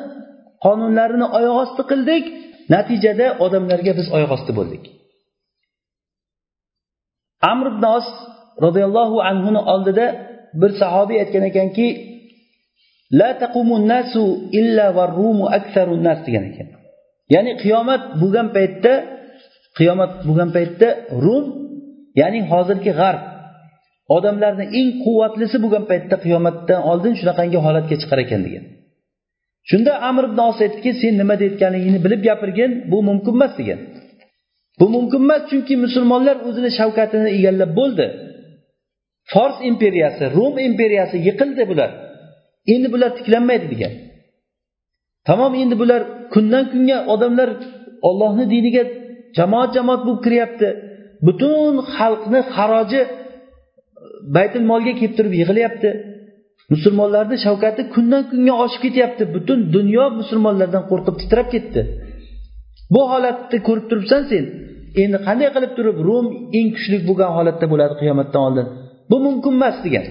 qonunlarini 0.65 1.27
oyoq 1.37 1.57
osti 1.63 1.83
qildik 1.91 2.25
natijada 2.73 3.27
odamlarga 3.45 3.91
biz 3.99 4.07
oyoq 4.15 4.31
osti 4.37 4.51
bo'ldik. 4.59 4.83
Amr 7.51 7.65
ibn 7.73 7.83
os 7.97 8.07
roziyallohu 8.65 9.17
anhuni 9.31 9.61
oldida 9.73 10.05
bir 10.61 10.71
sahobiy 10.81 11.17
aytgan 11.23 11.43
ekanki 11.51 11.87
la 13.19 13.29
nasu 13.91 14.23
illa 14.59 14.85
nas 16.07 16.19
degan 16.25 16.45
ekan. 16.51 16.67
Ya'ni 17.33 17.51
qiyomat 17.63 18.01
bo'lgan 18.21 18.47
paytda 18.57 18.93
qiyomat 19.77 20.11
bo'lgan 20.27 20.49
paytda 20.57 20.87
rum 21.23 21.45
ya'ni 22.19 22.39
hozirgi 22.51 22.91
g'arb 22.99 23.21
odamlarni 24.15 24.65
eng 24.79 24.89
quvvatlisi 25.03 25.57
bo'lgan 25.63 25.83
paytda 25.91 26.15
qiyomatdan 26.25 26.79
oldin 26.91 27.13
shunaqangi 27.19 27.59
holatga 27.65 27.95
chiqar 28.01 28.19
ekan 28.25 28.41
degan 28.47 28.65
shunda 29.69 29.91
amir 30.09 30.23
ibn 30.29 30.39
os 30.49 30.59
aytdiki 30.65 30.91
sen 31.01 31.13
nima 31.21 31.35
deyotganligingni 31.41 31.99
bilib 32.05 32.21
gapirgin 32.27 32.71
bu 32.91 32.97
mumkin 33.09 33.33
emas 33.37 33.53
degan. 33.59 33.79
Bu 34.79 34.85
mumkin 34.95 35.21
emas 35.25 35.41
chunki 35.49 35.73
musulmonlar 35.85 36.37
o'zini 36.47 36.71
shavkatini 36.79 37.29
egallab 37.37 37.71
bo'ldi. 37.79 38.05
Fors 39.31 39.57
imperiyasi 39.71 40.23
rum 40.37 40.55
imperiyasi 40.69 41.17
yiqildi 41.27 41.63
bular. 41.71 41.89
Endi 42.73 42.87
bular 42.93 43.09
tiklanmaydi 43.17 43.67
degan. 43.73 43.93
Tamom 45.27 45.53
endi 45.61 45.75
bular 45.81 46.01
kundan 46.33 46.65
kunga 46.71 46.97
odamlar 47.13 47.49
ollohni 48.09 48.45
diniga 48.53 48.83
jamoat 49.37 49.69
jamoat 49.77 50.01
bo'lib 50.07 50.21
kiryapti. 50.25 50.67
Butun 51.27 51.73
xalqni 51.95 52.39
haroji 52.55 53.01
baytul 54.35 54.63
molga 54.71 54.93
kelib 54.99 55.13
turib 55.17 55.33
yig'ilyapti 55.41 55.89
musulmonlarni 56.73 57.37
shavkati 57.45 57.81
kundan 57.93 58.21
kunga 58.31 58.53
oshib 58.63 58.81
ketyapti. 58.85 59.23
Butun 59.35 59.59
dunyo 59.75 60.05
musulmonlardan 60.19 60.83
qo'rqib 60.91 61.15
titrab 61.21 61.47
ketdi. 61.53 61.81
Bu 62.93 63.01
holatni 63.11 63.57
ko'rib 63.67 63.85
turibsan 63.89 64.21
sen. 64.31 64.43
Endi 65.03 65.17
qanday 65.27 65.49
qilib 65.55 65.71
turib 65.77 65.97
rum 66.07 66.25
eng 66.57 66.67
kuchli 66.75 66.97
bo'lgan 67.07 67.31
holatda 67.37 67.65
bo'ladi 67.71 67.93
qiyomatdan 68.01 68.41
oldin? 68.47 68.67
Bu 69.09 69.15
mumkin 69.25 69.53
emas 69.59 69.77
degan. 69.85 70.05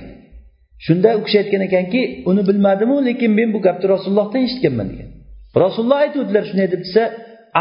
Shunda 0.86 1.08
u 1.18 1.20
kishi 1.26 1.36
aytgan 1.42 1.62
ekanki 1.68 2.00
uni 2.30 2.42
bilmadimu 2.48 2.96
lekin 3.08 3.30
men 3.38 3.48
bu 3.54 3.58
gapni 3.66 3.86
rasulullohdan 3.94 4.40
eshitganman 4.46 4.86
degan. 4.92 5.08
Rasululloh 5.64 5.98
aytuvdilar 6.04 6.44
shunday 6.50 6.68
deb 6.74 6.82
desa 6.86 7.02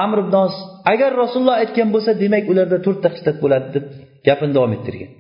amr 0.04 0.18
ibn 0.24 0.36
os 0.46 0.56
agar 0.94 1.12
rasululloh 1.22 1.58
aytgan 1.64 1.90
bo'lsa 1.96 2.12
demak 2.24 2.46
ularda 2.52 2.78
to'rtta 2.86 3.08
xislat 3.16 3.38
bo'ladi 3.44 3.68
deb 3.76 3.86
gapini 4.28 4.54
davom 4.58 4.72
ettirgan. 4.78 5.12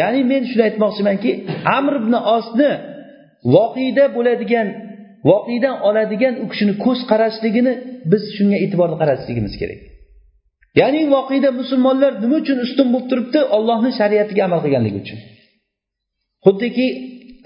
Ya'ni 0.00 0.20
men 0.32 0.42
shuni 0.50 0.62
aytmoqchimanki 0.68 1.30
amr 1.78 1.94
ibn 2.02 2.14
osni 2.36 2.70
voqeda 3.54 4.04
bo'ladigan 4.16 4.68
voqedan 5.30 5.76
oladigan 5.88 6.34
u 6.42 6.46
kishini 6.52 6.74
ko'z 6.84 7.00
qarashligini 7.10 7.72
biz 8.12 8.22
shunga 8.36 8.56
e'tiborli 8.64 8.96
qarashligimiz 9.02 9.54
kerak. 9.60 9.80
Ya'ni 10.80 11.00
voqeda 11.14 11.50
musulmonlar 11.60 12.12
nima 12.22 12.36
uchun 12.42 12.58
ustun 12.66 12.88
bo'lib 12.94 13.06
turibdi? 13.10 13.40
Ollohni 13.56 13.90
shariatiga 14.00 14.42
amal 14.48 14.60
qilganligi 14.64 14.98
uchun. 15.04 15.18
Xuddiki 16.46 16.86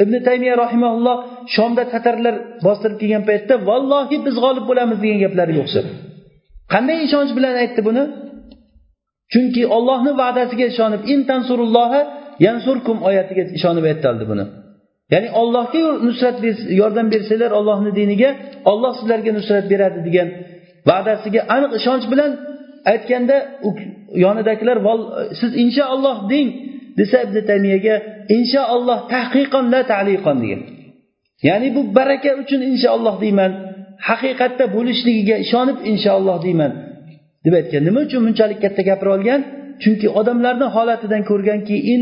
ibn 0.03 0.15
taymiya 0.27 0.55
rahimaulloh 0.65 1.17
shomda 1.55 1.83
tatarlar 1.93 2.35
bostirib 2.67 2.99
kelgan 3.03 3.25
paytda 3.31 3.55
vallohi 3.69 4.17
biz 4.27 4.35
g'olib 4.45 4.65
bo'lamiz 4.71 4.99
degan 5.05 5.19
gaplariga 5.25 5.61
o'xshab 5.65 5.87
qanday 6.73 6.99
ishonch 7.07 7.33
bilan 7.39 7.55
aytdi 7.63 7.81
buni? 7.89 8.03
Chunki 9.33 9.63
ollohni 9.77 10.13
va'dasiga 10.23 10.67
ishonib 10.73 11.03
in 11.13 11.21
yansurkum 12.47 12.99
oyatiga 13.09 13.43
ishonib 13.59 13.85
aytdi 13.91 14.25
buni. 14.33 14.45
Ya'ni 15.13 15.29
ollohga 15.41 15.81
nusrat 16.09 16.37
yordam 16.81 17.07
bersanglar 17.15 17.51
ollohni 17.59 17.91
diniga 18.01 18.31
olloh 18.71 18.93
sizlarga 18.99 19.31
nusrat 19.39 19.65
beradi 19.73 20.01
degan 20.09 20.29
va'dasiga 20.91 21.41
aniq 21.55 21.73
ishonch 21.81 22.07
bilan 22.13 22.31
aytganda 22.93 23.37
yonidagilar 24.25 24.79
siz 25.41 25.51
inshaalloh 25.65 26.17
deng 26.33 26.49
desa 26.99 27.17
ibn 27.27 27.37
taymiyaga 27.51 27.95
inshaalloh 28.37 28.99
tahqiqon 29.15 29.65
la 29.75 29.81
taliqon 29.93 30.37
degan. 30.45 30.61
Ya'ni 31.49 31.69
bu 31.77 31.81
baraka 31.99 32.31
uchun 32.43 32.61
inshaalloh 32.71 33.15
deyman. 33.25 33.53
Haqiqatda 34.09 34.65
bo'lishligiga 34.77 35.37
ishonib 35.45 35.79
inshaalloh 35.93 36.37
deyman 36.47 36.73
deb 37.45 37.55
aytgan. 37.61 37.83
Nima 37.89 38.01
uchun 38.07 38.21
bunchalik 38.27 38.59
katta 38.65 38.83
gapira 38.91 39.11
olgan? 39.17 39.41
Chunki 39.83 40.07
odamlarni 40.21 40.67
holatidan 40.77 41.23
ko'rganki 41.31 41.77
in 41.93 42.01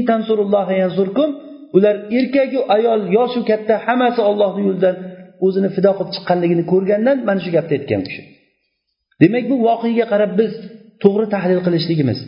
ular 1.76 1.97
erkaku 2.18 2.61
ayol 2.76 3.01
yoshu 3.16 3.40
katta 3.51 3.74
hammasi 3.86 4.20
ollohni 4.30 4.62
yo'lidan 4.68 4.97
o'zini 5.47 5.68
fido 5.76 5.90
qilib 5.99 6.11
chiqqanligini 6.16 6.64
ko'rgandan 6.72 7.16
mana 7.28 7.40
shu 7.44 7.51
gapni 7.57 7.74
aytgan 7.78 8.01
u 8.03 8.05
kishi. 8.09 8.22
Demak 9.22 9.44
bu 9.51 9.57
voqeaga 9.68 10.07
qarab 10.12 10.32
biz 10.40 10.53
to'g'ri 11.03 11.26
tahlil 11.34 11.61
qilishligimiz. 11.66 12.18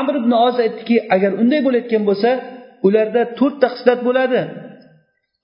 Amr 0.00 0.14
ibn 0.20 0.32
oz 0.46 0.56
aytdiki 0.64 0.96
agar 1.14 1.30
unday 1.42 1.60
bo'layotgan 1.66 2.02
bo'lsa 2.08 2.30
ularda 2.86 3.22
to'rtta 3.38 3.66
xislat 3.74 4.00
bo'ladi. 4.08 4.40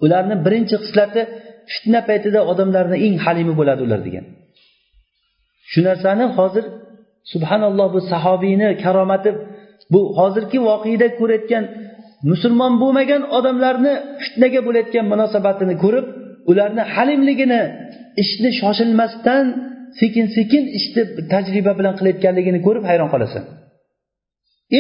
Ularni 0.05 0.37
birinchi 0.45 0.77
xislati 0.85 1.23
fitna 1.73 2.01
paytida 2.09 2.41
odamlarni 2.53 2.97
eng 3.07 3.17
halimi 3.25 3.55
bo'ladi 3.61 3.81
ular 3.87 4.01
degan. 4.07 4.25
Shu 5.71 5.81
narsani 5.89 6.25
hozir 6.39 6.65
subhanalloh 7.33 7.89
bu 7.95 8.01
sahobiyni 8.13 8.69
karomati 8.85 9.31
bu 9.93 10.01
hozirgi 10.19 10.59
voqeda 10.69 11.07
ko'rayotgan 11.21 11.65
musulmon 12.31 12.73
bo'lmagan 12.83 13.23
odamlarni 13.39 13.93
fitnaga 14.23 14.61
bo'layotgan 14.67 15.05
munosabatini 15.13 15.75
ko'rib 15.85 16.07
ularni 16.51 16.83
halimligini 16.95 17.61
ishni 18.23 18.51
shoshilmasdan 18.61 19.45
sekin 20.01 20.27
sekin 20.37 20.65
ishni 20.79 21.03
tajriba 21.33 21.73
bilan 21.79 21.95
qilayotganligini 21.99 22.61
ko'rib 22.67 22.85
hayron 22.91 23.09
qolasan. 23.15 23.45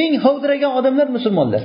Eng 0.00 0.12
hovdiragan 0.24 0.72
odamlar 0.78 1.08
musulmonlar. 1.16 1.62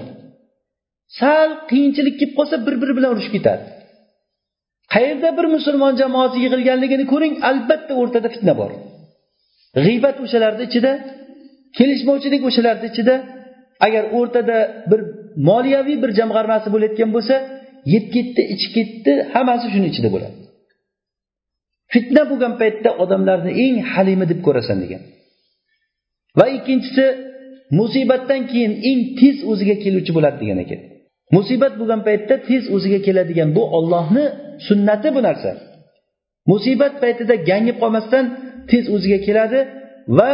Sal 1.19 1.49
qiyinchilik 1.69 2.15
kelib 2.19 2.33
qolsa 2.39 2.55
bir 2.65 2.75
biri 2.81 2.93
bilan 2.97 3.09
urushib 3.15 3.33
ketadi 3.37 3.63
qayerda 4.93 5.29
bir 5.37 5.45
musulmon 5.55 5.93
jamoasi 6.01 6.37
yig'ilganligini 6.45 7.05
ko'ring 7.13 7.35
albatta 7.49 7.93
o'rtada 8.01 8.27
fitna 8.35 8.53
bor. 8.61 8.71
G'iybat 9.85 10.17
o'shalarni 10.25 10.63
ichida 10.69 10.91
kelishmovchilik 11.77 12.41
o'shalarni 12.49 12.87
ichida 12.91 13.15
agar 13.85 14.03
o'rtada 14.17 14.57
bir 14.91 14.99
moliyaviy 15.49 15.97
bir 16.03 16.11
jamg'armasi 16.19 16.67
bo'layotgan 16.73 17.09
bo'lsa 17.15 17.35
yeb 17.93 18.05
ketdi 18.15 18.41
ichib 18.53 18.71
ketdi 18.77 19.11
hammasi 19.33 19.67
shuni 19.73 19.87
ichida 19.91 20.09
bo'ladi. 20.15 20.35
Fitna 21.93 22.23
bo'lgan 22.31 22.53
paytda 22.61 22.89
odamlarni 23.03 23.51
eng 23.65 23.75
halimi 23.91 24.25
deb 24.31 24.39
ko'rasan 24.47 24.77
degan. 24.83 25.01
Va 26.39 26.45
ikkinchisi 26.57 27.05
musibatdan 27.79 28.41
keyin 28.51 28.73
eng 28.89 29.01
tez 29.19 29.37
o'ziga 29.51 29.75
keluvchi 29.83 30.11
bo'ladi 30.17 30.37
degan 30.43 30.59
ekan. 30.65 30.81
Musibat 31.35 31.73
bo'lgan 31.79 32.01
paytda 32.07 32.35
tez 32.49 32.63
o'ziga 32.75 32.99
keladigan 33.07 33.49
bu 33.57 33.63
ollohni 33.77 34.25
sunnati 34.67 35.09
bu 35.15 35.21
narsa. 35.27 35.51
Musibat 36.51 36.93
paytida 37.03 37.35
gangib 37.49 37.77
qolmasdan 37.83 38.25
tez 38.71 38.85
o'ziga 38.95 39.19
keladi 39.27 39.59
va 40.17 40.29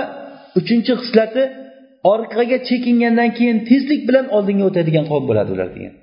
uchinchi 0.59 0.93
xislati 1.01 1.43
orqaga 2.13 2.57
chekingandan 2.69 3.30
keyin 3.38 3.57
tezlik 3.69 4.01
bilan 4.09 4.26
oldinga 4.36 4.63
o'tadigan 4.69 5.05
qavm 5.11 5.26
bo'ladi 5.30 5.49
ular 5.55 5.69
degan. 5.76 5.93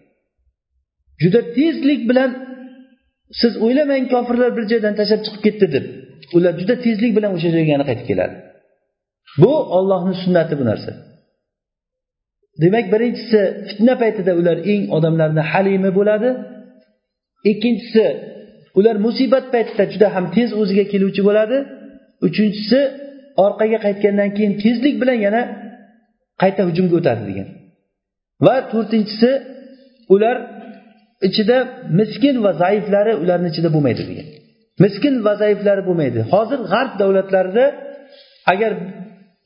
Juda 1.22 1.40
tezlik 1.56 2.00
bilan 2.10 2.30
siz 3.40 3.52
o'ylamang 3.64 4.04
kofirlar 4.14 4.50
bir 4.56 4.64
joydan 4.72 4.94
tashlab 4.98 5.20
chiqib 5.26 5.42
ketdi 5.46 5.66
deb. 5.74 5.84
Ular 6.36 6.52
juda 6.60 6.74
tezlik 6.84 7.12
bilan 7.16 7.30
o'sha 7.36 7.48
joyga 7.54 7.70
yana 7.76 7.84
qaytib 7.90 8.06
keladi. 8.10 8.34
Bu 9.42 9.52
ollohni 9.78 10.14
sunnati 10.22 10.54
bu 10.60 10.64
narsa. 10.70 10.92
Demak 12.62 12.86
birinchisi 12.92 13.40
fitna 13.68 13.94
paytida 14.02 14.32
ular 14.40 14.56
eng 14.72 14.82
odamlarni 14.96 15.42
halimi 15.50 15.90
bo'ladi. 15.98 16.30
Ikkinchisi 17.50 18.04
ular 18.78 18.96
musibat 19.06 19.44
paytida 19.54 19.84
juda 19.92 20.08
ham 20.14 20.24
tez 20.36 20.50
o'ziga 20.60 20.84
keluvchi 20.92 21.22
bo'ladi. 21.28 21.56
Uchinchisi 22.26 22.80
orqaga 23.44 23.78
qaytgandan 23.86 24.30
keyin 24.36 24.54
tezlik 24.62 24.94
bilan 25.02 25.18
yana 25.26 25.42
qayta 26.42 26.62
hujumga 26.68 26.94
o'tadi 27.00 27.22
degan. 27.30 27.48
Va 28.46 28.56
to'rtinchisi 28.72 29.30
ular 30.14 30.36
ichida 31.28 31.56
miskin 32.00 32.36
va 32.44 32.52
zaiflari 32.62 33.12
ularni 33.22 33.48
ichida 33.52 33.68
bo'lmaydi 33.74 34.02
degan. 34.10 34.28
Miskin 34.84 35.14
va 35.26 35.32
zaiflari 35.42 35.82
bo'lmaydi. 35.88 36.20
Hozir 36.32 36.60
g'arb 36.72 36.92
davlatlarida 37.00 37.64
agar 38.52 38.72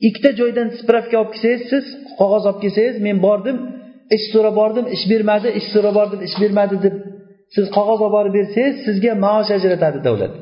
ikkita 0.07 0.31
joydan 0.39 0.67
spravka 0.79 1.15
olib 1.21 1.31
kelsangiz 1.33 1.63
siz 1.71 1.85
qog'oz 2.19 2.43
olib 2.49 2.59
kelsangiz 2.63 2.95
men 3.07 3.17
bordim 3.27 3.57
ish 4.15 4.25
so'rab 4.33 4.55
bordim 4.61 4.85
ish 4.95 5.05
bermadi 5.11 5.47
ish 5.59 5.67
so'rab 5.73 5.95
bordim 5.99 6.19
ish 6.27 6.35
bermadi 6.43 6.75
deb 6.85 6.95
siz 7.55 7.65
qog'oz 7.75 7.99
olib 8.05 8.13
borib 8.17 8.33
bersangiz 8.39 8.75
sizga 8.85 9.11
maosh 9.25 9.51
ajratadi 9.57 9.99
davlat. 10.07 10.33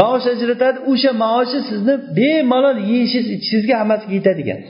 Maosh 0.00 0.26
ajratadi 0.34 0.78
o'sha 0.90 1.10
maoshi 1.24 1.58
sizni 1.70 1.94
bemalol 2.18 2.78
yeyishingiz 2.90 3.28
ichishingizga 3.36 3.74
hammasiga 3.82 4.14
yetadigan. 4.18 4.60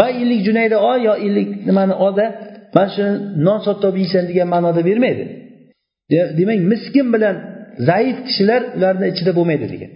Man 0.00 0.10
ellik 0.22 0.40
junayda 0.46 0.76
ol 0.90 0.98
yo 1.08 1.14
ellik 1.26 1.48
nimani 1.68 1.94
olda 2.06 2.26
mana 2.74 2.88
shuni 2.94 3.12
non 3.46 3.58
sotib 3.66 3.84
olib 3.88 3.98
yeysan 4.02 4.24
degan 4.30 4.48
ma'noda 4.54 4.82
bermaydi. 4.88 5.24
Demak 6.38 6.58
miskin 6.72 7.06
bilan 7.14 7.36
zaif 7.88 8.16
kishilar 8.26 8.62
ularni 8.76 9.06
ichida 9.12 9.32
bo'lmaydi 9.38 9.66
degan. 9.74 9.92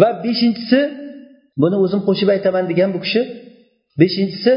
Va 0.00 0.08
beshinchisi 0.24 0.80
buni 1.62 1.76
o'zim 1.84 2.00
qo'shib 2.08 2.28
aytaman 2.34 2.64
degan 2.70 2.90
bu 2.94 2.98
kishi 3.04 3.20
beshinchisi 4.00 4.52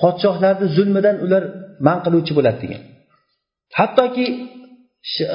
podshohlarni 0.00 0.66
zulmidan 0.76 1.16
ular 1.24 1.42
man 1.86 1.98
qiluvchi 2.04 2.32
bo'ladi 2.38 2.58
degan. 2.64 2.82
Hattoki 3.78 4.26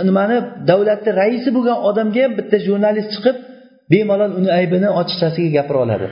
nimani 0.09 0.37
davlatni 0.69 1.11
raisi 1.21 1.49
bo'lgan 1.55 1.77
odamga 1.89 2.21
ham 2.25 2.33
bitta 2.39 2.57
jurnalist 2.67 3.09
chiqib 3.15 3.37
bemalol 3.91 4.31
uni 4.39 4.49
aybini 4.59 4.89
ochiqchasiga 4.99 5.51
gapira 5.57 5.79
oladi. 5.85 6.07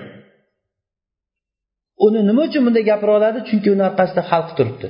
Uni 2.06 2.20
nima 2.30 2.42
uchun 2.48 2.62
bunday 2.68 2.84
gapira 2.92 3.12
oladi? 3.20 3.40
Chunki 3.50 3.68
uni 3.76 3.84
orqasida 3.90 4.22
xalq 4.32 4.50
turibdi. 4.58 4.88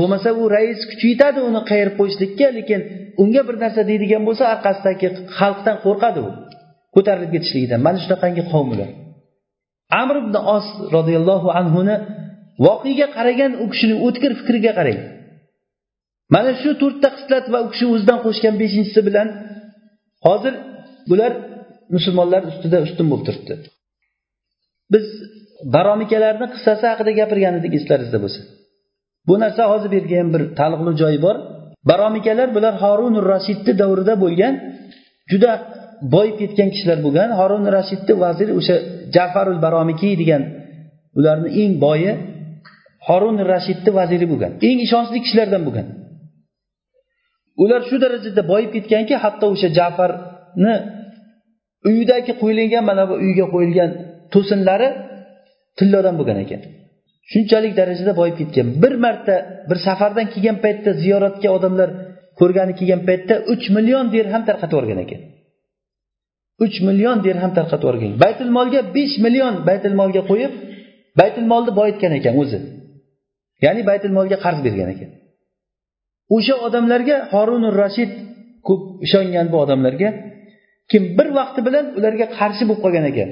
Bo'lmasa 0.00 0.30
u 0.40 0.42
rais 0.56 0.80
kuchi 0.90 1.06
yetadi 1.12 1.40
uni 1.48 1.60
qayirib 1.70 1.94
qo'yishlikka 2.00 2.48
lekin 2.58 2.80
unga 3.22 3.42
bir 3.48 3.56
narsa 3.62 3.82
deydigan 3.90 4.22
bo'lsa 4.28 4.44
orqasidagi 4.54 5.08
xalqdan 5.38 5.76
qo'rqadi 5.84 6.20
u. 6.28 6.30
Ko'tarilib 6.94 7.30
ketishligidan 7.34 7.80
mana 7.86 7.98
shunaqangi 8.04 8.42
qavm 8.52 8.68
ular. 8.74 8.90
Amr 10.02 10.16
ibn 10.22 10.34
os 10.56 10.66
roziyallohu 10.96 11.48
anhuni 11.60 11.96
voqeaga 12.66 13.06
qaragan 13.16 13.52
u 13.62 13.64
kishini 13.72 13.96
o'tkir 14.06 14.30
fikriga 14.40 14.72
qarang. 14.78 15.00
Mana 16.34 16.50
shu 16.62 16.70
to'rtta 16.82 17.08
xislat 17.16 17.44
va 17.52 17.58
u 17.64 17.68
kishi 17.72 17.86
o'zidan 17.94 18.18
qo'shgan 18.26 18.54
beshinchisi 18.62 19.00
bilan 19.08 19.28
hozir 20.26 20.54
bular 21.10 21.32
musulmonlar 21.94 22.42
ustida 22.50 22.78
ustun 22.86 23.06
bo'lib 23.10 23.24
turibdi. 23.28 23.54
Biz 24.92 25.06
baromikalarni 25.74 26.46
qissasi 26.54 26.84
haqida 26.92 27.12
gapirgan 27.20 27.54
edik 27.60 27.72
eslaringizda 27.78 28.18
bo'lsa. 28.24 28.40
Bu 29.28 29.34
narsa 29.42 29.62
hozir 29.72 29.88
bu 29.92 29.96
yerga 29.98 30.16
ham 30.20 30.28
bir 30.34 30.42
taalluqli 30.58 30.92
joyi 31.02 31.18
bor. 31.26 31.36
Baromikalar 31.90 32.48
bular 32.56 32.74
horunur 32.84 33.24
rashidni 33.34 33.72
davrida 33.82 34.14
bo'lgan 34.24 34.54
juda 35.32 35.52
boyib 36.14 36.36
ketgan 36.40 36.68
kishilar 36.74 36.98
bo'lgan. 37.06 37.28
Horun 37.40 37.64
rashidni 37.76 38.14
vaziri 38.24 38.52
o'sha 38.60 38.76
jafarul 39.16 39.58
baromikiy 39.66 40.14
degan 40.22 40.42
ularni 41.18 41.48
eng 41.62 41.72
boyi 41.86 42.12
horun 43.08 43.36
rashidni 43.52 43.90
vaziri 43.98 44.26
bo'lgan 44.32 44.52
eng 44.68 44.78
ishonchli 44.86 45.18
kishilardan 45.24 45.62
bo'lgan. 45.66 45.86
Ular 47.62 47.80
shu 47.88 47.96
darajada 48.04 48.42
boyib 48.52 48.70
ketganki 48.76 49.14
hatto 49.24 49.44
o'sha 49.54 49.68
jafarni 49.78 50.74
uyidagi 51.88 52.32
qo'yilgan 52.42 52.84
mana 52.90 53.02
bu 53.10 53.14
uyga 53.26 53.46
qo'yilgan 53.54 53.90
to'sinlari 54.32 54.88
tillodan 55.78 56.14
bo'lgan 56.20 56.38
ekan. 56.44 56.60
Shunchalik 57.32 57.72
darajada 57.80 58.12
boyib 58.20 58.36
ketgan. 58.40 58.66
Bir 58.82 58.94
marta 59.04 59.34
bir 59.70 59.78
safardan 59.86 60.26
kelgan 60.32 60.56
paytda 60.64 60.90
ziyoratga 61.02 61.48
odamlar 61.56 61.88
ko'rgani 62.40 62.72
kelgan 62.78 63.00
paytda 63.08 63.34
uch 63.52 63.64
million 63.76 64.04
dirham 64.14 64.42
tarqatib 64.48 64.74
yuborgan 64.76 64.98
ekan. 65.04 65.20
Uch 66.64 66.76
million 66.88 67.16
dirham 67.26 67.52
tarqatib 67.58 67.86
yuborgan. 67.86 68.12
Baytul 68.24 68.50
molga 68.58 68.80
besh 68.96 69.14
million 69.24 69.54
baytul 69.68 69.94
molga 70.00 70.22
qo'yib 70.30 70.52
baytul 71.20 71.46
molni 71.52 71.72
boyitgan 71.80 72.12
ekan 72.18 72.34
o'zi. 72.42 72.58
Ya'ni 73.64 73.82
baytul 73.90 74.12
molga 74.18 74.36
qarz 74.44 74.58
bergan 74.66 74.90
ekan. 74.94 75.10
O'sha 76.36 76.54
odamlarga 76.66 77.16
horunur 77.32 77.74
rashid 77.84 78.10
ko'p 78.68 78.82
ishongan 79.06 79.46
bu 79.52 79.56
odamlarga 79.64 80.08
kim 80.90 81.02
bir 81.18 81.28
vaqti 81.38 81.60
bilan 81.66 81.84
ularga 81.98 82.26
qarshi 82.38 82.62
bo'lib 82.68 82.80
qolgan 82.84 83.06
ekan. 83.12 83.30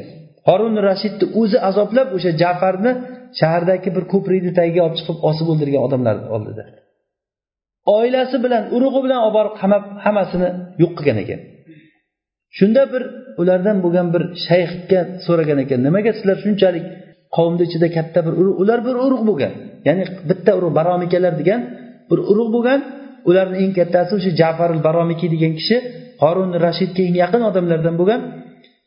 Horun 0.49 0.75
rashidni 0.89 1.25
o'zi 1.41 1.59
azoblab 1.69 2.09
o'sha 2.17 2.31
jafarni 2.43 2.93
shahardagi 3.41 3.89
bir 3.97 4.05
ko'prikni 4.13 4.53
tagiga 4.59 4.81
olib 4.87 4.97
chiqib 5.01 5.17
osib 5.31 5.47
o'ldirgan 5.53 5.83
odamlar 5.87 6.17
oldida. 6.37 6.65
Oilasi 7.97 8.37
bilan 8.45 8.63
urug'i 8.77 9.01
bilan 9.07 9.21
olib 9.27 9.35
borib 9.39 9.55
qamab 9.61 9.85
hammasini 10.05 10.49
yo'q 10.83 10.93
qilgan 10.99 11.19
ekan. 11.25 11.41
Shunda 12.59 12.83
bir 12.93 13.03
ulardan 13.41 13.77
bo'lgan 13.85 14.07
bir 14.15 14.23
shayxga 14.47 15.01
so'ragan 15.27 15.59
ekan 15.65 15.81
nimaga 15.87 16.11
sizlar 16.19 16.37
shunchalik 16.45 16.85
qavmni 17.37 17.63
ichida 17.69 17.89
katta 17.97 18.21
bir 18.27 18.35
urug' 18.41 18.57
ular 18.63 18.79
bir 18.89 18.97
urug' 19.07 19.25
bo'lgan 19.29 19.53
ya'ni 19.89 20.05
bitta 20.31 20.51
urug' 20.59 20.75
baromikalar 20.79 21.35
degan 21.41 21.61
bir 22.11 22.19
urug' 22.31 22.51
bo'lgan 22.57 22.81
ularni 23.29 23.57
eng 23.65 23.73
kattasi 23.79 24.11
o'sha 24.19 24.31
jafar 24.41 24.69
al 24.77 24.81
baromiki 24.87 25.27
degan 25.35 25.53
kishi 25.59 25.77
qorun 26.23 26.51
rashidga 26.67 27.03
eng 27.09 27.17
yaqin 27.23 27.43
odamlardan 27.51 27.95
bo'lgan. 28.01 28.21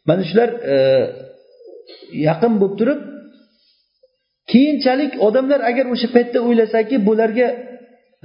Mana 0.07 0.23
shular 0.29 0.49
e, 0.73 0.75
yaqin 2.27 2.53
bo'lib 2.61 2.75
turib 2.79 2.99
keyinchalik 4.51 5.11
odamlar 5.27 5.59
agar 5.69 5.85
o'sha 5.93 6.07
paytda 6.15 6.39
o'ylasaki 6.47 6.95
bularga 7.07 7.47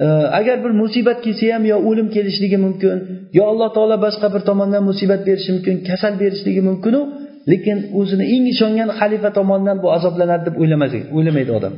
e, 0.03 0.07
agar 0.39 0.57
bir 0.63 0.71
musibat 0.81 1.17
kelsa 1.25 1.45
ham 1.55 1.63
yo 1.71 1.77
o'lim 1.89 2.07
kelishligi 2.15 2.57
mumkin 2.65 2.97
yo 3.37 3.43
alloh 3.51 3.69
taolo 3.75 3.97
boshqa 4.05 4.27
bir 4.33 4.41
tomondan 4.49 4.83
musibat 4.89 5.21
berishi 5.27 5.49
mumkin 5.55 5.75
kasal 5.89 6.13
berishligi 6.21 6.61
mumkinu 6.69 7.01
lekin 7.51 7.77
o'zini 7.99 8.25
eng 8.35 8.45
ishongan 8.53 8.89
xalifa 8.99 9.29
tomonidan 9.39 9.77
bu 9.83 9.87
azoblanadi 9.97 10.43
deb 10.47 10.55
o'ylamaydi 11.17 11.51
odam. 11.59 11.73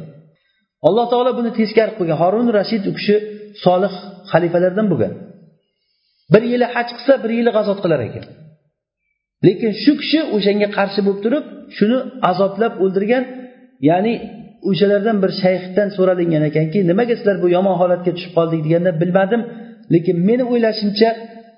Alloh 0.88 1.06
taolo 1.12 1.32
buni 1.40 1.52
teskari 1.60 1.92
qilgan. 1.98 2.18
Horun 2.24 2.48
rashid 2.60 2.84
u 2.90 2.92
kishi 2.98 3.16
solih 3.66 3.94
xalifalardan 4.32 4.88
bo'lgan. 4.92 5.14
Bir 6.34 6.44
yili 6.52 6.68
haj 6.76 6.88
qilsa 6.98 7.14
bir 7.24 7.32
yili 7.40 7.52
g'azot 7.58 7.80
qilar 7.84 8.00
ekan. 8.08 8.26
Lekin 9.48 9.72
shu 9.84 9.92
kishi 10.02 10.20
o'shanga 10.36 10.68
qarshi 10.78 11.00
bo'lib 11.08 11.22
turib 11.26 11.46
shuni 11.78 11.98
azoblab 12.32 12.74
o'ldirgan 12.84 13.24
ya'ni 13.90 14.14
o'shalardan 14.70 15.18
bir 15.24 15.32
shayxdan 15.42 15.88
so'ralingan 15.98 16.44
ekanki 16.50 16.80
nimaga 16.90 17.14
sizlar 17.20 17.38
bu 17.44 17.48
yomon 17.56 17.76
holatga 17.82 18.12
tushib 18.16 18.34
qoldik 18.38 18.62
deganda 18.66 18.92
bilmadim. 19.02 19.42
Lekin 19.94 20.16
meni 20.30 20.44
o'ylashimcha 20.52 21.10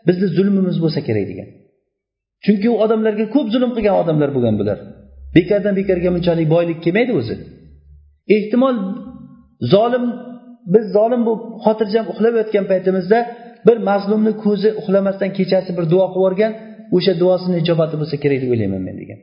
bizni 0.08 0.28
zulmimiz 0.38 0.78
bo'lsa 0.84 1.00
kerak 1.08 1.26
degan. 1.32 1.50
Chunki 2.46 2.68
u 2.74 2.76
odamlarga 2.84 3.26
ko'p 3.36 3.48
zulm 3.54 3.72
qilgan 3.76 3.96
odamlar 4.02 4.30
bo'lgan 4.36 4.56
bular. 4.62 4.78
Bekardan 5.38 5.74
bekarga 5.80 6.10
bunchalik 6.16 6.48
boylik 6.56 6.78
kelmaydi 6.86 7.14
o'zi. 7.22 7.36
Ehtimol 8.36 8.76
zolim 9.74 10.06
biz 10.74 10.86
zolim 10.98 11.22
bo'lib 11.28 11.44
xotirjam 11.66 12.06
uxlab 12.12 12.34
yotgan 12.42 12.66
paytimizda 12.72 13.20
bir 13.68 13.78
mazlumni 13.90 14.34
ko'zi 14.44 14.70
uxlamasdan 14.80 15.30
kechasi 15.38 15.72
bir 15.78 15.86
duo 15.94 16.06
qilib 16.14 16.18
yuborgan 16.20 16.52
o'sha 16.96 17.14
duosini 17.22 17.56
ijobati 17.64 17.96
bo'lsa 18.02 18.16
kerak 18.24 18.40
deb 18.44 18.50
o'ylayman 18.54 18.82
men 18.88 18.96
degan. 19.02 19.20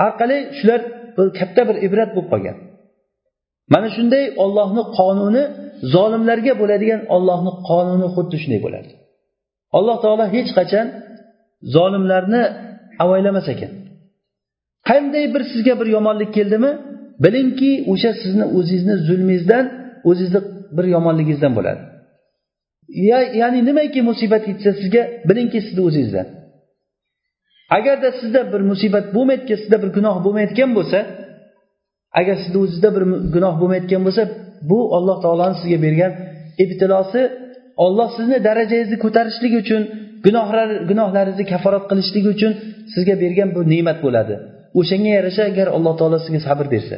Har 0.00 0.12
qalay 0.20 0.40
shular 0.58 0.80
bir 1.16 1.28
katta 1.38 1.62
bir 1.68 1.76
ibrat 1.86 2.10
bo'lib 2.14 2.28
qolgan. 2.32 2.56
Mana 3.74 3.88
shunday 3.96 4.24
ollohni 4.44 4.82
qonuni 4.98 5.44
zolimlarga 5.94 6.52
bo'ladigan 6.60 7.00
ollohni 7.16 7.52
qonuni 7.68 8.08
xuddi 8.14 8.36
shunday 8.42 8.60
bo'ladi. 8.66 8.90
Alloh 9.78 9.96
taolo 10.04 10.24
hech 10.34 10.50
qachon 10.58 10.86
zolimlarni 11.74 12.42
avaylamas 13.04 13.46
ekan. 13.54 13.72
Qanday 14.88 15.24
bir 15.34 15.42
sizga 15.52 15.74
bir 15.80 15.88
yomonlik 15.96 16.30
keldimi? 16.36 16.72
Bilingki 17.24 17.72
o'sha 17.92 18.10
sizni 18.22 18.44
o'zingizni 18.58 18.96
zulmingizdan 19.08 19.64
o'zingizni 20.08 20.40
bir 20.76 20.84
yomonligingizdan 20.94 21.52
bo'ladi. 21.58 21.80
Ya'ni 23.40 23.60
nimaiki 23.68 24.00
musibat 24.10 24.42
yetsa 24.50 24.70
sizga 24.80 25.02
bilingki 25.28 25.58
sizni 25.66 25.82
o'zingizdan. 25.88 26.26
Agarda 27.76 28.08
sizda 28.20 28.40
bir 28.52 28.60
musibat 28.70 29.06
bo'lmayotgan 29.16 29.58
sizda 29.62 29.76
bir 29.82 29.90
gunoh 29.96 30.16
bo'lmayotgan 30.24 30.70
bo'lsa 30.78 30.98
agar 32.20 32.36
sizni 32.42 32.58
o'zizda 32.64 32.88
bir 32.96 33.04
gunoh 33.34 33.54
bo'lmayotgan 33.60 34.02
bo'lsa 34.06 34.22
bu 34.70 34.78
alloh 34.96 35.16
taoloni 35.24 35.56
sizga 35.60 35.78
bergan 35.86 36.12
ibtilosi 36.64 37.22
olloh 37.84 38.08
sizni 38.16 38.36
darajangizni 38.48 38.96
ko'tarishlik 39.04 39.52
uchun 39.62 39.82
gunohlar 40.26 40.68
gunohlaringizni 40.90 41.46
kaforat 41.52 41.84
qilishlik 41.90 42.24
uchun 42.34 42.52
sizga 42.94 43.14
bergan 43.22 43.48
bu 43.56 43.60
ne'mat 43.72 43.98
bo'ladi. 44.06 44.34
O'shanga 44.80 45.10
yarasha 45.18 45.42
agar 45.50 45.66
alloh 45.76 45.94
taolo 46.00 46.18
sizga 46.24 46.40
sabr 46.48 46.66
bersa. 46.74 46.96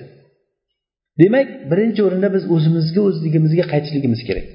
Demak 1.21 1.49
birinchi 1.71 2.01
o'rinda 2.07 2.29
biz 2.37 2.45
o'zimizga 2.55 3.01
o'zligimizga 3.09 3.65
qaytishligimiz 3.73 4.21
kerak. 4.29 4.47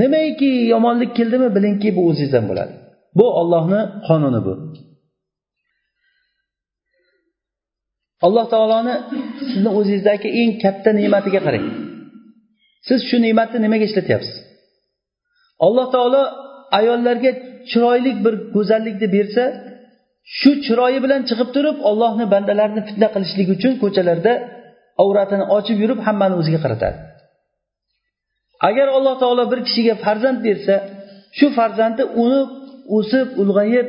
Nimaiki 0.00 0.50
yomonlik 0.72 1.10
keldimi 1.18 1.48
bilingki 1.56 1.88
bu 1.96 2.02
o'zingizdan 2.10 2.44
bo'ladi. 2.50 2.72
Bu 3.18 3.26
ollohni 3.40 3.80
qonuni 4.06 4.40
bu. 4.46 4.54
Alloh 8.26 8.46
taoloni 8.54 8.94
sizni 9.48 9.70
o'zingizdagi 9.78 10.28
eng 10.40 10.50
katta 10.64 10.90
ne'matiga 11.00 11.40
qarang. 11.46 11.66
Siz 12.88 13.00
shu 13.08 13.16
ne'matni 13.26 13.58
nimaga 13.64 13.84
ishlatyapsiz? 13.90 14.36
Alloh 15.66 15.86
taolo 15.94 16.22
ayollarga 16.78 17.30
chiroyli 17.70 18.12
bir 18.24 18.34
go'zallikni 18.54 19.08
bersa 19.16 19.42
shu 20.38 20.50
chiroyi 20.64 20.98
bilan 21.04 21.20
chiqib 21.28 21.48
turib 21.56 21.76
ollohni 21.90 22.24
bandalarini 22.34 22.82
fitna 22.88 23.08
qilishlik 23.14 23.48
uchun 23.56 23.72
ko'chalarda 23.82 24.32
avratini 25.02 25.44
ochib 25.56 25.76
yurib 25.82 26.00
hammani 26.06 26.34
o'ziga 26.40 26.60
qaratadi. 26.64 26.98
Agar 28.68 28.86
alloh 28.96 29.14
taolo 29.22 29.44
bir 29.52 29.60
kishiga 29.66 29.94
farzand 30.04 30.38
bersa 30.46 30.74
shu 31.38 31.46
farzandi 31.58 32.02
uni 32.22 32.40
o'sib 32.96 33.28
ulg'ayib 33.42 33.86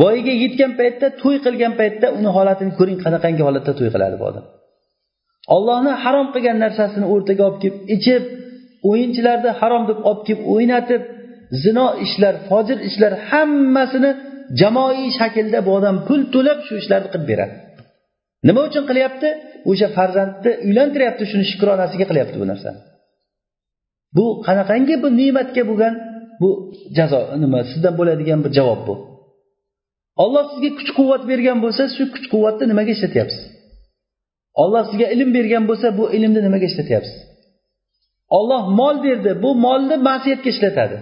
voyaga 0.00 0.34
yetgan 0.42 0.72
paytda 0.80 1.06
to'y 1.22 1.36
qilgan 1.46 1.72
paytda 1.80 2.06
uni 2.18 2.30
holatini 2.36 2.72
ko'ring 2.78 2.98
qanaqangi 3.04 3.42
holatda 3.48 3.72
to'y 3.78 3.90
qiladi 3.94 4.16
bu 4.20 4.24
odam. 4.30 4.44
Ollohni 5.56 5.92
harom 6.04 6.26
qilgan 6.34 6.56
narsasini 6.64 7.06
o'rtaga 7.12 7.42
olib 7.48 7.58
kelib 7.64 7.78
ichib 7.96 8.22
o'yinchilarni 8.90 9.50
harom 9.60 9.82
deb 9.90 9.98
olib 10.10 10.22
kelib 10.28 10.42
o'ynatib 10.54 11.02
zino 11.62 11.86
ishlar 12.06 12.34
fojir 12.48 12.78
ishlar 12.88 13.12
hammasini 13.30 14.10
jamoaviy 14.60 15.10
shaklda 15.20 15.58
bu 15.66 15.70
odam 15.78 15.96
pul 16.08 16.20
to'lab 16.34 16.58
shu 16.66 16.74
ishlarni 16.82 17.08
qilib 17.12 17.26
beradi. 17.30 17.54
Nima 18.48 18.60
uchun 18.68 18.84
qilyapti? 18.90 19.28
O'sha 19.70 19.88
farzandni 19.96 20.52
uylantiryapti 20.66 21.24
shuni 21.30 21.44
shukronasiga 21.50 22.04
qilyapti 22.10 22.36
bu 22.42 22.46
narsani. 22.52 22.80
Bu 24.16 24.24
qanaqangi 24.46 24.94
bu 25.02 25.08
ne'matga 25.20 25.62
bo'lgan 25.70 25.94
bu 26.42 26.50
jazo 26.96 27.20
nima 27.42 27.60
sizdan 27.70 27.94
bo'ladigan 27.98 28.40
bir 28.44 28.52
javob 28.58 28.80
bu. 28.88 28.94
Olloh 30.22 30.44
sizga 30.52 30.70
kuch 30.78 30.90
quvvat 30.98 31.22
bergan 31.30 31.58
bo'lsa 31.64 31.82
shu 31.96 32.04
kuch 32.14 32.26
quvvatni 32.32 32.64
nimaga 32.72 32.90
ishlatyapsiz? 32.96 33.42
Olloh 34.62 34.82
sizga 34.90 35.06
ilm 35.14 35.30
bergan 35.36 35.64
bo'lsa 35.70 35.88
bu 35.98 36.04
ilmni 36.16 36.40
nimaga 36.46 36.66
ishlatyapsiz? 36.72 37.16
Olloh 38.38 38.62
mol 38.78 38.96
berdi 39.06 39.30
bu 39.44 39.50
molni 39.64 39.96
ma'siyatga 40.08 40.48
ishlatadi. 40.54 40.98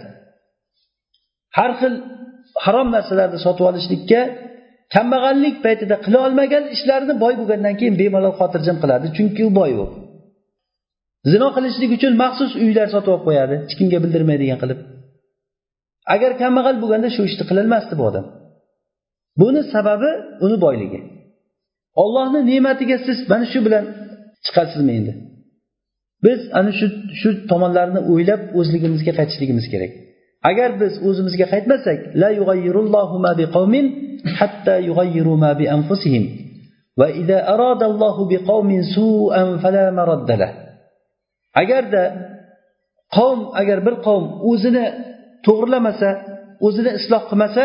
Har 1.56 1.72
xil 1.80 1.94
harom 2.64 2.88
narsalarni 2.96 3.38
sotib 3.46 3.64
olishlikka 3.70 4.20
kambag'allik 4.94 5.56
paytida 5.64 5.96
qila 6.04 6.18
olmagan 6.26 6.64
ishlarini 6.74 7.14
boy 7.22 7.34
bo'lgandan 7.40 7.74
keyin 7.80 7.94
bemalol 8.02 8.34
xotirjam 8.40 8.76
qiladi. 8.82 9.06
Chunki 9.16 9.42
u 9.48 9.50
boy 9.60 9.72
u 9.82 9.84
zino 11.32 11.48
qilishlik 11.56 11.90
uchun 11.96 12.12
maxsus 12.22 12.52
uylar 12.64 12.88
sotib 12.94 13.10
olib 13.14 13.24
qo'yadi. 13.28 13.54
Hech 13.62 13.74
kimga 13.78 13.98
bildirmaydigan 14.04 14.58
qilib. 14.62 14.78
Agar 16.14 16.30
kambag'al 16.42 16.76
bo'lganda 16.82 17.08
shu 17.14 17.22
ishni 17.28 17.44
qilolmasdi 17.50 17.94
bu 18.00 18.04
odam. 18.10 18.26
Buni 19.40 19.62
sababi 19.74 20.10
uni 20.44 20.56
boyligi. 20.64 21.00
Ollohni 22.02 22.40
ne'matiga 22.50 22.96
siz 23.06 23.18
mana 23.32 23.46
shu 23.52 23.58
bilan 23.66 23.84
chiqasizmi 24.44 24.92
endi? 24.98 25.12
Biz 26.24 26.40
ana 26.58 26.72
shu 26.78 26.86
shu 27.20 27.28
tomonlarni 27.50 28.00
o'ylab 28.12 28.42
o'zligimizga 28.58 29.12
qaytishligimiz 29.18 29.66
kerak. 29.72 29.92
Agar 30.50 30.70
biz 30.80 30.92
o'zimizga 31.08 31.46
qaytmasak 31.52 31.98
la 32.22 32.30
ma 33.24 33.32
biqawmin 33.40 33.86
hatta 34.38 34.74
yughayyiru 34.88 35.34
ma 35.42 35.50
bi 35.60 35.64
anfusihim 35.76 36.24
va 37.00 37.06
idza 37.20 37.38
arada 37.54 37.84
Allohu 37.90 38.22
biqawmin 38.32 38.82
su'an 38.96 39.48
fala 39.62 39.84
maradda 39.98 40.48
agarda 41.62 42.02
qavm 43.16 43.40
agar 43.60 43.78
bir 43.86 43.94
qavm 44.06 44.24
o'zini 44.50 44.86
to'g'irlamasa 45.46 46.10
o'zini 46.66 46.90
isloh 46.98 47.22
qilmasa 47.30 47.64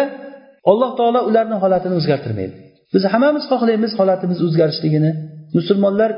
alloh 0.72 0.92
taolo 1.00 1.20
ularni 1.30 1.56
holatini 1.64 1.96
o'zgartirmaydi. 2.00 2.56
Biz 2.94 3.04
hammamiz 3.14 3.44
xohlaymiz 3.52 3.92
holatimiz 4.00 4.40
o'zgarishligini 4.48 5.12
musulmonlar 5.58 6.12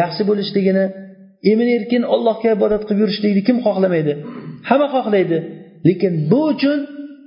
yaxshi 0.00 0.22
bo'lishligini 0.30 0.84
emin 1.50 1.68
erkin 1.76 2.02
allohga 2.14 2.48
ibodat 2.56 2.82
qilib 2.86 3.00
yurishlikni 3.02 3.42
kim 3.48 3.56
xohlamaydi? 3.66 4.12
Hamma 4.68 4.86
xohlaydi. 4.96 5.38
Lekin 5.88 6.12
bu 6.30 6.40
uchun 6.52 6.78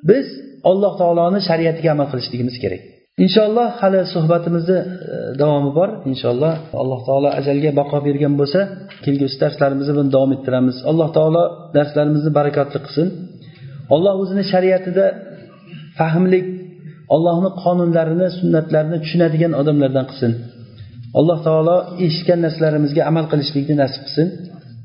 biz 0.10 0.26
alloh 0.70 0.93
taoloni 1.01 1.39
shariatiga 1.49 1.89
amal 1.95 2.08
qilishligimiz 2.12 2.55
kerak. 2.64 2.82
Inshaalloh 3.26 3.68
hali 3.82 3.99
suhbatimizni 4.14 4.80
e, 4.84 4.86
davomi 5.41 5.72
bor. 5.80 5.89
Inshaalloh 6.12 6.53
alloh 6.82 6.99
taolo 7.08 7.30
ajalga 7.39 7.70
baqo 7.80 7.97
bergan 8.08 8.34
bo'lsa 8.41 8.60
kelgusi 9.05 9.36
darslarimizni 9.43 9.93
buni 9.99 10.10
davom 10.16 10.32
ettiramiz. 10.36 10.76
Alloh 10.91 11.10
taolo 11.18 11.43
darslarimizni 11.78 12.32
barakotli 12.39 12.80
qilsin. 12.86 13.08
Olloh 13.95 14.14
o'zini 14.22 14.43
shariatida 14.51 15.05
fahmlik 15.99 16.45
allohni 17.16 17.49
qonunlarini 17.64 18.28
sunnatlarini 18.39 18.97
tushunadigan 19.03 19.53
odamlardan 19.62 20.05
qilsin. 20.10 20.32
Alloh 21.20 21.39
taolo 21.47 21.78
eshitgan 22.05 22.39
narsalarimizga 22.45 23.01
amal 23.12 23.26
qilishlikni 23.32 23.76
nasib 23.84 24.01
qilsin. 24.08 24.28